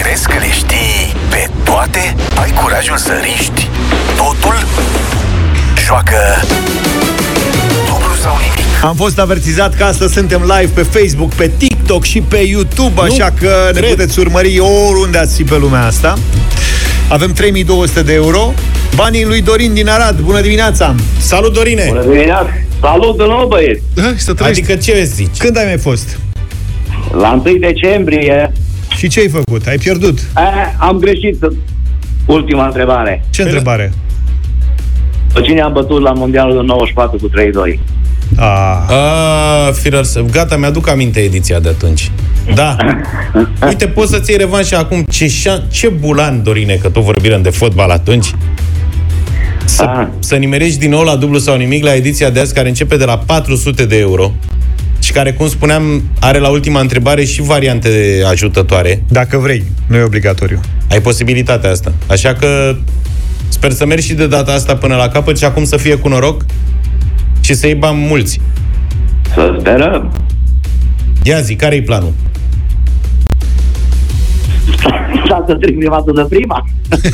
Crezi 0.00 0.26
că 0.26 0.34
le 0.38 0.50
știi 0.50 1.14
pe 1.30 1.48
toate? 1.64 2.14
Ai 2.42 2.50
curajul 2.62 2.96
să 2.96 3.12
riști 3.22 3.68
totul? 4.16 4.56
Joacă 5.86 6.18
dublu 7.86 8.14
sau 8.22 8.36
nimic. 8.36 8.57
Am 8.82 8.94
fost 8.94 9.18
avertizat 9.18 9.74
că 9.74 9.84
astăzi 9.84 10.12
suntem 10.12 10.40
live 10.40 10.72
pe 10.74 10.82
Facebook, 10.82 11.34
pe 11.34 11.50
TikTok 11.56 12.04
și 12.04 12.20
pe 12.20 12.36
YouTube, 12.36 13.00
așa 13.00 13.32
că 13.40 13.70
ne 13.72 13.80
cred. 13.80 13.90
puteți 13.90 14.18
urmări 14.18 14.58
oriunde 14.58 15.18
ați 15.18 15.36
fi 15.36 15.44
pe 15.44 15.56
lumea 15.58 15.84
asta. 15.84 16.18
Avem 17.08 17.32
3200 17.32 18.02
de 18.02 18.12
euro. 18.12 18.52
Banii 18.94 19.24
lui 19.24 19.42
Dorin 19.42 19.74
din 19.74 19.88
Arad. 19.88 20.20
Bună 20.20 20.40
dimineața! 20.40 20.94
Salut, 21.18 21.52
Dorine! 21.54 21.84
Bună 21.88 22.02
dimineața. 22.02 22.50
Salut 22.80 23.16
de 23.16 23.24
nou, 23.24 23.46
băieți. 23.48 23.82
Hai 23.96 24.14
să 24.16 24.34
trăiești. 24.34 24.62
Adică 24.62 24.80
ce 24.80 25.04
zici? 25.04 25.36
Când 25.38 25.56
ai 25.56 25.64
mai 25.64 25.78
fost? 25.78 26.18
La 27.12 27.42
1 27.44 27.56
decembrie 27.58 28.52
Și 28.96 29.08
ce 29.08 29.20
ai 29.20 29.28
făcut? 29.28 29.66
Ai 29.66 29.76
pierdut? 29.76 30.18
a, 30.32 30.74
am 30.78 30.98
greșit 30.98 31.38
ultima 32.26 32.66
întrebare. 32.66 33.24
Ce 33.30 33.42
întrebare? 33.42 33.92
Pe 35.32 35.40
cine 35.40 35.60
am 35.60 35.72
bătut 35.72 36.02
la 36.02 36.12
Mondialul 36.12 36.54
de 36.54 36.62
94 36.66 37.16
cu 37.16 37.30
3-2? 37.74 37.78
A, 38.36 38.84
A, 38.88 39.72
firar 39.72 40.04
să... 40.04 40.24
Gata, 40.30 40.56
mi-aduc 40.56 40.88
aminte 40.88 41.20
ediția 41.20 41.58
de 41.58 41.68
atunci. 41.68 42.10
Da. 42.54 42.76
Uite, 43.68 43.86
poți 43.86 44.10
să-ți 44.10 44.30
iei 44.30 44.38
revanșa 44.38 44.78
acum. 44.78 45.02
Ce, 45.10 45.28
șan... 45.28 45.62
ce 45.70 45.88
bulan, 45.88 46.42
Dorine, 46.42 46.74
că 46.74 46.88
tot 46.88 47.02
vorbim 47.02 47.42
de 47.42 47.50
fotbal 47.50 47.90
atunci. 47.90 48.34
Să, 49.64 49.82
Ah. 49.82 50.06
să 50.18 50.34
nimerești 50.36 50.78
din 50.78 50.90
nou 50.90 51.02
la 51.02 51.16
dublu 51.16 51.38
sau 51.38 51.56
nimic 51.56 51.84
la 51.84 51.94
ediția 51.94 52.30
de 52.30 52.40
azi, 52.40 52.54
care 52.54 52.68
începe 52.68 52.96
de 52.96 53.04
la 53.04 53.18
400 53.18 53.84
de 53.84 53.98
euro 53.98 54.32
și 55.02 55.12
care, 55.12 55.32
cum 55.32 55.48
spuneam, 55.48 56.02
are 56.20 56.38
la 56.38 56.48
ultima 56.48 56.80
întrebare 56.80 57.24
și 57.24 57.42
variante 57.42 58.22
ajutătoare. 58.30 59.02
dacă 59.08 59.36
vrei, 59.38 59.64
nu 59.86 59.96
e 59.96 60.02
obligatoriu. 60.02 60.60
Ai 60.90 61.00
posibilitatea 61.00 61.70
asta. 61.70 61.92
Așa 62.06 62.34
că 62.34 62.76
sper 63.48 63.70
să 63.72 63.86
mergi 63.86 64.06
și 64.06 64.14
de 64.14 64.26
data 64.26 64.52
asta 64.52 64.76
până 64.76 64.96
la 64.96 65.08
capăt 65.08 65.38
și 65.38 65.44
acum 65.44 65.64
să 65.64 65.76
fie 65.76 65.94
cu 65.96 66.08
noroc 66.08 66.44
și 67.48 67.54
să 67.54 67.66
iei 67.66 67.74
bani 67.74 68.06
mulți. 68.08 68.40
Să 69.34 69.56
sperăm. 69.58 70.12
Ia 71.22 71.40
zi, 71.40 71.54
care-i 71.54 71.82
planul? 71.82 72.12
să 75.46 75.54
trec 75.54 75.76
prima 75.76 76.04
de 76.14 76.26
prima. 76.28 76.64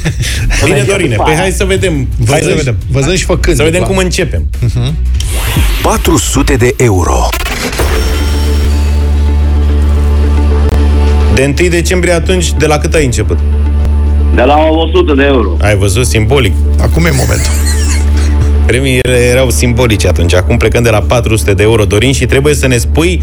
Bine, 0.64 0.84
Dorine, 0.86 1.16
păi 1.16 1.34
hai 1.34 1.50
să 1.50 1.64
vedem. 1.64 2.08
Hai 2.28 2.40
să 2.40 2.52
vedem. 2.56 2.76
Văzând 2.90 3.16
și 3.16 3.24
făcând. 3.24 3.56
Să 3.56 3.62
vedem 3.62 3.80
după. 3.80 3.92
cum 3.92 4.02
începem. 4.02 4.46
400 5.82 6.54
de 6.54 6.74
euro. 6.76 7.28
De 11.34 11.54
1 11.60 11.68
decembrie 11.68 12.12
atunci, 12.12 12.52
de 12.52 12.66
la 12.66 12.78
cât 12.78 12.94
ai 12.94 13.04
început? 13.04 13.38
De 14.34 14.42
la 14.42 14.56
100 14.56 15.14
de 15.14 15.24
euro. 15.24 15.56
Ai 15.60 15.76
văzut 15.76 16.06
simbolic. 16.06 16.52
Acum 16.80 17.04
e 17.04 17.10
momentul. 17.10 17.52
Premiile 18.66 19.18
erau 19.30 19.50
simbolice 19.50 20.08
atunci. 20.08 20.34
Acum 20.34 20.56
plecăm 20.56 20.82
de 20.82 20.90
la 20.90 21.00
400 21.00 21.54
de 21.54 21.62
euro, 21.62 21.84
Dorin, 21.84 22.12
și 22.12 22.26
trebuie 22.26 22.54
să 22.54 22.66
ne 22.66 22.76
spui 22.76 23.22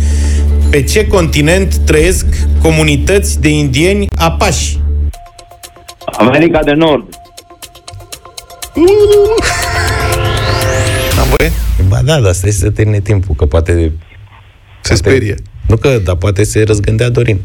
pe 0.70 0.84
ce 0.84 1.08
continent 1.08 1.76
trăiesc 1.76 2.26
comunități 2.62 3.42
de 3.42 3.50
indieni 3.50 4.08
apași. 4.16 4.80
America 6.18 6.64
de 6.64 6.72
Nord. 6.72 7.04
Am 11.20 11.28
voie? 11.38 11.52
Ba 11.88 12.00
da, 12.04 12.20
dar 12.20 12.34
stai 12.34 12.52
să 12.52 12.70
termine 12.70 13.00
timpul, 13.00 13.36
că 13.36 13.46
poate... 13.46 13.92
Se 14.82 14.96
sperie. 14.96 15.36
Nu 15.68 15.76
că, 15.76 16.00
dar 16.04 16.16
poate 16.16 16.44
se 16.44 16.64
răzgândea 16.64 17.10
Dorin. 17.10 17.40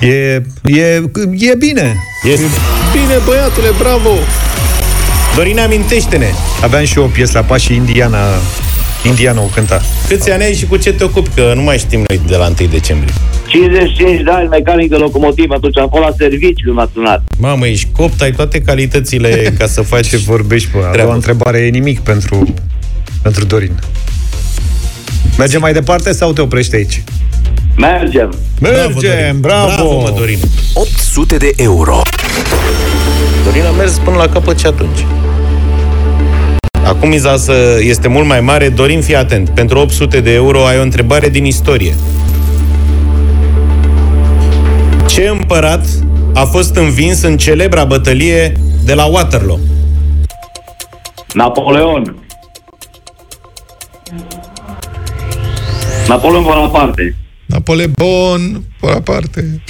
E, 0.00 0.42
e, 0.64 1.02
e 1.38 1.54
bine. 1.58 1.96
Este. 2.22 2.44
Bine, 2.92 3.14
băiatule, 3.26 3.68
bravo! 3.78 4.10
Dorin, 5.36 5.58
amintește-ne. 5.58 6.26
Aveam 6.62 6.84
și 6.84 6.98
eu 6.98 7.04
o 7.04 7.06
piesă 7.06 7.38
la 7.38 7.44
pas 7.44 7.60
și 7.60 7.74
Indiana, 7.74 8.18
Indiana 9.04 9.40
o 9.40 9.44
cânta. 9.54 9.80
Câți 10.08 10.30
ani 10.30 10.42
ai 10.42 10.54
și 10.54 10.66
cu 10.66 10.76
ce 10.76 10.92
te 10.92 11.04
ocupi? 11.04 11.30
Că 11.34 11.52
nu 11.54 11.62
mai 11.62 11.78
știm 11.78 12.04
noi 12.08 12.20
de 12.26 12.36
la 12.36 12.46
1 12.60 12.68
decembrie. 12.70 13.12
55 13.46 14.22
de 14.22 14.30
ani, 14.30 14.48
mecanic 14.48 14.88
de 14.88 14.96
locomotiv, 14.96 15.50
atunci 15.50 15.78
am 15.78 15.88
fost 15.88 16.02
la 16.02 16.14
serviciu 16.18 16.64
când 16.64 16.76
m-a 16.76 16.88
sunat. 16.92 17.22
Mamă, 17.38 17.66
ești 17.66 17.88
copt, 17.92 18.20
ai 18.20 18.30
toate 18.32 18.60
calitățile 18.60 19.28
ca 19.58 19.66
să 19.66 19.82
faci... 19.82 20.08
Ce 20.08 20.16
vorbești, 20.16 20.68
bă? 20.72 20.78
A 20.78 20.80
Treabă. 20.80 20.98
doua 21.02 21.14
întrebare 21.14 21.58
e 21.58 21.68
nimic 21.68 22.00
pentru, 22.00 22.54
pentru 23.22 23.44
Dorin. 23.44 23.72
Mergem 25.38 25.60
mai 25.60 25.72
departe 25.72 26.12
sau 26.12 26.32
te 26.32 26.40
oprești 26.40 26.74
aici? 26.74 27.02
Mergem. 27.76 28.34
Mergem, 28.60 29.40
bravo! 29.40 29.66
Bravo, 29.74 30.00
mă, 30.00 30.12
Dorin. 30.16 30.38
800 30.74 31.36
de 31.36 31.52
euro. 31.56 32.02
Dorin 33.44 33.64
a 33.64 33.70
mers 33.70 33.98
până 33.98 34.16
la 34.16 34.28
capăt 34.28 34.58
și 34.58 34.66
atunci. 34.66 34.98
Acum 36.86 37.08
miza 37.08 37.36
să 37.36 37.78
este 37.80 38.08
mult 38.08 38.26
mai 38.26 38.40
mare. 38.40 38.68
Dorin, 38.68 39.00
fii 39.00 39.16
atent. 39.16 39.48
Pentru 39.48 39.78
800 39.78 40.20
de 40.20 40.32
euro 40.32 40.66
ai 40.66 40.78
o 40.78 40.82
întrebare 40.82 41.28
din 41.28 41.44
istorie. 41.44 41.94
Ce 45.06 45.28
împărat 45.28 45.86
a 46.34 46.44
fost 46.44 46.76
învins 46.76 47.22
în 47.22 47.36
celebra 47.36 47.84
bătălie 47.84 48.52
de 48.84 48.94
la 48.94 49.04
Waterloo? 49.04 49.58
Napoleon. 51.34 52.16
Napoleon 56.08 56.42
Bonaparte. 56.42 57.16
Napoleon, 57.46 58.62
Bonaparte. 58.80 59.62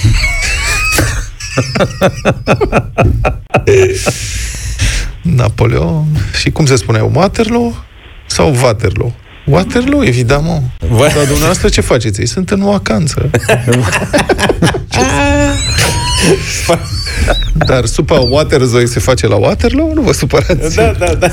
Napoleon. 5.35 6.05
Și 6.39 6.49
cum 6.49 6.65
se 6.65 6.75
spune? 6.75 7.09
Waterloo 7.13 7.85
sau 8.25 8.55
Waterloo? 8.63 9.13
Waterloo, 9.45 10.03
evident, 10.03 10.43
mă. 10.43 10.61
Dar 10.97 11.25
dumneavoastră 11.25 11.69
ce 11.69 11.81
faceți? 11.81 12.19
Ei 12.19 12.27
sunt 12.27 12.49
în 12.49 12.63
vacanță. 12.63 13.29
Dar 17.53 17.85
supa 17.85 18.15
Waterzoi 18.19 18.87
se 18.87 18.99
face 18.99 19.27
la 19.27 19.35
Waterloo? 19.35 19.93
Nu 19.93 20.01
vă 20.01 20.13
supărați. 20.13 20.75
Da, 20.75 20.93
da, 20.99 21.13
da. 21.13 21.27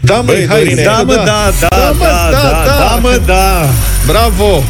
Da, 0.00 0.14
măi, 0.14 0.34
Băi, 0.34 0.46
hai, 0.48 0.62
Dorine, 0.62 0.82
Da, 0.82 1.02
mă, 1.02 1.14
da, 1.14 1.52
da, 1.60 1.68
da, 1.68 1.90
mă, 1.98 2.04
da, 2.04 2.30
da, 2.30 2.64
da, 2.66 2.98
mă, 3.02 3.20
da. 3.26 3.68
Bravo! 4.06 4.62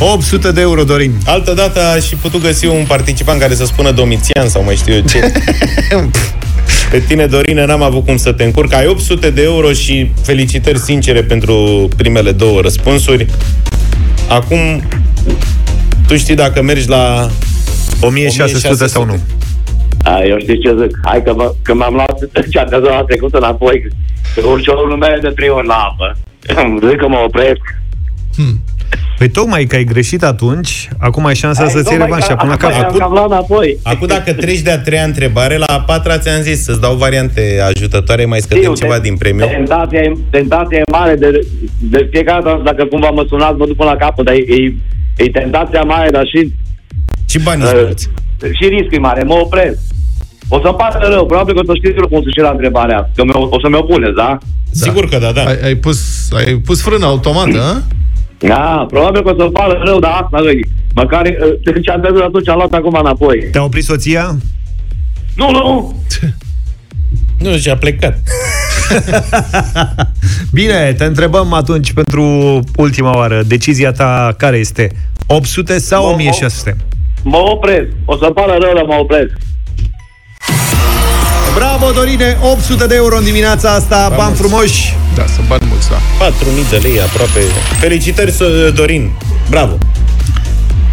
800 0.00 0.52
de 0.52 0.60
euro, 0.60 0.84
Dorin. 0.84 1.12
Altă 1.26 1.52
dată 1.52 1.80
aș 1.80 2.04
fi 2.04 2.14
putut 2.14 2.42
găsi 2.42 2.66
un 2.66 2.84
participant 2.88 3.40
care 3.40 3.54
să 3.54 3.64
spună 3.64 3.90
Domitian 3.90 4.48
sau 4.48 4.64
mai 4.64 4.76
știu 4.76 4.94
eu 4.94 5.00
ce. 5.00 5.32
Pe 6.90 6.98
tine, 6.98 7.26
Dorine, 7.26 7.64
n-am 7.64 7.82
avut 7.82 8.04
cum 8.04 8.16
să 8.16 8.32
te 8.32 8.44
încurc. 8.44 8.72
Ai 8.72 8.86
800 8.86 9.30
de 9.30 9.42
euro 9.42 9.72
și 9.72 10.10
felicitări 10.22 10.78
sincere 10.78 11.22
pentru 11.22 11.88
primele 11.96 12.32
două 12.32 12.60
răspunsuri. 12.60 13.26
Acum, 14.28 14.82
tu 16.06 16.16
știi 16.16 16.34
dacă 16.34 16.62
mergi 16.62 16.88
la 16.88 17.30
1600 18.00 18.86
sau 18.86 19.04
nu? 19.04 19.18
A, 20.04 20.22
eu 20.24 20.38
știu 20.38 20.54
ce 20.54 20.76
zic. 20.80 20.98
Hai 21.02 21.22
că, 21.22 21.34
mă, 21.34 21.54
că 21.62 21.74
m-am 21.74 21.94
luat 21.94 22.18
cea 22.50 22.64
de 22.64 22.80
zona 22.84 23.02
trecută 23.02 23.36
înapoi. 23.36 23.82
Că 24.34 24.46
urce 24.46 24.70
o 24.70 24.88
numere 24.88 25.18
de 25.22 25.28
trei 25.28 25.48
ori 25.48 25.66
la 25.66 25.74
apă. 25.74 26.16
Zic 26.88 26.98
că 26.98 27.08
mă 27.08 27.22
opresc. 27.26 27.62
Păi 29.18 29.28
tocmai 29.28 29.64
că 29.64 29.76
ai 29.76 29.84
greșit 29.84 30.22
atunci, 30.22 30.88
acum 30.98 31.26
ai 31.26 31.34
șansa 31.34 31.62
Hai, 31.62 31.70
să-ți 31.70 31.90
iei 31.90 31.98
tocmai 31.98 32.06
revanșa 32.06 32.34
că 32.34 32.40
până 32.44 32.56
la 32.60 32.66
acum 32.66 32.80
capăt. 32.80 32.92
am 32.92 32.98
cam 32.98 33.12
luat 33.12 33.30
înapoi. 33.30 33.78
Acum 33.82 34.06
dacă 34.06 34.32
treci 34.32 34.60
de 34.60 34.70
a 34.70 34.78
treia 34.78 35.02
întrebare, 35.02 35.56
la 35.56 35.66
a 35.66 35.80
patra 35.80 36.18
ți-am 36.18 36.40
zis 36.42 36.62
să-ți 36.64 36.80
dau 36.80 36.94
variante 36.96 37.42
ajutătoare, 37.74 38.24
mai 38.24 38.40
scădem 38.40 38.62
Știu, 38.62 38.74
ceva 38.74 38.94
te- 38.94 39.00
din 39.00 39.16
premiu. 39.16 39.46
Tentația 39.46 39.98
e, 40.00 40.12
tentația 40.30 40.78
e 40.78 40.82
mare 40.90 41.14
de, 41.14 41.46
de 41.78 42.08
fiecare 42.10 42.42
dată 42.42 42.60
dacă 42.64 42.84
cumva 42.84 43.10
mă 43.10 43.24
sunați, 43.28 43.58
mă 43.58 43.66
duc 43.66 43.76
până 43.76 43.90
la 43.90 43.96
capăt, 43.96 44.24
dar 44.24 44.34
e, 44.34 44.44
e, 44.46 44.74
e 45.24 45.30
tentația 45.30 45.82
mare, 45.82 46.10
dar 46.10 46.26
și... 46.26 46.52
Și 47.28 47.38
banii 47.38 47.64
uh, 47.64 47.90
Și 48.58 48.68
riscul 48.68 48.96
e 48.96 48.98
mare, 48.98 49.22
mă 49.22 49.34
opresc. 49.34 49.78
O 50.48 50.60
să-mi 50.62 50.74
pară 50.76 51.08
rău, 51.12 51.26
probabil 51.26 51.54
că 51.54 51.60
o 51.60 51.64
să 51.64 51.72
știți 51.76 51.98
răspunsul 51.98 52.32
și 52.36 52.40
la 52.40 52.50
întrebarea 52.50 52.96
asta, 52.98 53.10
că 53.16 53.24
mi-o, 53.24 53.48
o 53.50 53.60
să 53.60 53.68
mi-o 53.68 53.82
puneți, 53.82 54.14
da? 54.16 54.38
Sigur 54.70 55.08
că 55.08 55.18
da, 55.18 55.30
da. 55.32 55.42
Ai, 55.44 55.58
ai, 55.64 55.74
pus, 55.74 55.98
ai 56.36 56.54
pus 56.54 56.82
frână 56.82 57.04
automată, 57.06 57.60
a? 57.70 57.82
Da, 58.38 58.86
probabil 58.88 59.22
că 59.22 59.30
o 59.30 59.34
să-mi 59.38 59.50
pară 59.52 59.82
rău, 59.84 59.98
dar 59.98 60.10
asta 60.22 60.50
e. 60.50 60.60
Măcar 60.94 61.26
uh, 61.26 61.82
ce 61.82 61.90
am 61.90 62.00
văzut 62.00 62.22
atunci 62.22 62.48
am 62.48 62.56
luat 62.56 62.72
acum 62.72 62.94
înapoi. 63.00 63.48
Te-a 63.52 63.62
oprit 63.64 63.84
soția? 63.84 64.36
Nu, 65.36 65.50
nu! 65.50 65.94
Nu, 67.38 67.56
și 67.56 67.70
a 67.70 67.76
plecat. 67.76 68.18
Bine, 70.52 70.94
te 70.98 71.04
întrebăm 71.04 71.52
atunci 71.52 71.92
pentru 71.92 72.22
ultima 72.76 73.16
oară. 73.16 73.42
Decizia 73.46 73.92
ta 73.92 74.34
care 74.38 74.56
este? 74.56 74.88
800 75.26 75.78
sau 75.78 76.04
Mă- 76.04 76.10
1600? 76.10 76.76
Mă 77.22 77.36
opresc. 77.36 77.86
O 78.04 78.16
să-mi 78.16 78.32
pară 78.34 78.58
rău, 78.60 78.74
dar 78.74 78.84
mă 78.86 78.94
opresc. 78.94 79.30
Bravo, 81.58 81.90
Dorine! 81.90 82.38
800 82.42 82.86
de 82.86 82.94
euro 82.94 83.16
în 83.16 83.24
dimineața 83.24 83.70
asta, 83.70 84.12
bani 84.16 84.34
frumoși! 84.36 84.94
Da, 85.14 85.24
să 85.26 85.40
bani 85.48 85.62
mulți, 85.68 85.88
da. 85.88 85.96
4000 86.18 86.64
de 86.70 86.76
lei 86.76 87.00
aproape. 87.00 87.40
Felicitări, 87.80 88.30
So- 88.32 88.74
Dorin. 88.74 89.10
Bravo. 89.50 89.78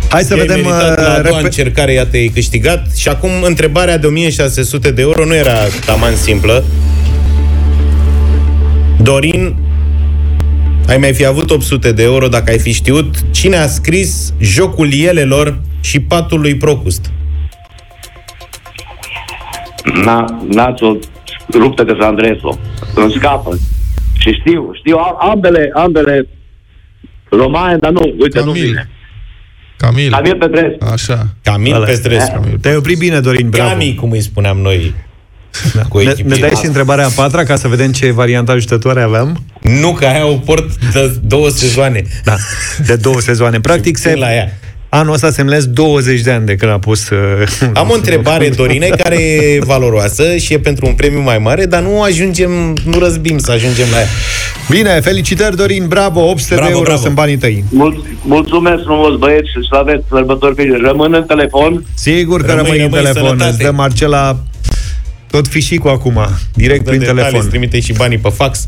Hai 0.09 0.23
să 0.23 0.33
Ai 0.33 0.39
vedem... 0.39 0.55
meritat, 0.55 1.01
la 1.01 1.13
a 1.13 1.15
uh, 1.17 1.21
doua 1.23 1.35
repe- 1.35 1.43
încercare, 1.43 1.93
iată, 1.93 2.15
ai 2.15 2.31
câștigat. 2.33 2.95
Și 2.95 3.07
acum 3.07 3.29
întrebarea 3.43 3.97
de 3.97 4.07
1600 4.07 4.91
de 4.91 5.01
euro 5.01 5.25
nu 5.25 5.35
era 5.35 5.53
taman 5.85 6.15
simplă. 6.15 6.63
Dorin, 9.01 9.55
ai 10.87 10.97
mai 10.97 11.13
fi 11.13 11.25
avut 11.25 11.51
800 11.51 11.91
de 11.91 12.03
euro 12.03 12.27
dacă 12.27 12.51
ai 12.51 12.59
fi 12.59 12.71
știut 12.71 13.15
cine 13.31 13.57
a 13.57 13.67
scris 13.67 14.33
Jocul 14.39 14.91
Ielelor 14.93 15.59
și 15.79 15.99
Patul 15.99 16.39
lui 16.39 16.55
Procust. 16.55 17.09
Na, 20.03 20.39
Națo 20.51 20.97
ruptă 21.53 21.85
că 21.85 21.95
s-a 21.99 22.05
Andreso. 22.07 22.59
Îmi 22.95 23.13
scapă. 23.17 23.57
Și 24.17 24.31
știu, 24.39 24.71
știu 24.73 24.97
a- 24.97 25.17
ambele, 25.31 25.71
ambele 25.73 26.27
romane, 27.29 27.77
dar 27.77 27.91
nu, 27.91 28.15
uite, 28.19 28.39
nu 28.43 28.51
vine. 28.51 28.89
Camil. 29.77 30.11
Camil 30.11 30.35
Petrescu. 30.35 30.85
Așa. 30.91 31.27
Camil 31.43 31.73
Ăla 31.75 31.85
Petrescu. 31.85 32.39
este. 32.45 32.57
Te-ai 32.61 32.75
oprit 32.75 32.97
bine, 32.97 33.19
Dorin, 33.19 33.49
bravo. 33.49 33.69
Cami, 33.69 33.95
cum 33.99 34.11
îi 34.11 34.21
spuneam 34.21 34.57
noi. 34.57 34.93
Cu 35.89 35.97
Ne, 35.97 36.03
echipii. 36.03 36.31
ne 36.31 36.35
dai 36.37 36.49
și 36.59 36.65
întrebarea 36.65 37.05
a 37.05 37.09
patra 37.15 37.43
ca 37.43 37.55
să 37.55 37.67
vedem 37.67 37.91
ce 37.91 38.11
variantă 38.11 38.51
ajutătoare 38.51 39.01
aveam? 39.01 39.43
Nu, 39.61 39.91
că 39.93 40.05
aia 40.05 40.25
o 40.27 40.33
port 40.35 40.75
de 40.93 41.19
două 41.23 41.49
sezoane. 41.49 42.03
Da, 42.23 42.35
de 42.85 42.95
două 42.95 43.19
sezoane. 43.19 43.59
Practic, 43.59 43.97
se, 43.97 44.15
la 44.15 44.33
ea. 44.33 44.51
Anul 44.95 45.13
ăsta 45.13 45.29
semnez 45.31 45.65
20 45.65 46.21
de 46.21 46.31
ani 46.31 46.45
de 46.45 46.55
când 46.55 46.71
a 46.71 46.79
pus... 46.79 47.09
Uh, 47.09 47.17
Am 47.73 47.89
o 47.89 47.93
întrebare, 47.93 48.49
Dorine, 48.49 48.87
care 48.87 49.15
e 49.21 49.59
valoroasă 49.59 50.35
și 50.37 50.53
e 50.53 50.59
pentru 50.59 50.85
un 50.85 50.93
premiu 50.93 51.21
mai 51.21 51.37
mare, 51.37 51.65
dar 51.65 51.81
nu 51.81 52.01
ajungem, 52.01 52.51
nu 52.85 52.99
răzbim 52.99 53.37
să 53.37 53.51
ajungem 53.51 53.85
la 53.91 53.97
ea. 53.99 54.07
Bine, 54.69 54.89
felicitări, 54.99 55.55
Dorin, 55.55 55.87
bravo, 55.87 56.19
800 56.21 56.53
Bravo, 56.55 56.67
de 56.69 56.73
euro 56.75 56.85
bravo. 56.85 57.01
sunt 57.01 57.13
banii 57.13 57.37
tăi. 57.37 57.63
Mul- 57.69 58.05
mulțumesc 58.21 58.83
frumos, 58.83 59.17
băieți, 59.19 59.49
și 59.49 59.67
să 59.69 59.75
aveți 59.77 60.03
sărbători 60.09 60.55
bine. 60.55 60.77
Rămân 60.77 61.13
în 61.13 61.23
telefon. 61.23 61.85
Sigur 61.93 62.41
că 62.41 62.51
Rămâi, 62.51 62.63
rămâi 62.63 62.79
în 62.81 62.83
rămâi, 62.91 62.99
telefon, 63.03 63.27
sănătate. 63.27 63.49
îți 63.49 63.59
dă 63.59 63.71
Marcela 63.71 64.39
tot 65.31 65.47
fișicul 65.47 65.89
acum, 65.89 66.19
direct 66.53 66.83
Dă 66.83 66.89
prin 66.89 66.99
detalii, 66.99 67.19
telefon. 67.21 67.39
îți 67.41 67.49
trimite 67.49 67.79
și 67.79 67.93
banii 67.93 68.17
pe 68.17 68.29
fax. 68.29 68.67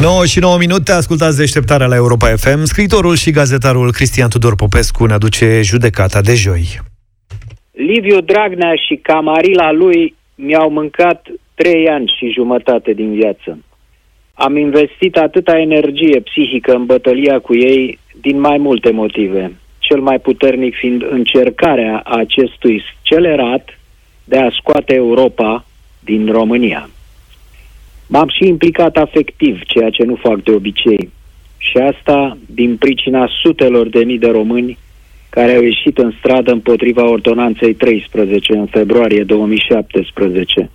9 0.00 0.24
și 0.26 0.38
9 0.38 0.58
minute, 0.58 0.92
ascultați 0.92 1.36
deșteptarea 1.38 1.86
la 1.86 1.94
Europa 1.94 2.28
FM. 2.36 2.64
Scriitorul 2.64 3.16
și 3.16 3.30
gazetarul 3.30 3.92
Cristian 3.92 4.28
Tudor 4.28 4.54
Popescu 4.56 5.04
ne 5.04 5.12
aduce 5.12 5.60
judecata 5.62 6.20
de 6.20 6.34
joi. 6.34 6.80
Liviu 7.72 8.20
Dragnea 8.20 8.74
și 8.74 8.96
camarila 9.02 9.72
lui 9.72 10.14
mi-au 10.34 10.70
mâncat 10.70 11.26
trei 11.54 11.88
ani 11.88 12.14
și 12.18 12.32
jumătate 12.34 12.92
din 12.92 13.12
viață. 13.14 13.58
Am 14.34 14.56
investit 14.56 15.16
atâta 15.16 15.58
energie 15.58 16.20
psihică 16.20 16.72
în 16.72 16.84
bătălia 16.86 17.38
cu 17.38 17.56
ei 17.56 17.98
din 18.20 18.40
mai 18.40 18.58
multe 18.58 18.90
motive, 18.90 19.52
cel 19.78 20.00
mai 20.00 20.18
puternic 20.18 20.74
fiind 20.74 21.02
încercarea 21.10 22.02
acestui 22.04 22.82
scelerat 23.02 23.78
de 24.24 24.38
a 24.38 24.50
scoate 24.50 24.94
Europa 24.94 25.64
din 26.00 26.32
România. 26.32 26.88
M-am 28.10 28.28
și 28.28 28.46
implicat 28.46 28.96
afectiv, 28.96 29.60
ceea 29.66 29.90
ce 29.90 30.04
nu 30.04 30.14
fac 30.14 30.42
de 30.42 30.50
obicei. 30.50 31.10
Și 31.58 31.76
asta 31.76 32.38
din 32.46 32.76
pricina 32.76 33.28
sutelor 33.42 33.88
de 33.88 34.04
mii 34.04 34.18
de 34.18 34.30
români 34.30 34.78
care 35.30 35.54
au 35.54 35.62
ieșit 35.62 35.98
în 35.98 36.12
stradă 36.18 36.52
împotriva 36.52 37.08
ordonanței 37.08 37.74
13 37.74 38.52
în 38.52 38.66
februarie 38.66 39.24
2017. 39.24 40.70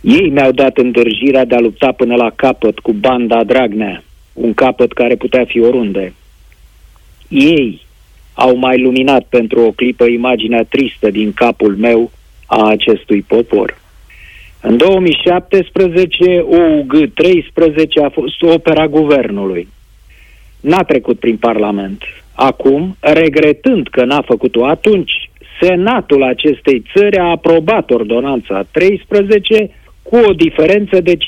Ei 0.00 0.30
mi-au 0.30 0.52
dat 0.52 0.76
îndârjirea 0.76 1.44
de 1.44 1.54
a 1.54 1.60
lupta 1.60 1.92
până 1.92 2.14
la 2.14 2.30
capăt 2.30 2.78
cu 2.78 2.92
banda 2.92 3.44
Dragnea, 3.44 4.04
un 4.32 4.54
capăt 4.54 4.92
care 4.92 5.14
putea 5.14 5.44
fi 5.44 5.60
oriunde. 5.60 6.14
Ei 7.28 7.80
au 8.34 8.56
mai 8.56 8.80
luminat 8.80 9.24
pentru 9.28 9.60
o 9.60 9.70
clipă 9.70 10.04
imaginea 10.04 10.64
tristă 10.64 11.10
din 11.10 11.32
capul 11.32 11.76
meu 11.76 12.10
a 12.46 12.68
acestui 12.68 13.22
popor. 13.22 13.82
În 14.66 14.76
2017, 14.76 16.38
OUG 16.40 17.10
13 17.14 18.00
a 18.00 18.08
fost 18.08 18.42
opera 18.42 18.86
guvernului. 18.86 19.68
N-a 20.60 20.82
trecut 20.82 21.18
prin 21.18 21.36
Parlament. 21.36 22.02
Acum, 22.34 22.96
regretând 23.00 23.88
că 23.88 24.04
n-a 24.04 24.22
făcut-o 24.22 24.66
atunci, 24.66 25.12
Senatul 25.60 26.22
acestei 26.22 26.82
țări 26.96 27.16
a 27.16 27.24
aprobat 27.24 27.90
ordonanța 27.90 28.66
13 28.70 29.70
cu 30.02 30.16
o 30.16 30.32
diferență 30.32 31.00
de 31.00 31.12
50.000 31.16 31.18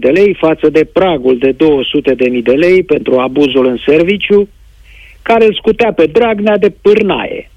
de 0.00 0.08
lei 0.08 0.34
față 0.34 0.68
de 0.68 0.84
pragul 0.92 1.38
de 1.38 1.52
200.000 1.52 2.42
de 2.42 2.52
lei 2.52 2.82
pentru 2.82 3.18
abuzul 3.18 3.66
în 3.66 3.78
serviciu, 3.86 4.48
care 5.22 5.44
îl 5.44 5.54
scutea 5.54 5.92
pe 5.92 6.06
Dragnea 6.06 6.58
de 6.58 6.70
pârnaie. 6.82 7.50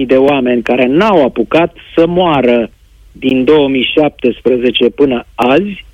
600.000 0.00 0.06
de 0.06 0.16
oameni 0.16 0.62
care 0.62 0.86
n-au 0.86 1.24
apucat 1.24 1.76
să 1.94 2.06
moară 2.06 2.70
din 3.12 3.44
2017 3.44 4.90
până 4.90 5.26
azi, 5.34 5.84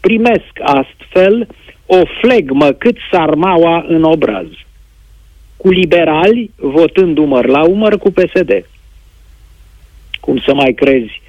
primesc 0.00 0.52
astfel 0.62 1.46
o 1.86 2.00
flegmă 2.20 2.72
cât 2.72 2.96
sarmaua 3.10 3.84
în 3.88 4.02
obraz, 4.02 4.46
cu 5.56 5.70
liberali 5.70 6.50
votând 6.56 7.18
umăr 7.18 7.46
la 7.46 7.62
umăr 7.62 7.98
cu 7.98 8.10
PSD. 8.10 8.66
Cum 10.20 10.38
să 10.38 10.54
mai 10.54 10.72
crezi 10.72 11.20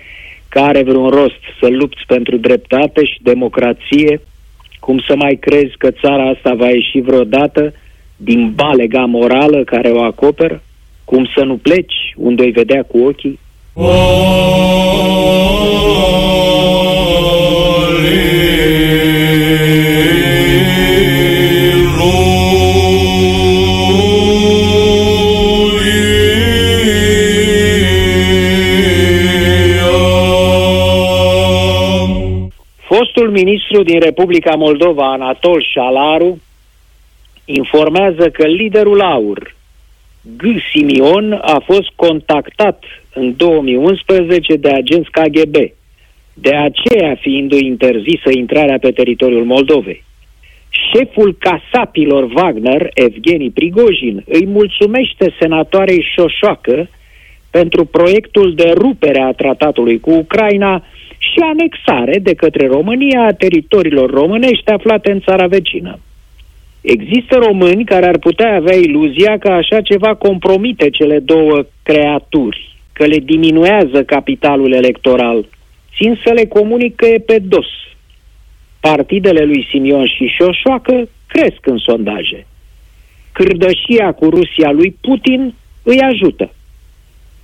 că 0.49 0.59
are 0.59 0.83
vreun 0.83 1.09
rost 1.09 1.41
să 1.59 1.67
lupți 1.67 2.03
pentru 2.07 2.37
dreptate 2.37 3.05
și 3.05 3.17
democrație? 3.21 4.21
Cum 4.79 4.99
să 5.07 5.15
mai 5.15 5.35
crezi 5.35 5.77
că 5.77 5.91
țara 5.91 6.29
asta 6.29 6.53
va 6.53 6.69
ieși 6.69 6.99
vreodată 6.99 7.73
din 8.17 8.51
balega 8.55 9.05
morală 9.05 9.63
care 9.63 9.89
o 9.89 10.01
acoperă? 10.03 10.63
Cum 11.05 11.27
să 11.35 11.43
nu 11.43 11.57
pleci 11.57 12.13
unde 12.15 12.43
o 12.43 12.51
vedea 12.51 12.83
cu 12.83 12.97
ochii? 12.97 13.39
Fostul 13.75 13.89
ministru 33.31 33.83
din 33.83 33.99
Republica 33.99 34.55
Moldova, 34.55 35.11
Anatol 35.11 35.65
Șalaru, 35.73 36.41
informează 37.45 38.29
că 38.29 38.45
liderul 38.45 39.01
AUR, 39.01 39.55
G. 40.25 40.43
Simion, 40.71 41.33
a 41.41 41.61
fost 41.65 41.91
contactat 41.95 42.83
în 43.13 43.33
2011 43.37 44.55
de 44.55 44.69
agenți 44.69 45.09
KGB, 45.11 45.55
de 46.33 46.55
aceea 46.55 47.15
fiindu-i 47.15 47.65
interzisă 47.65 48.29
intrarea 48.31 48.77
pe 48.79 48.91
teritoriul 48.91 49.45
Moldovei. 49.45 50.03
Șeful 50.69 51.37
casapilor 51.39 52.31
Wagner, 52.35 52.89
Evgeni 52.93 53.51
Prigojin, 53.51 54.23
îi 54.27 54.45
mulțumește 54.45 55.35
senatoarei 55.39 56.05
Șoșoacă 56.15 56.89
pentru 57.51 57.85
proiectul 57.85 58.53
de 58.55 58.73
rupere 58.75 59.21
a 59.21 59.31
tratatului 59.31 59.99
cu 59.99 60.11
Ucraina 60.11 60.83
și 61.17 61.39
anexare 61.39 62.19
de 62.19 62.33
către 62.33 62.67
România 62.67 63.21
a 63.21 63.33
teritoriilor 63.33 64.09
românești 64.09 64.71
aflate 64.71 65.11
în 65.11 65.19
țara 65.19 65.47
vecină. 65.47 65.99
Există 66.83 67.35
români 67.35 67.85
care 67.85 68.05
ar 68.05 68.17
putea 68.17 68.55
avea 68.55 68.75
iluzia 68.75 69.37
că 69.37 69.47
așa 69.47 69.81
ceva 69.81 70.15
compromite 70.15 70.89
cele 70.89 71.19
două 71.19 71.65
creaturi, 71.83 72.77
că 72.93 73.05
le 73.05 73.19
diminuează 73.19 74.03
capitalul 74.03 74.73
electoral. 74.73 75.45
Țin 75.95 76.19
să 76.25 76.33
le 76.33 76.45
comunic 76.45 76.95
că 76.95 77.05
e 77.05 77.19
pe 77.19 77.39
dos. 77.39 77.67
Partidele 78.79 79.43
lui 79.43 79.67
Simion 79.69 80.05
și 80.05 80.25
Șoșoacă 80.25 81.09
cresc 81.27 81.65
în 81.65 81.77
sondaje. 81.77 82.45
Cârdășia 83.31 84.11
cu 84.13 84.29
Rusia 84.29 84.71
lui 84.71 84.95
Putin 85.01 85.53
îi 85.83 85.99
ajută 85.99 86.51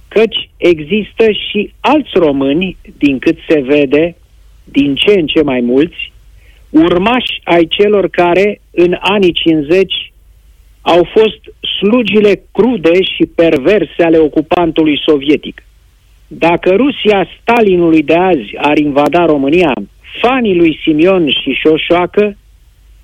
căci 0.10 0.50
există 0.58 1.32
și 1.32 1.74
alți 1.80 2.12
români, 2.14 2.78
din 2.98 3.20
cât 3.20 3.38
se 3.48 3.60
vede, 3.60 4.16
din 4.64 4.96
ce 4.96 5.20
în 5.20 5.28
ce 5.28 5.42
mai 5.42 5.60
mulți, 5.62 6.12
urmași 6.70 7.41
ai 7.43 7.67
celor 7.67 8.09
care 8.09 8.61
în 8.72 8.97
anii 8.99 9.32
50 9.32 10.13
au 10.82 11.07
fost 11.11 11.39
slugile 11.80 12.43
crude 12.51 13.03
și 13.03 13.26
perverse 13.36 14.03
ale 14.03 14.17
ocupantului 14.17 15.01
sovietic. 15.05 15.63
Dacă 16.28 16.76
Rusia 16.76 17.28
Stalinului 17.41 18.03
de 18.03 18.15
azi 18.15 18.57
ar 18.57 18.78
invada 18.78 19.26
România, 19.26 19.74
fanii 20.22 20.55
lui 20.55 20.80
Simion 20.84 21.30
și 21.30 21.51
Șoșoacă, 21.51 22.38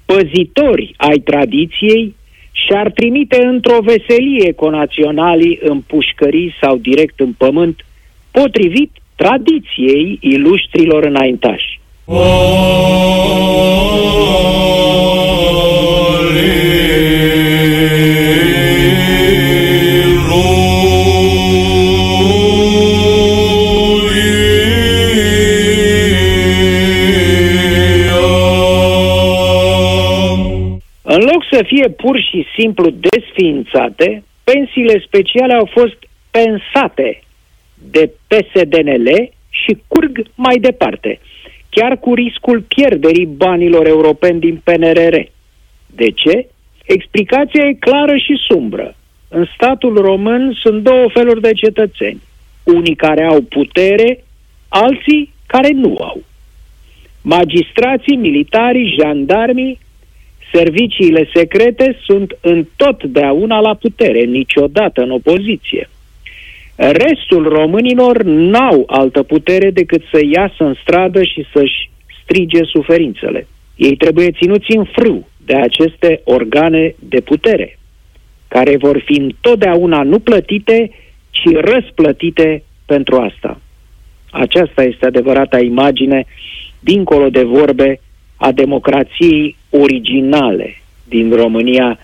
păzitori 0.06 0.94
ai 0.98 1.18
tradiției, 1.18 2.16
și-ar 2.52 2.92
trimite 2.92 3.46
într-o 3.46 3.80
veselie 3.82 4.52
conaționalii 4.52 5.60
în 5.62 5.82
pușcării 5.82 6.56
sau 6.62 6.78
direct 6.78 7.20
în 7.20 7.34
pământ, 7.34 7.86
potrivit 8.32 8.92
tradiției 9.16 10.18
iluștrilor 10.22 11.04
înaintași. 11.04 11.80
În 12.08 12.14
loc 12.14 12.20
să 31.52 31.64
fie 31.66 31.90
pur 31.90 32.20
și 32.20 32.46
simplu 32.58 32.90
desființate, 32.90 34.24
pensiile 34.44 35.00
speciale 35.00 35.54
au 35.54 35.70
fost 35.72 35.98
pensate 36.32 37.22
de 37.92 38.12
PSDNL 38.28 39.32
și 39.50 39.78
curg 39.88 40.26
mai 40.36 40.58
departe, 40.58 41.20
chiar 41.76 41.98
cu 42.00 42.14
riscul 42.14 42.62
pierderii 42.62 43.26
banilor 43.26 43.88
europeni 43.88 44.40
din 44.40 44.62
PNRR. 44.64 45.16
De 46.02 46.10
ce? 46.12 46.48
Explicația 46.86 47.64
e 47.68 47.74
clară 47.74 48.16
și 48.18 48.36
sumbră. 48.48 48.96
În 49.30 49.46
statul 49.56 49.96
român 49.96 50.58
sunt 50.62 50.84
două 50.84 51.10
feluri 51.14 51.42
de 51.42 51.52
cetățeni. 51.54 52.22
Unii 52.64 52.96
care 52.96 53.24
au 53.24 53.42
putere, 53.42 54.24
alții 54.68 55.34
care 55.46 55.70
nu 55.72 55.96
au. 56.00 56.24
Magistrații, 57.22 58.16
militarii, 58.16 58.96
jandarmii 59.02 59.80
Serviciile 60.56 61.30
secrete 61.34 61.98
sunt 62.06 62.38
întotdeauna 62.42 63.60
la 63.60 63.74
putere, 63.74 64.24
niciodată 64.24 65.02
în 65.02 65.12
opoziție. 65.12 65.90
Restul 66.76 67.48
românilor 67.48 68.24
n-au 68.24 68.84
altă 68.88 69.24
putere 69.24 69.72
decât 69.72 70.02
să 70.12 70.20
iasă 70.32 70.64
în 70.64 70.76
stradă 70.82 71.24
și 71.24 71.46
să-și 71.54 71.90
strige 72.24 72.64
suferințele. 72.64 73.48
Ei 73.76 73.96
trebuie 73.96 74.32
ținuți 74.32 74.76
în 74.76 74.84
frâu 74.84 75.28
de 75.46 75.56
aceste 75.56 76.22
organe 76.24 76.96
de 77.00 77.22
putere, 77.22 77.80
care 78.48 78.78
vor 78.78 79.02
fi 79.06 79.20
întotdeauna 79.20 80.04
nu 80.04 80.20
plătite, 80.20 80.92
ci 81.30 81.50
răsplătite 81.54 82.64
pentru 82.86 83.16
asta. 83.16 83.62
Aceasta 84.32 84.84
este 84.84 85.06
adevărata 85.06 85.60
imagine, 85.60 86.26
dincolo 86.80 87.30
de 87.30 87.44
vorbe, 87.44 88.00
a 88.36 88.52
democrației 88.52 89.56
originale 89.70 90.82
din 91.04 91.36
România, 91.36 92.00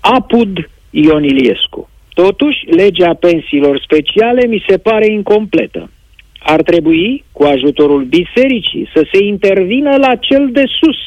Apud 0.00 0.70
Ion 0.90 1.24
Iliescu. 1.24 1.90
Totuși, 2.22 2.64
legea 2.64 3.14
pensiilor 3.14 3.80
speciale 3.80 4.46
mi 4.46 4.64
se 4.68 4.78
pare 4.78 5.06
incompletă. 5.10 5.90
Ar 6.38 6.62
trebui, 6.62 7.24
cu 7.32 7.42
ajutorul 7.42 8.04
bisericii, 8.04 8.88
să 8.94 9.06
se 9.12 9.24
intervină 9.24 9.96
la 9.96 10.14
cel 10.14 10.48
de 10.52 10.64
sus. 10.80 11.00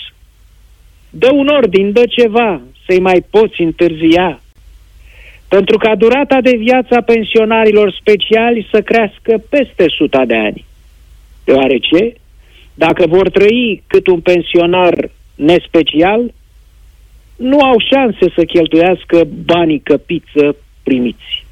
Dă 1.09 1.29
un 1.33 1.47
ordin, 1.47 1.91
dă 1.91 2.03
ceva, 2.05 2.61
să-i 2.85 2.99
mai 2.99 3.25
poți 3.29 3.61
întârzia. 3.61 4.41
Pentru 5.47 5.77
ca 5.77 5.95
durata 5.95 6.41
de 6.41 6.55
viață 6.57 6.95
a 6.95 7.01
pensionarilor 7.01 7.97
speciali 7.99 8.67
să 8.71 8.81
crească 8.81 9.43
peste 9.49 9.85
suta 9.87 10.25
de 10.25 10.35
ani. 10.35 10.65
Deoarece, 11.43 12.13
dacă 12.73 13.07
vor 13.07 13.29
trăi 13.29 13.83
cât 13.87 14.07
un 14.07 14.19
pensionar 14.19 15.09
nespecial, 15.35 16.33
nu 17.35 17.59
au 17.59 17.75
șanse 17.91 18.25
să 18.35 18.43
cheltuiască 18.43 19.27
banii 19.45 19.79
căpiță 19.79 20.55
primiți. 20.89 21.45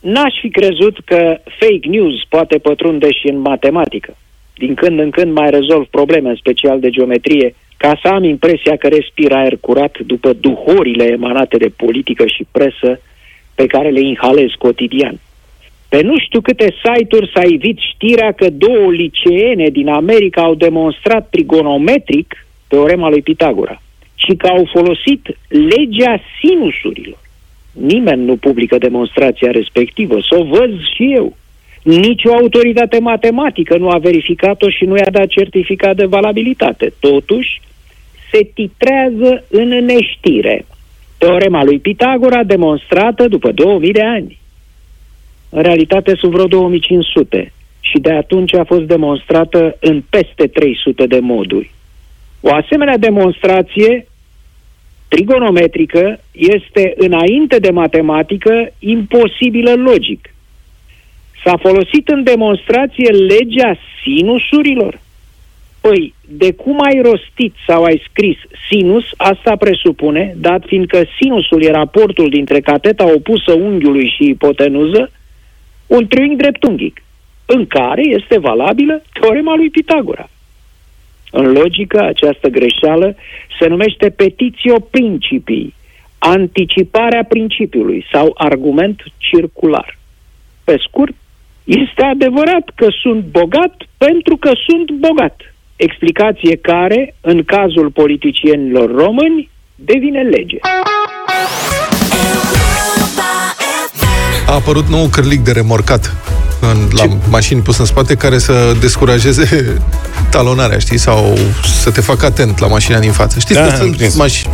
N-aș 0.00 0.34
fi 0.40 0.50
crezut 0.50 0.98
că 1.04 1.40
fake 1.58 1.88
news 1.88 2.14
poate 2.28 2.58
pătrunde 2.58 3.06
și 3.12 3.28
în 3.28 3.38
matematică. 3.38 4.16
Din 4.54 4.74
când 4.74 4.98
în 4.98 5.10
când 5.10 5.32
mai 5.32 5.50
rezolv 5.50 5.86
probleme, 5.86 6.28
în 6.28 6.36
special 6.36 6.80
de 6.80 6.90
geometrie, 6.90 7.54
ca 7.84 7.98
să 8.02 8.08
am 8.08 8.24
impresia 8.24 8.76
că 8.76 8.88
respir 8.88 9.32
aer 9.32 9.56
curat 9.60 9.98
după 9.98 10.32
duhorile 10.32 11.04
emanate 11.04 11.56
de 11.56 11.70
politică 11.76 12.26
și 12.26 12.46
presă 12.50 13.00
pe 13.54 13.66
care 13.66 13.90
le 13.90 14.00
inhalez 14.00 14.50
cotidian. 14.58 15.20
Pe 15.88 16.02
nu 16.02 16.18
știu 16.18 16.40
câte 16.40 16.74
site-uri 16.84 17.30
s-a 17.34 17.42
ivit 17.42 17.78
știrea 17.78 18.32
că 18.32 18.50
două 18.50 18.90
liceene 18.90 19.68
din 19.68 19.88
America 19.88 20.42
au 20.42 20.54
demonstrat 20.54 21.28
trigonometric 21.30 22.46
teorema 22.68 23.08
lui 23.08 23.22
Pitagora 23.22 23.82
și 24.14 24.34
că 24.36 24.46
au 24.46 24.68
folosit 24.72 25.22
legea 25.48 26.20
sinusurilor. 26.40 27.20
Nimeni 27.72 28.24
nu 28.24 28.36
publică 28.36 28.78
demonstrația 28.78 29.50
respectivă, 29.50 30.16
să 30.28 30.38
o 30.38 30.44
văd 30.44 30.70
și 30.94 31.12
eu. 31.14 31.36
Nici 31.82 32.24
o 32.24 32.34
autoritate 32.34 32.98
matematică 33.00 33.76
nu 33.76 33.88
a 33.88 33.98
verificat-o 33.98 34.70
și 34.70 34.84
nu 34.84 34.96
i-a 34.96 35.10
dat 35.10 35.26
certificat 35.26 35.96
de 35.96 36.04
valabilitate. 36.04 36.92
Totuși, 37.00 37.60
se 38.34 38.50
titrează 38.54 39.44
în 39.50 39.68
neștire. 39.68 40.66
Teorema 41.18 41.64
lui 41.64 41.78
Pitagora 41.78 42.44
demonstrată 42.44 43.28
după 43.28 43.52
2000 43.52 43.92
de 43.92 44.02
ani. 44.02 44.38
În 45.48 45.62
realitate 45.62 46.14
sunt 46.16 46.32
vreo 46.32 46.46
2500 46.46 47.52
și 47.80 47.98
de 47.98 48.12
atunci 48.12 48.54
a 48.54 48.64
fost 48.64 48.82
demonstrată 48.82 49.76
în 49.80 50.02
peste 50.10 50.46
300 50.46 51.06
de 51.06 51.18
moduri. 51.18 51.70
O 52.40 52.54
asemenea 52.54 52.96
demonstrație 52.96 54.06
trigonometrică 55.08 56.20
este 56.32 56.94
înainte 56.96 57.58
de 57.58 57.70
matematică 57.70 58.72
imposibilă 58.78 59.74
logic. 59.74 60.34
S-a 61.44 61.56
folosit 61.56 62.08
în 62.08 62.22
demonstrație 62.22 63.10
legea 63.10 63.76
sinusurilor. 64.02 65.00
Păi, 65.88 66.14
de 66.28 66.52
cum 66.52 66.80
ai 66.80 67.00
rostit 67.02 67.54
sau 67.66 67.82
ai 67.82 68.02
scris 68.08 68.36
sinus, 68.70 69.04
asta 69.16 69.56
presupune, 69.56 70.34
dat 70.36 70.62
fiindcă 70.66 71.04
sinusul 71.20 71.62
e 71.62 71.70
raportul 71.70 72.28
dintre 72.28 72.60
cateta 72.60 73.12
opusă 73.14 73.52
unghiului 73.52 74.12
și 74.16 74.28
ipotenuză, 74.28 75.10
un 75.86 76.06
triunghi 76.06 76.36
dreptunghic. 76.36 77.02
în 77.46 77.66
care 77.66 78.02
este 78.06 78.38
valabilă 78.38 79.02
teorema 79.20 79.54
lui 79.54 79.70
Pitagora. 79.70 80.28
În 81.30 81.52
logică, 81.52 82.00
această 82.02 82.48
greșeală 82.48 83.16
se 83.60 83.66
numește 83.66 84.10
petitio 84.10 84.80
principii, 84.80 85.74
anticiparea 86.18 87.24
principiului 87.24 88.04
sau 88.12 88.34
argument 88.34 89.02
circular. 89.16 89.98
Pe 90.64 90.76
scurt, 90.88 91.14
este 91.64 92.02
adevărat 92.02 92.70
că 92.74 92.86
sunt 93.02 93.24
bogat 93.24 93.82
pentru 93.98 94.36
că 94.36 94.50
sunt 94.66 94.90
bogat. 94.90 95.53
Explicație 95.76 96.56
care, 96.56 97.14
în 97.20 97.44
cazul 97.44 97.90
politicienilor 97.90 98.94
români, 98.94 99.50
devine 99.74 100.20
lege. 100.22 100.58
A 104.46 104.54
apărut 104.54 104.86
nou 104.86 105.06
cârlic 105.06 105.40
de 105.40 105.52
remorcat 105.52 106.33
în, 106.72 106.88
la 106.92 107.04
mașini 107.28 107.60
pus 107.60 107.78
în 107.78 107.84
spate 107.84 108.14
care 108.14 108.38
să 108.38 108.74
descurajeze 108.80 109.78
talonarea, 110.30 110.78
știi, 110.78 110.98
sau 110.98 111.38
să 111.82 111.90
te 111.90 112.00
facă 112.00 112.26
atent 112.26 112.58
la 112.58 112.66
mașina 112.66 112.98
din 112.98 113.12
față. 113.12 113.38
Știți 113.38 113.58
Da, 113.58 113.66
că 113.66 113.72
am 113.72 113.78
sunt, 113.78 113.96
prins. 113.96 114.14
maș- 114.14 114.48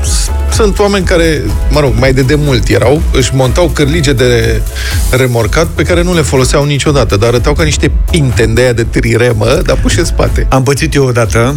sunt 0.53 0.79
oameni 0.79 1.05
care, 1.05 1.43
mă 1.71 1.81
rog, 1.81 1.93
mai 1.99 2.13
de 2.13 2.23
demult 2.23 2.69
erau, 2.69 3.03
își 3.13 3.31
montau 3.35 3.71
cârlige 3.75 4.13
de 4.13 4.61
remorcat 5.11 5.67
pe 5.67 5.83
care 5.83 6.03
nu 6.03 6.15
le 6.15 6.21
foloseau 6.21 6.65
niciodată, 6.65 7.17
dar 7.17 7.29
arătau 7.29 7.53
ca 7.53 7.63
niște 7.63 7.91
pinte 8.11 8.47
de 8.47 8.61
aia 8.61 8.73
de 8.73 8.83
triremă, 8.85 9.47
dar 9.47 9.77
puși 9.83 9.99
în 9.99 10.05
spate. 10.05 10.47
Am 10.51 10.63
pățit 10.63 10.95
eu 10.95 11.05
odată, 11.05 11.55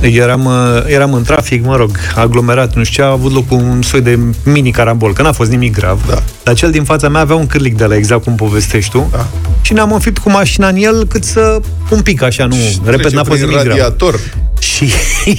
eram, 0.00 0.44
uh, 0.44 0.82
eram 0.86 1.12
în 1.12 1.22
trafic, 1.22 1.64
mă 1.64 1.76
rog, 1.76 1.90
aglomerat, 2.14 2.74
nu 2.74 2.84
știu 2.84 3.02
ce, 3.02 3.08
a 3.08 3.12
avut 3.12 3.32
loc 3.32 3.50
un 3.50 3.82
soi 3.82 4.00
de 4.00 4.18
mini 4.44 4.70
carambol, 4.70 5.12
că 5.12 5.22
n-a 5.22 5.32
fost 5.32 5.50
nimic 5.50 5.74
grav. 5.78 6.00
Da. 6.08 6.22
Dar 6.42 6.54
cel 6.54 6.70
din 6.70 6.84
fața 6.84 7.08
mea 7.08 7.20
avea 7.20 7.36
un 7.36 7.46
cârlic 7.46 7.76
de 7.76 7.84
la 7.84 7.96
exact 7.96 8.24
cum 8.24 8.34
povestești 8.34 8.90
tu. 8.90 9.08
Da. 9.12 9.26
Și 9.60 9.72
ne-am 9.72 9.92
înfipt 9.96 10.18
cu 10.18 10.30
mașina 10.30 10.68
în 10.68 10.76
el 10.76 11.06
cât 11.06 11.24
să 11.24 11.60
un 11.90 12.00
pic 12.00 12.22
așa, 12.22 12.46
nu, 12.46 12.56
repet, 12.84 13.00
Trece 13.00 13.14
n-a 13.14 13.24
fost 13.24 13.38
prin 13.38 13.48
nimic 13.48 13.64
grav. 13.64 13.76
radiator. 13.76 14.20
Și 14.58 14.90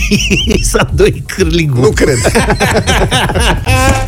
s-a 0.71 0.89
doi 0.93 1.23
cârligul. 1.25 1.81
Nu 1.81 1.89
cred. 1.89 2.17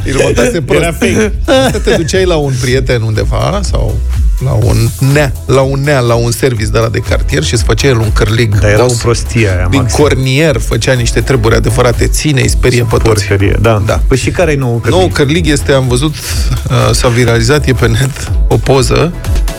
Îl 0.05 0.19
montase 0.23 0.61
prost. 0.61 0.81
Era 0.81 0.91
fake. 0.91 1.33
Să 1.71 1.79
te 1.79 1.95
duceai 1.95 2.25
la 2.25 2.35
un 2.35 2.53
prieten 2.61 3.01
undeva 3.01 3.59
sau 3.63 3.97
la 4.43 4.51
un 4.51 4.89
nea, 5.13 5.31
la 5.45 5.61
un 5.61 5.81
nea, 5.83 5.99
la 5.99 6.13
un 6.13 6.31
service 6.31 6.69
de 6.69 6.79
la 6.79 6.87
de 6.87 6.99
cartier 6.99 7.43
și 7.43 7.53
îți 7.53 7.63
făcea 7.63 7.87
el 7.87 7.97
un 7.97 8.11
cârlig. 8.13 8.59
Dar 8.59 8.69
era 8.69 8.81
boss. 8.81 8.93
o 8.93 8.97
prostie 9.03 9.49
aia, 9.49 9.67
Din 9.69 9.81
maxim. 9.81 10.03
cornier 10.03 10.57
făcea 10.59 10.93
niște 10.93 11.21
treburi 11.21 11.55
adevărate, 11.55 12.07
ține, 12.07 12.41
îi 12.41 12.49
sperie 12.49 12.83
pe 12.83 12.97
toți. 12.97 13.03
Porcărie, 13.25 13.57
da. 13.61 13.81
Da. 13.85 14.01
Păi 14.07 14.17
și 14.17 14.29
care 14.31 14.51
e 14.51 14.55
nou 14.55 14.77
cârlig? 14.77 14.99
Nou 14.99 15.07
cârlig 15.07 15.47
este, 15.47 15.71
am 15.71 15.87
văzut, 15.87 16.13
uh, 16.15 16.75
s-a 16.91 17.07
viralizat, 17.07 17.67
e 17.67 17.73
pe 17.73 17.87
net, 17.87 18.31
o 18.47 18.55
poză, 18.57 19.13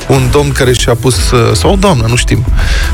un 0.08 0.28
domn 0.30 0.52
care 0.52 0.72
și-a 0.72 0.94
pus, 0.94 1.30
uh, 1.30 1.38
sau 1.54 1.72
o 1.72 1.76
doamnă, 1.76 2.04
nu 2.08 2.16
știm, 2.16 2.44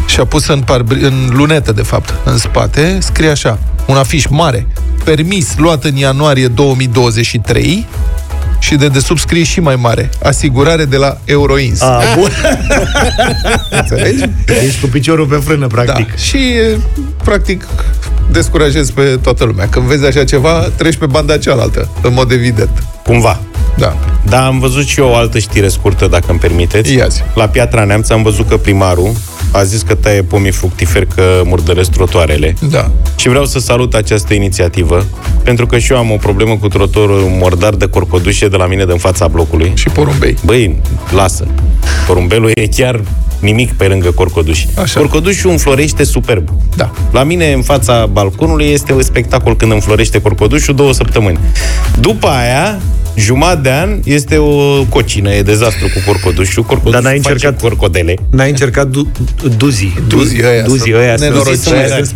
și-a 0.07 0.25
pus 0.25 0.47
în, 0.47 0.61
parbri, 0.61 1.03
în 1.05 1.31
lunetă, 1.33 1.73
de 1.73 1.83
fapt, 1.83 2.15
în 2.25 2.39
spate, 2.39 2.99
scrie 3.01 3.29
așa, 3.31 3.59
un 3.87 3.97
afiș 3.97 4.25
mare, 4.31 4.67
permis 5.05 5.55
luat 5.57 5.85
în 5.85 5.97
ianuarie 5.97 6.47
2023 6.49 7.87
și 8.59 8.75
de 8.75 8.89
desubt 8.89 9.21
scrie 9.21 9.43
și 9.43 9.61
mai 9.61 9.77
mare, 9.77 10.11
asigurare 10.23 10.85
de 10.85 10.97
la 10.97 11.19
Euroins. 11.25 11.81
A, 11.81 12.03
bun. 12.17 12.31
Înțelegi? 13.71 14.25
Ești 14.67 14.81
cu 14.81 14.87
piciorul 14.87 15.27
pe 15.27 15.37
frână, 15.37 15.67
practic. 15.67 16.09
Da. 16.09 16.17
Și, 16.17 16.37
e, 16.37 16.79
practic, 17.25 17.67
descurajezi 18.31 18.93
pe 18.93 19.19
toată 19.23 19.45
lumea. 19.45 19.69
Când 19.69 19.87
vezi 19.87 20.07
așa 20.07 20.25
ceva, 20.25 20.69
treci 20.77 20.97
pe 20.97 21.07
banda 21.07 21.39
cealaltă, 21.39 21.89
în 22.03 22.13
mod 22.13 22.31
evident. 22.31 22.83
Cumva. 23.05 23.41
Da. 23.77 23.97
Dar 24.23 24.43
am 24.43 24.59
văzut 24.59 24.87
și 24.87 25.01
eu 25.01 25.09
o 25.09 25.15
altă 25.15 25.39
știre 25.39 25.69
scurtă, 25.69 26.07
dacă 26.07 26.25
îmi 26.29 26.39
permiteți. 26.39 26.95
Ia-zi. 26.95 27.23
La 27.35 27.49
Piatra 27.49 27.85
Neamț 27.85 28.09
am 28.09 28.23
văzut 28.23 28.49
că 28.49 28.57
primarul 28.57 29.13
a 29.53 29.63
zis 29.63 29.83
că 29.83 29.95
taie 29.95 30.23
pomii 30.23 30.51
fructiferi 30.51 31.07
că 31.07 31.43
murdăresc 31.45 31.91
trotuarele. 31.91 32.55
Da. 32.71 32.91
Și 33.17 33.29
vreau 33.29 33.45
să 33.45 33.59
salut 33.59 33.95
această 33.95 34.35
inițiativă, 34.35 35.07
pentru 35.43 35.67
că 35.67 35.79
și 35.79 35.93
eu 35.93 35.99
am 35.99 36.11
o 36.11 36.17
problemă 36.17 36.57
cu 36.57 36.69
trotorul 36.69 37.21
mordar 37.41 37.75
de 37.75 37.87
corcodușe 37.87 38.49
de 38.49 38.57
la 38.57 38.67
mine 38.67 38.85
din 38.85 38.97
fața 38.97 39.29
blocului. 39.29 39.73
Și 39.75 39.89
porumbei. 39.89 40.37
Băi, 40.45 40.77
lasă. 41.11 41.47
Porumbelul 42.07 42.51
e 42.55 42.67
chiar 42.67 43.01
nimic 43.39 43.73
pe 43.73 43.85
lângă 43.85 44.11
corcoduș. 44.11 44.65
Așa. 44.83 44.99
Corcodușul 44.99 45.51
înflorește 45.51 46.05
superb. 46.05 46.49
Da. 46.77 46.91
La 47.11 47.23
mine, 47.23 47.53
în 47.53 47.63
fața 47.63 48.07
balconului, 48.07 48.67
este 48.67 48.93
un 48.93 49.03
spectacol 49.03 49.57
când 49.57 49.73
înflorește 49.73 50.21
corcodușul 50.21 50.75
două 50.75 50.93
săptămâni. 50.93 51.39
După 52.01 52.29
aia, 52.29 52.81
jumătate 53.17 53.61
de 53.61 53.71
an, 53.71 54.01
este 54.05 54.37
o 54.37 54.85
cocină, 54.85 55.31
e 55.33 55.43
dezastru 55.43 55.87
cu 55.95 56.03
corcodușul. 56.07 56.63
Corcodușul 56.63 57.01
Dar 57.03 57.03
n-ai 57.13 57.21
face 57.21 57.33
încercat- 57.33 57.61
corcodele. 57.61 58.15
N-ai 58.31 58.49
încercat 58.51 58.87
du- 58.87 59.11
duzii. 59.57 59.99
Duzii 60.09 60.43
ăia 60.45 60.63
Duzii 60.63 60.79
sunt 60.81 60.95
ăia 60.95 61.17
sunt- 61.17 61.29
nenorociți. 61.31 61.65
duzii 61.65 61.79
ăia 61.79 61.87
sunt- 61.97 62.15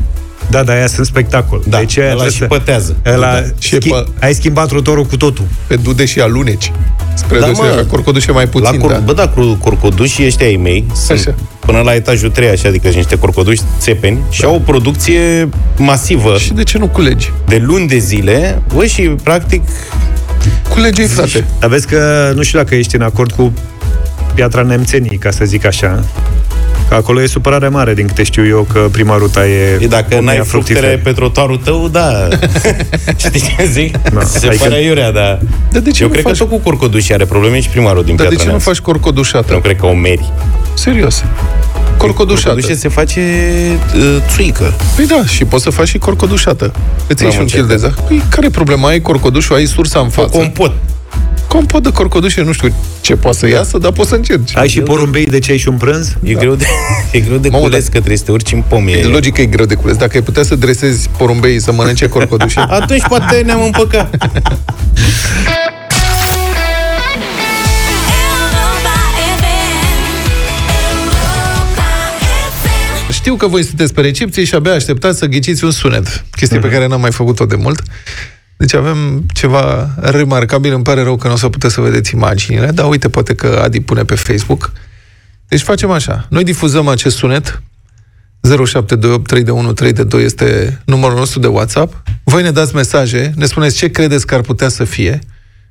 Da, 0.50 0.62
da, 0.62 0.72
aia 0.72 0.86
sunt 0.86 1.06
spectacol. 1.06 1.62
Da, 1.68 1.78
deci 1.78 1.98
aia 1.98 2.06
ăla 2.06 2.14
trebuie 2.14 2.32
și 2.32 2.38
să- 2.38 2.44
pătează. 2.44 2.96
Ăla, 3.06 3.32
Da. 3.32 3.42
Și 3.58 3.74
e 3.74 3.78
schi- 3.78 3.88
pe- 3.88 4.04
ai 4.26 4.34
schimbat 4.34 4.68
trotorul 4.68 5.04
cu 5.04 5.16
totul. 5.16 5.44
Pe 5.66 5.76
dude 5.76 6.04
și 6.04 6.20
aluneci. 6.20 6.72
Spre 7.14 7.38
Da, 7.38 7.46
da, 7.46 7.52
mă. 7.52 7.72
la 7.76 7.84
corcodușe 7.84 8.32
mai 8.32 8.48
puțin, 8.48 8.78
la 8.78 8.86
cor- 8.86 8.92
da. 8.92 8.98
Bă, 8.98 9.12
da, 9.12 9.28
cu 9.28 9.58
corcodușii 9.60 10.26
ăștia 10.26 10.46
ai 10.46 10.56
mei 10.56 10.84
sunt 10.94 11.18
Așa. 11.18 11.34
până 11.58 11.80
la 11.80 11.94
etajul 11.94 12.30
3, 12.30 12.48
așa, 12.48 12.68
adică 12.68 12.84
sunt 12.84 12.96
niște 12.96 13.16
corcoduși 13.18 13.60
țepeni 13.78 14.18
și 14.30 14.44
au 14.44 14.54
o 14.54 14.58
producție 14.58 15.48
masivă 15.76 16.36
Și 16.38 16.52
de 16.52 16.62
ce 16.62 16.78
nu 16.78 16.86
culegi? 16.88 17.32
de 17.46 17.56
luni 17.66 17.88
de 17.88 17.98
zile, 17.98 18.62
bă, 18.74 18.84
și 18.86 19.02
practic 19.02 19.62
Culegei, 20.68 21.06
frate. 21.06 21.44
Dar 21.58 21.70
vezi 21.70 21.86
că 21.86 22.32
nu 22.34 22.42
știu 22.42 22.58
dacă 22.58 22.74
ești 22.74 22.96
în 22.96 23.02
acord 23.02 23.32
cu 23.32 23.52
piatra 24.34 24.62
nemțenii, 24.62 25.16
ca 25.18 25.30
să 25.30 25.44
zic 25.44 25.64
așa. 25.66 26.04
Că 26.88 26.94
acolo 26.96 27.22
e 27.22 27.26
supărare 27.26 27.68
mare, 27.68 27.94
din 27.94 28.06
câte 28.06 28.22
știu 28.22 28.46
eu, 28.46 28.66
că 28.72 28.78
primarul 28.92 29.28
taie 29.28 29.78
E, 29.80 29.86
dacă 29.86 30.04
pomii 30.08 30.24
n-ai 30.24 30.36
fructiferi. 30.36 30.86
fructele 30.86 30.96
pe 31.04 31.12
trotuarul 31.12 31.56
tău, 31.56 31.88
da. 31.88 32.28
Știi 33.16 33.40
ce 33.56 33.64
zic? 33.72 33.96
Da. 34.14 34.20
Se 34.24 34.46
Adică- 34.46 34.64
pare 34.68 34.82
iurea, 34.82 35.10
dar... 35.12 35.38
Dar 35.72 35.82
de 35.82 35.90
ce 35.90 36.02
Eu 36.02 36.08
nu 36.08 36.12
cred 36.14 36.24
faci- 36.24 36.32
că 36.38 36.44
tot 36.44 36.48
cu 36.48 36.58
corcodușii 36.58 37.14
are 37.14 37.24
probleme 37.24 37.60
și 37.60 37.68
primarul 37.68 38.04
din 38.04 38.16
Dar 38.16 38.26
de 38.26 38.34
Piatra 38.34 38.36
ce 38.44 38.50
nu 38.50 38.56
Neamț. 38.58 38.62
faci 38.78 38.78
corcodușată? 38.84 39.52
Nu 39.52 39.58
cred 39.58 39.76
că 39.76 39.86
o 39.86 39.92
meri. 39.94 40.32
Serios. 40.74 41.24
Corcodușată. 42.00 42.48
Corcodușe 42.48 42.74
se 42.80 42.88
face 42.88 43.20
uh, 43.96 44.16
țuică. 44.34 44.74
Păi 44.96 45.06
da, 45.06 45.24
și 45.26 45.44
poți 45.44 45.62
să 45.62 45.70
faci 45.70 45.88
și 45.88 45.98
corcodușată. 45.98 46.72
Îți 47.06 47.22
iei 47.22 47.32
N-am 47.36 47.46
și 47.46 47.54
un 47.54 47.60
kil 47.60 47.66
de 47.66 47.72
încercat. 47.72 47.94
zahăr. 47.96 48.08
Păi, 48.08 48.22
care 48.30 48.46
e 48.46 48.50
problema? 48.50 48.88
Ai 48.88 49.00
corcodușul, 49.00 49.56
ai 49.56 49.66
sursa 49.66 50.00
în 50.00 50.06
O 50.06 50.10
față. 50.10 50.36
compot. 50.36 50.72
Compot 51.48 51.82
de 51.82 51.90
corcodușe, 51.92 52.42
nu 52.42 52.52
știu 52.52 52.74
ce 53.00 53.16
poate 53.16 53.36
să 53.38 53.48
iasă, 53.48 53.78
dar 53.78 53.92
poți 53.92 54.08
să 54.08 54.14
încerci. 54.14 54.56
Ai 54.56 54.68
și 54.68 54.80
porumbei, 54.80 55.24
de 55.26 55.38
ce 55.38 55.50
ai 55.50 55.58
și 55.58 55.68
un 55.68 55.76
prânz? 55.76 56.14
E 56.22 56.34
greu 56.34 56.54
de, 56.54 56.64
e 57.12 57.20
greu 57.20 57.36
de 57.36 57.48
Mamă, 57.48 57.62
cules 57.62 57.82
da. 57.84 57.90
că 57.90 57.96
trebuie 57.96 58.16
să 58.16 58.24
te 58.24 58.32
urci 58.32 58.52
în 58.52 58.62
pom. 58.68 58.88
E 58.88 58.90
E... 58.92 59.04
logic 59.06 59.34
că 59.34 59.40
e 59.40 59.46
greu 59.46 59.66
de 59.66 59.74
cules. 59.74 59.96
Dacă 59.96 60.10
ai 60.14 60.22
putea 60.22 60.42
să 60.42 60.54
dresezi 60.54 61.08
porumbei 61.18 61.60
să 61.60 61.72
mănânce 61.72 62.08
corcodușe, 62.08 62.60
Atunci 62.80 63.02
poate 63.08 63.42
ne-am 63.44 63.62
împăcat. 63.64 64.14
Știu 73.30 73.42
că 73.42 73.48
voi 73.48 73.62
sunteți 73.64 73.94
pe 73.94 74.00
recepție 74.00 74.44
și 74.44 74.54
abia 74.54 74.72
așteptați 74.72 75.18
să 75.18 75.26
ghiciți 75.26 75.64
un 75.64 75.70
sunet. 75.70 76.24
Chestie 76.30 76.58
pe 76.58 76.68
care 76.68 76.86
n-am 76.86 77.00
mai 77.00 77.12
făcut-o 77.12 77.46
de 77.46 77.56
mult. 77.56 77.82
Deci 78.56 78.74
avem 78.74 79.26
ceva 79.34 79.94
remarcabil. 80.00 80.72
Îmi 80.72 80.82
pare 80.82 81.02
rău 81.02 81.16
că 81.16 81.26
nu 81.26 81.32
o 81.32 81.36
să 81.36 81.48
puteți 81.48 81.74
să 81.74 81.80
vedeți 81.80 82.14
imaginile, 82.14 82.66
dar 82.70 82.88
uite, 82.88 83.08
poate 83.08 83.34
că 83.34 83.60
Adi 83.64 83.80
pune 83.80 84.04
pe 84.04 84.14
Facebook. 84.14 84.72
Deci 85.48 85.60
facem 85.60 85.90
așa. 85.90 86.26
Noi 86.30 86.44
difuzăm 86.44 86.88
acest 86.88 87.16
sunet. 87.16 87.62
0728 88.40 89.26
3 89.26 89.42
de 89.42 89.50
1 89.50 89.72
3 89.72 89.92
de 89.92 90.04
2 90.04 90.24
este 90.24 90.80
numărul 90.84 91.16
nostru 91.16 91.40
de 91.40 91.46
WhatsApp. 91.46 92.02
Voi 92.24 92.42
ne 92.42 92.50
dați 92.50 92.74
mesaje, 92.74 93.32
ne 93.36 93.46
spuneți 93.46 93.76
ce 93.76 93.90
credeți 93.90 94.26
că 94.26 94.34
ar 94.34 94.40
putea 94.40 94.68
să 94.68 94.84
fie. 94.84 95.18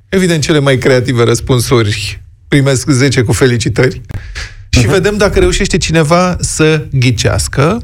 Evident, 0.10 0.44
cele 0.44 0.60
mai 0.60 0.78
creative 0.78 1.24
răspunsuri 1.24 2.22
primesc 2.48 2.90
10 2.90 3.22
cu 3.22 3.32
felicitări. 3.32 4.02
Și 4.70 4.88
vedem 4.88 5.18
dacă 5.18 5.40
reușește 5.40 5.78
cineva 5.78 6.38
să 6.40 6.86
ghicească. 6.92 7.82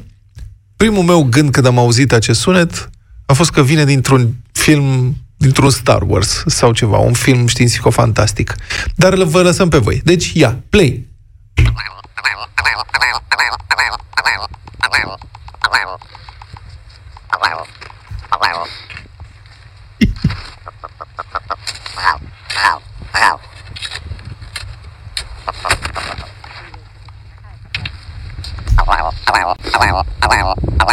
Primul 0.78 1.04
meu 1.04 1.24
gând 1.24 1.52
când 1.52 1.66
am 1.66 1.78
auzit 1.78 2.12
acest 2.12 2.40
sunet 2.40 2.90
a 3.26 3.34
fost 3.34 3.52
că 3.52 3.64
vine 3.64 3.86
dintr-un 3.86 4.34
film, 4.52 5.16
dintr-un 5.38 5.70
Star 5.70 6.02
Wars 6.02 6.44
sau 6.46 6.74
ceva, 6.74 6.98
un 6.98 7.14
film 7.14 7.48
științifico-fantastic. 7.48 8.56
Dar 8.96 9.16
vă 9.16 9.42
lăsăm 9.42 9.70
pe 9.70 9.78
voi. 9.78 10.02
Deci, 10.04 10.32
ia, 10.34 10.60
play! 10.70 11.06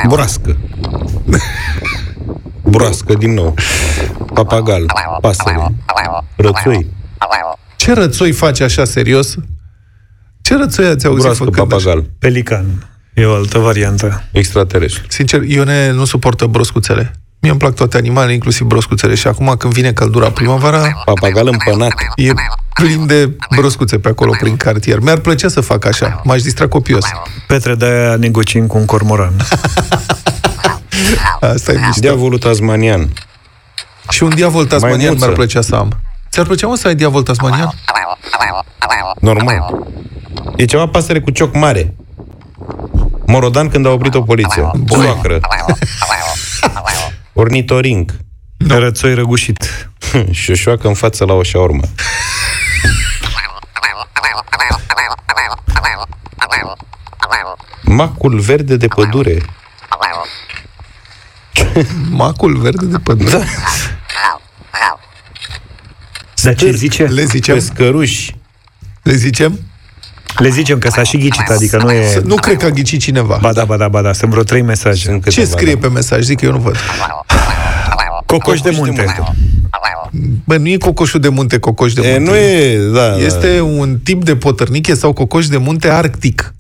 Broască. 0.09 0.57
Broască 2.63 3.15
din 3.15 3.33
nou. 3.33 3.55
Papagal. 4.35 4.85
Pasăre. 5.21 5.67
Rățoi. 6.37 6.87
Ce 7.77 7.93
rățoi 7.93 8.33
face 8.33 8.65
așa 8.65 8.85
serios? 8.85 9.35
Ce 10.41 10.55
Ce 10.55 10.57
rățoi 10.57 10.87
ați 10.87 11.07
auzit 11.07 11.23
Broască 11.23 11.45
făcând 11.45 11.69
papagal. 11.69 12.05
Pelican. 12.19 12.91
E 13.15 13.25
o 13.25 13.35
altă 13.35 13.59
variantă. 13.59 14.23
Extraterestru. 14.33 15.05
Sincer, 15.09 15.43
Ione 15.43 15.91
nu 15.91 16.05
suportă 16.05 16.47
broscuțele. 16.47 17.13
Mie 17.43 17.51
îmi 17.51 17.61
plac 17.61 17.75
toate 17.75 17.97
animalele, 17.97 18.33
inclusiv 18.33 18.67
broscuțele. 18.67 19.15
Și 19.15 19.27
acum, 19.27 19.55
când 19.59 19.73
vine 19.73 19.93
căldura 19.93 20.31
primăvara... 20.31 21.03
Papagal 21.05 21.49
împănat. 21.49 21.93
E 22.17 22.33
plin 22.75 23.07
de 23.07 23.37
broscuțe 23.57 23.99
pe 23.99 24.09
acolo, 24.09 24.33
prin 24.41 24.57
cartier. 24.57 24.99
Mi-ar 24.99 25.19
plăcea 25.19 25.49
să 25.49 25.61
fac 25.61 25.85
așa. 25.85 26.21
M-aș 26.25 26.43
distra 26.43 26.69
copios. 26.69 27.05
Petre, 27.47 27.75
de-aia 27.75 28.17
negociem 28.17 28.67
cu 28.67 28.79
un 28.79 28.85
cormoran. 28.85 29.33
Asta 31.55 31.73
e 31.73 31.79
mișto. 31.87 32.01
Diavolul 32.01 32.39
tasmanian. 32.39 33.13
Și 34.11 34.23
un 34.23 34.35
diavol 34.35 34.67
tasmanian 34.67 34.99
Maimuță. 34.99 35.25
mi-ar 35.25 35.37
plăcea 35.37 35.61
să 35.61 35.75
am. 35.75 36.01
Ți-ar 36.31 36.47
plăcea, 36.47 36.67
mă, 36.67 36.77
să 36.77 36.87
ai 36.87 36.95
diavol 36.95 37.23
tasmanian? 37.23 37.73
Normal. 39.21 39.87
E 40.57 40.65
ceva 40.65 40.87
pasăre 40.87 41.21
cu 41.21 41.31
cioc 41.31 41.55
mare. 41.55 41.95
Morodan 43.27 43.69
când 43.69 43.87
a 43.87 43.91
oprit-o 43.91 44.23
poliția. 44.23 44.71
Soacră. 44.87 45.41
Ornitoring. 47.33 48.17
Rățoi 48.69 49.15
răgușit. 49.15 49.89
Șoșoacă 50.31 50.89
în 50.89 50.95
față 50.95 51.25
la 51.25 51.33
o 51.33 51.43
șaurmă. 51.43 51.83
Macul 57.85 58.41
verde 58.41 58.77
de 58.77 58.87
pădure. 58.87 59.43
Macul 62.11 62.57
verde 62.57 62.87
de 62.87 62.99
pădure. 62.99 63.31
Da. 63.31 63.45
Dar 66.43 66.55
ce 66.55 66.71
zice? 66.71 67.05
Le 67.05 67.25
zicem? 67.25 67.55
Pescăruși. 67.55 68.37
Le 69.03 69.15
zicem? 69.15 69.61
Le 70.37 70.49
zicem 70.49 70.79
că 70.79 70.89
s-a 70.91 71.03
și 71.03 71.17
ghicit, 71.19 71.49
adică 71.49 71.77
nu 71.83 71.91
e... 71.93 72.21
Nu 72.25 72.35
cred 72.35 72.57
că 72.57 72.65
a 72.67 72.71
ghicit 72.71 73.01
cineva. 73.01 73.39
Ba 73.41 73.53
da, 73.53 73.65
ba 73.65 73.77
da, 73.77 73.89
ba 73.89 74.03
da, 74.03 74.13
sunt 74.13 74.31
vreo 74.31 74.43
trei 74.43 74.63
mesaje. 74.63 75.05
Sunt 75.05 75.23
Ce 75.25 75.29
câteva, 75.41 75.57
scrie 75.57 75.75
da. 75.75 75.79
pe 75.81 75.89
mesaj? 75.89 76.23
Zic 76.23 76.39
că 76.39 76.45
eu 76.45 76.53
nu 76.53 76.59
văd. 76.59 76.77
Cocoș 78.27 78.61
de 78.61 78.71
munte. 78.75 79.05
Bă, 80.45 80.57
nu 80.57 80.69
e 80.69 80.77
cocoșul 80.77 81.21
de 81.21 81.29
munte, 81.29 81.59
cocoș 81.59 81.93
de 81.93 82.09
E, 82.09 82.19
munte. 82.19 82.31
nu 82.31 82.37
e, 82.37 82.79
da, 82.95 83.17
Este 83.17 83.61
un 83.61 83.99
tip 84.05 84.25
de 84.25 84.37
potărniche 84.37 84.95
sau 84.95 85.13
cocoș 85.13 85.47
de 85.47 85.57
munte 85.57 85.89
arctic. 85.89 86.55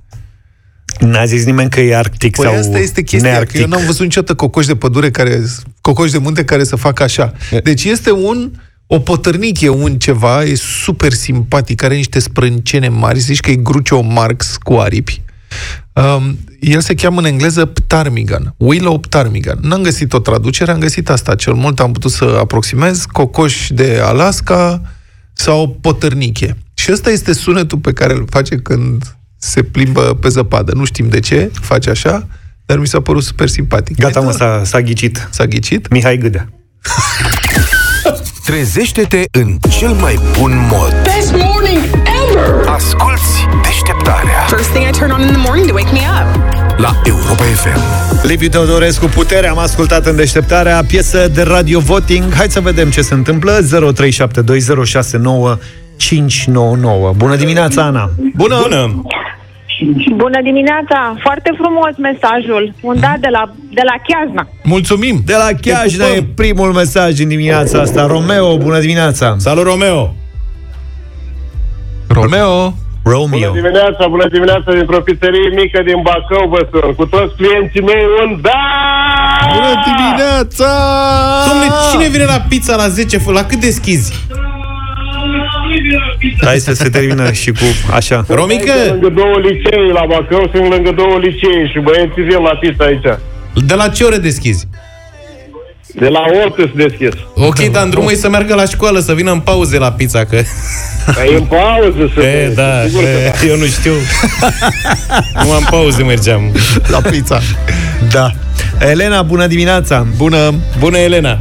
N-a 1.01 1.25
zis 1.25 1.45
nimeni 1.45 1.71
că 1.71 1.81
e 1.81 1.97
arctic 1.97 2.37
Păi 2.37 2.45
sau 2.45 2.55
asta 2.59 2.79
este 2.79 3.03
chestia, 3.03 3.29
că 3.29 3.35
nearctic. 3.35 3.61
eu 3.61 3.67
n-am 3.67 3.83
văzut 3.87 4.03
niciodată 4.03 4.35
cocoș 4.35 4.67
de 4.67 4.75
pădure 4.75 5.11
care, 5.11 5.43
cocoș 5.81 6.11
de 6.11 6.19
munte 6.19 6.45
care 6.45 6.65
să 6.65 6.77
facă 6.77 7.03
așa. 7.03 7.33
Deci 7.63 7.85
este 7.85 8.11
un, 8.13 8.51
o 8.95 8.99
potărniche, 8.99 9.69
un 9.69 9.99
ceva, 9.99 10.43
e 10.43 10.55
super 10.55 11.13
simpatic, 11.13 11.83
are 11.83 11.95
niște 11.95 12.19
sprâncene 12.19 12.89
mari, 12.89 13.19
zici 13.19 13.41
că 13.41 13.51
e 13.51 13.55
Grucio 13.55 14.01
Marx 14.01 14.57
cu 14.57 14.75
aripi. 14.75 15.23
Um, 15.93 16.39
el 16.61 16.81
se 16.81 16.95
cheamă 16.95 17.21
în 17.21 17.25
engleză 17.25 17.65
ptarmigan, 17.65 18.55
willow 18.57 18.99
ptarmigan. 18.99 19.59
N-am 19.63 19.83
găsit 19.83 20.13
o 20.13 20.19
traducere, 20.19 20.71
am 20.71 20.79
găsit 20.79 21.09
asta. 21.09 21.35
Cel 21.35 21.53
mult 21.53 21.81
am 21.81 21.93
putut 21.93 22.11
să 22.11 22.37
aproximez 22.41 23.05
cocoș 23.05 23.69
de 23.71 24.01
Alaska 24.05 24.83
sau 25.33 25.79
potărniche. 25.81 26.57
Și 26.75 26.93
ăsta 26.93 27.11
este 27.11 27.33
sunetul 27.33 27.79
pe 27.79 27.93
care 27.93 28.13
îl 28.13 28.27
face 28.31 28.57
când 28.57 29.17
se 29.37 29.63
plimbă 29.63 30.01
pe 30.21 30.29
zăpadă. 30.29 30.73
Nu 30.75 30.85
știm 30.85 31.09
de 31.09 31.21
ce 31.21 31.51
face 31.53 31.91
așa, 31.91 32.29
dar 32.67 32.79
mi 32.79 32.87
s-a 32.87 33.01
părut 33.01 33.23
super 33.23 33.49
simpatic. 33.49 33.97
Gata, 33.97 34.21
mă, 34.21 34.33
s-a, 34.33 34.63
s-a 34.65 34.81
ghicit. 34.81 35.29
S-a 35.31 35.47
ghicit? 35.47 35.89
Mihai 35.89 36.19
Gâdea. 36.19 36.49
Trezește-te 38.45 39.25
în 39.31 39.57
cel 39.79 39.89
mai 39.93 40.19
bun 40.39 40.69
mod. 40.71 40.95
Best 41.03 41.33
morning 41.33 41.83
ever! 42.29 42.67
Asculți 42.67 43.47
deșteptarea 43.63 44.39
First 44.49 44.71
thing 44.71 44.87
I 44.87 44.91
turn 44.99 45.11
on 45.11 45.21
in 45.21 45.27
the 45.27 45.43
morning 45.47 45.67
to 45.67 45.75
wake 45.75 45.93
me 45.93 45.99
up. 45.99 46.27
la 46.79 47.01
Europa 47.05 47.43
FM. 47.43 47.79
Liviu 48.27 48.49
Teodorescu, 48.49 49.07
putere, 49.07 49.49
am 49.49 49.59
ascultat 49.59 50.07
în 50.07 50.17
deșteptarea 50.17 50.85
piesă 50.87 51.29
de 51.29 51.43
radio 51.43 51.81
voting. 51.81 52.35
Hai 52.35 52.47
să 52.49 52.61
vedem 52.61 52.91
ce 52.91 53.03
se 53.03 53.15
întâmplă. 53.15 53.59
0372069599. 53.61 53.67
Bună 57.17 57.37
dimineața, 57.37 57.83
Ana! 57.83 58.11
Bună! 58.37 58.59
Bună! 58.63 59.03
Bună 60.15 60.41
dimineața! 60.43 61.15
Foarte 61.23 61.51
frumos 61.61 61.93
mesajul. 61.99 62.75
Un 62.81 62.97
dat 63.01 63.19
de 63.21 63.29
la, 63.31 63.53
de 63.71 63.83
la 63.85 63.95
Chiajna. 64.07 64.49
Mulțumim! 64.63 65.23
De 65.25 65.35
la 65.35 65.49
Chiajna 65.61 66.07
e 66.17 66.23
primul 66.37 66.73
mesaj 66.73 67.13
din 67.15 67.29
dimineața 67.29 67.81
asta. 67.81 68.07
Romeo, 68.07 68.57
bună 68.57 68.79
dimineața! 68.79 69.35
Salut, 69.39 69.65
Romeo! 69.65 70.15
Romeo! 72.09 72.75
Romeo. 73.05 73.53
dimineața, 73.53 74.07
bună 74.09 74.27
dimineața 74.33 74.73
dintr-o 74.73 75.01
pizzerie 75.01 75.49
mică 75.55 75.83
din 75.85 75.99
Bacău, 76.03 76.49
vă 76.49 76.69
sun. 76.71 76.95
Cu 76.95 77.07
toți 77.07 77.35
clienții 77.37 77.83
mei 77.83 78.05
un 78.25 78.39
da! 78.41 78.63
Bună 79.55 79.73
dimineața! 79.89 80.71
Dom'le, 81.49 81.69
cine 81.93 82.09
vine 82.09 82.25
la 82.25 82.41
pizza 82.49 82.77
la 82.77 82.89
10? 82.89 83.19
fă- 83.19 83.33
La 83.33 83.45
cât 83.45 83.61
deschizi? 83.61 84.27
Hai 86.45 86.59
să 86.59 86.73
se 86.75 86.89
termină 86.89 87.33
și 87.33 87.51
cu 87.51 87.65
așa. 87.95 88.25
Romică, 88.29 88.73
Sunt 88.87 88.91
lângă 89.03 89.09
două 89.21 89.39
licee 89.39 89.93
la 89.93 90.05
Bacău, 90.09 90.51
sunt 90.55 90.69
lângă 90.71 90.91
două 90.97 91.19
licee 91.19 91.67
și 91.73 91.79
băieții 91.79 92.23
vin 92.23 92.39
la 92.43 92.55
pizza 92.61 92.85
aici. 92.85 93.19
de 93.67 93.75
la 93.75 93.89
ce 93.89 94.05
ore 94.05 94.17
deschizi? 94.17 94.67
De 95.95 96.09
la 96.09 96.21
orice 96.45 96.61
se 96.77 96.89
deschis. 96.89 97.21
Ok, 97.35 97.59
dar 97.71 97.87
drumul 97.87 98.11
e 98.11 98.15
să 98.15 98.29
meargă 98.29 98.55
la 98.55 98.65
școală, 98.65 98.99
să 99.01 99.15
vină 99.15 99.31
în 99.33 99.41
pauze 99.41 99.79
la 99.79 99.93
pizza, 99.93 100.25
că... 100.25 100.37
Păi 101.15 101.35
în 101.37 101.45
pauză 101.45 102.11
să 102.15 102.21
E, 102.27 102.53
da, 102.55 102.83
sigur 102.87 103.03
că 103.03 103.09
e, 103.45 103.49
eu 103.49 103.57
nu 103.57 103.65
știu. 103.65 103.93
nu 105.45 105.53
am 105.53 105.67
pauze, 105.71 106.03
mergeam. 106.03 106.53
La 106.89 107.01
pizza. 107.11 107.41
Da. 108.11 108.31
Elena, 108.91 109.23
bună 109.23 109.47
dimineața! 109.47 110.07
Bună! 110.17 110.55
Bună, 110.79 110.99
Elena! 110.99 111.39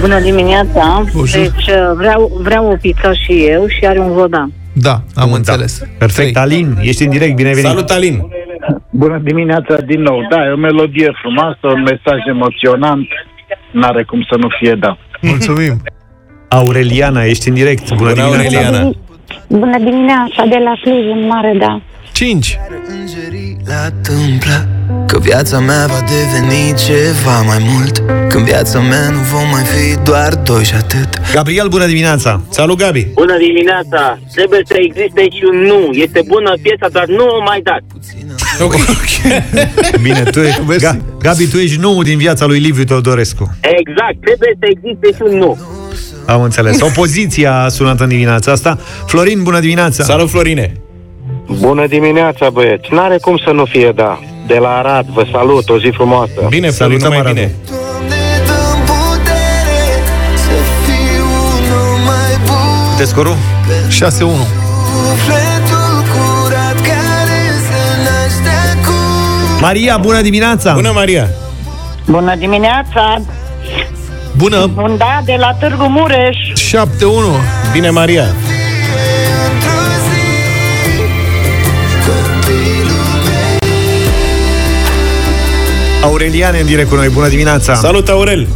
Bună 0.00 0.20
dimineața! 0.20 1.04
Bonjour. 1.14 1.42
Deci 1.42 1.66
uh, 1.66 1.92
vreau, 1.96 2.40
vreau 2.42 2.70
o 2.70 2.76
pizza 2.80 3.12
și 3.12 3.32
eu 3.32 3.66
și 3.66 3.86
are 3.86 3.98
un 3.98 4.12
vodan. 4.12 4.52
Da, 4.72 5.00
am 5.14 5.32
înțeles. 5.32 5.82
Perfect, 5.98 6.36
Alin, 6.36 6.76
ești 6.80 7.04
în 7.04 7.10
direct, 7.10 7.36
bine 7.36 7.48
venit! 7.48 7.64
Salut, 7.64 7.90
Alin! 7.90 8.26
Bună 8.90 9.20
dimineața 9.24 9.76
din 9.86 10.00
nou. 10.02 10.26
Da, 10.30 10.44
e 10.46 10.50
o 10.50 10.56
melodie 10.56 11.12
frumoasă, 11.20 11.58
un 11.62 11.82
mesaj 11.82 12.18
emoționant. 12.28 13.08
N-are 13.70 14.02
cum 14.02 14.26
să 14.30 14.36
nu 14.38 14.48
fie 14.58 14.76
da. 14.80 14.98
Mulțumim! 15.20 15.82
Aureliana, 16.48 17.24
ești 17.24 17.48
în 17.48 17.54
direct. 17.54 17.94
Bună, 17.94 18.12
Bună, 18.12 18.12
dimineața! 18.12 18.58
Aureliana! 18.58 18.90
Bună 19.48 19.78
dimineața 19.78 20.44
de 20.48 20.58
la 20.64 20.72
Cluj, 20.82 21.04
în 21.16 21.26
mare, 21.26 21.56
da. 21.58 21.80
5. 22.12 22.58
La 25.14 25.20
întâmplă 25.20 25.20
Că 25.20 25.20
viața 25.20 25.58
mea 25.58 25.86
va 25.86 26.00
deveni 26.16 26.74
ceva 26.86 27.42
mai 27.42 27.58
mult 27.72 28.02
Când 28.28 28.44
viața 28.44 28.80
mea 28.80 29.10
nu 29.10 29.20
vom 29.32 29.48
mai 29.50 29.62
fi 29.62 30.02
doar 30.02 30.34
doi 30.34 30.64
și 30.64 30.74
atât 30.74 31.08
Gabriel, 31.34 31.68
bună 31.68 31.86
dimineața! 31.86 32.40
Salut, 32.48 32.78
Gabi! 32.78 33.06
Bună 33.14 33.36
dimineața! 33.38 34.18
Trebuie 34.34 34.62
să 34.66 34.74
existe 34.78 35.22
și 35.36 35.42
un 35.52 35.58
nu. 35.58 35.90
Este 35.92 36.20
bună 36.26 36.54
piesa, 36.62 36.88
dar 36.92 37.06
nu 37.06 37.24
o 37.24 37.42
mai 37.44 37.60
dați. 37.62 38.16
Ok. 38.66 38.74
Bine, 40.02 40.22
tu 40.22 40.40
e, 40.40 40.54
Ga, 40.78 40.96
Gabi, 41.18 41.48
tu 41.48 41.56
ești 41.56 41.80
nou 41.80 42.02
din 42.02 42.18
viața 42.18 42.46
lui 42.46 42.58
Liviu 42.58 42.84
Teodorescu. 42.84 43.56
Exact, 43.60 44.16
trebuie 44.20 44.56
să 44.58 44.66
existe 44.68 45.06
și 45.16 45.22
un 45.32 45.38
nu. 45.38 45.58
Am 46.26 46.42
înțeles. 46.42 46.80
Opoziția 46.80 47.54
a 47.54 47.68
sunat 47.68 48.00
în 48.00 48.08
dimineața 48.08 48.52
asta. 48.52 48.78
Florin, 49.06 49.42
bună 49.42 49.60
dimineața! 49.60 50.04
Salut, 50.04 50.30
Florine! 50.30 50.72
Bună 51.60 51.86
dimineața, 51.86 52.50
băieți! 52.50 52.88
N-are 52.90 53.18
cum 53.20 53.36
să 53.44 53.50
nu 53.50 53.64
fie 53.64 53.92
da. 53.94 54.18
De 54.46 54.58
la 54.58 54.68
Arad, 54.68 55.06
vă 55.06 55.26
salut, 55.32 55.68
o 55.68 55.78
zi 55.78 55.90
frumoasă. 55.94 56.32
Bine, 56.48 56.70
Florin, 56.70 56.72
Salutăm, 56.72 57.02
numai 57.02 57.18
Aradu. 57.18 57.34
bine! 57.34 57.54
Să 60.44 60.50
fiu 60.84 61.24
unul 61.56 61.98
mai 62.04 62.38
bun 62.46 62.90
Uite 62.90 63.04
scorul? 63.04 63.36
6-1. 63.88 63.90
Sufletul 63.90 64.36
curat 66.12 66.74
care 66.74 67.42
se 67.68 67.82
naște 68.04 68.54
acum 68.72 69.60
Maria, 69.60 69.96
bună 69.96 70.20
dimineața! 70.20 70.72
Bună, 70.74 70.90
Maria! 70.94 71.28
Bună 72.06 72.34
dimineața! 72.36 73.16
Bună! 74.36 74.70
Un 74.76 74.96
da 74.96 75.20
de 75.24 75.36
la 75.38 75.52
Târgu 75.60 75.84
Mureș. 75.88 76.36
7-1. 76.70 76.74
Bine, 77.72 77.90
Maria! 77.90 78.24
Aurelian 86.04 86.54
e 86.54 86.60
în 86.60 86.66
direct 86.66 86.88
cu 86.88 86.94
noi. 86.94 87.08
Bună 87.08 87.28
dimineața! 87.28 87.74
Salut, 87.74 88.08
Aurel! 88.08 88.46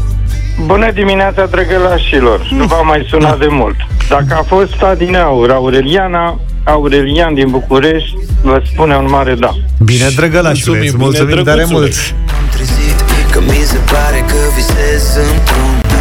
Bună 0.67 0.91
dimineața, 0.91 1.47
drăgălașilor! 1.47 2.49
Nu 2.51 2.65
v-am 2.65 2.87
mai 2.87 3.07
sunat 3.11 3.39
de 3.39 3.47
mult. 3.51 3.77
Dacă 4.09 4.35
a 4.41 4.43
fost 4.47 4.83
Adineaur, 4.83 5.51
Aureliana, 5.51 6.41
Aurelian 6.65 7.35
din 7.35 7.49
București, 7.51 8.17
vă 8.43 8.63
spune 8.73 8.97
un 8.97 9.07
mare 9.11 9.35
da. 9.35 9.51
Bine, 9.85 10.07
drăgălașule, 10.17 10.79
Mulțumim, 10.79 10.81
îți 10.87 10.93
bine, 10.97 11.05
mulțumim 11.05 11.45
tare 11.45 11.65
drăguțule. 11.65 11.79
mult! 11.79 12.15
Am 12.39 12.47
trezit 12.55 12.99
că 13.33 13.41
mi 13.41 13.63
se 13.73 13.79
pare 13.93 14.19
că 14.31 14.39
visez 14.57 15.05
într-una 15.17 16.01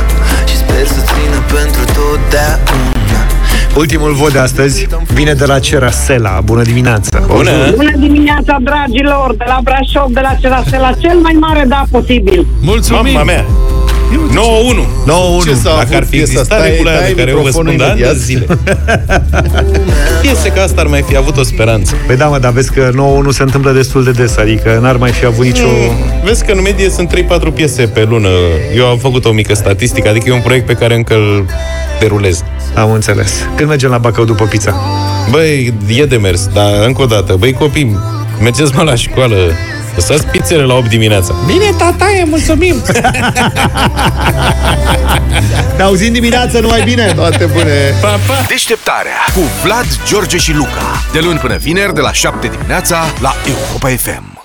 Și 0.49 0.55
sper 0.63 0.85
să 0.95 1.01
țină 1.11 1.39
pentru 1.55 1.83
totdeauna 1.97 2.86
Ultimul 3.77 4.13
vot 4.13 4.31
de 4.31 4.39
astăzi 4.39 4.87
vine 5.13 5.33
de 5.33 5.45
la 5.45 5.59
Cerasela. 5.59 6.39
Bună 6.43 6.61
dimineața! 6.61 7.23
Bună! 7.27 7.51
Bună 7.75 7.91
dimineața, 7.97 8.57
dragilor, 8.61 9.35
de 9.37 9.43
la 9.47 9.59
Brașov, 9.63 10.11
de 10.13 10.19
la 10.19 10.33
Cerasela, 10.41 10.91
cel 10.91 11.17
mai 11.17 11.35
mare 11.39 11.65
da 11.67 11.83
posibil. 11.91 12.45
Mulțumim! 12.61 13.13
Mama 13.13 13.23
mea! 13.23 13.45
9-1 15.41 15.45
Ce 15.45 15.53
s-a 15.53 15.61
Dacă 15.63 15.79
avut 15.79 15.93
ar 15.93 16.03
fi 16.03 16.09
piesa 16.09 16.31
existat 16.31 16.59
asta? 16.59 16.69
regula 16.69 16.91
Tai 16.91 16.99
aia 16.99 17.07
de 17.07 17.15
care 17.15 17.29
eu 17.29 17.37
vă 17.37 17.43
microfonul 17.43 17.73
spun 17.73 17.77
de 17.77 17.83
ani 17.83 17.99
de 17.99 18.03
imediat. 18.05 18.23
zile 18.23 18.45
Piese 20.21 20.49
că 20.49 20.59
asta 20.59 20.81
ar 20.81 20.87
mai 20.87 21.01
fi 21.01 21.15
avut 21.17 21.37
o 21.37 21.43
speranță 21.43 21.95
Păi 22.07 22.15
da, 22.15 22.25
mă, 22.27 22.39
dar 22.39 22.51
vezi 22.51 22.71
că 22.71 22.89
9 22.93 23.21
nu 23.21 23.31
se 23.31 23.43
întâmplă 23.43 23.71
destul 23.71 24.03
de 24.03 24.11
des, 24.11 24.37
adică 24.37 24.77
n-ar 24.81 24.95
mai 24.97 25.11
fi 25.11 25.25
avut 25.25 25.45
nicio... 25.45 25.67
Vezi 26.23 26.45
că 26.45 26.51
în 26.51 26.61
medie 26.61 26.89
sunt 26.89 27.13
3-4 27.15 27.53
piese 27.53 27.83
pe 27.87 28.05
lună 28.09 28.29
Eu 28.75 28.85
am 28.85 28.97
făcut 28.97 29.25
o 29.25 29.31
mică 29.31 29.53
statistică 29.53 30.09
Adică 30.09 30.29
e 30.29 30.33
un 30.33 30.41
proiect 30.41 30.65
pe 30.65 30.73
care 30.73 30.95
încă 30.95 31.13
îl 31.13 31.45
derulez 31.99 32.43
Am 32.77 32.91
înțeles. 32.91 33.31
Când 33.55 33.69
mergem 33.69 33.89
la 33.89 33.97
Bacău 33.97 34.25
după 34.25 34.45
pizza? 34.45 34.75
Băi, 35.29 35.73
e 35.87 36.05
de 36.05 36.17
mers, 36.17 36.47
dar 36.47 36.85
încă 36.85 37.01
o 37.01 37.05
dată 37.05 37.35
Băi 37.35 37.53
copii, 37.53 37.97
mergeți 38.41 38.75
mă 38.75 38.81
la 38.81 38.95
școală 38.95 39.35
Lăsați 39.95 40.25
pizzele 40.25 40.63
la 40.63 40.73
8 40.73 40.89
dimineața 40.89 41.35
Bine, 41.45 41.73
tataie, 41.77 42.23
mulțumim! 42.23 42.75
Ne 45.77 45.83
auzim 45.83 46.13
dimineața, 46.13 46.59
numai 46.59 46.81
bine! 46.83 47.13
Toate 47.15 47.45
bune! 47.45 47.93
Pa, 48.01 48.19
pa! 48.27 48.45
Deșteptarea 48.47 49.17
cu 49.33 49.41
Vlad, 49.63 49.85
George 50.07 50.37
și 50.37 50.53
Luca. 50.53 51.03
De 51.11 51.19
luni 51.19 51.39
până 51.39 51.55
vineri, 51.55 51.93
de 51.93 52.01
la 52.01 52.11
7 52.11 52.47
dimineața, 52.47 52.97
la 53.21 53.33
Europa 53.45 53.87
FM. 53.87 54.36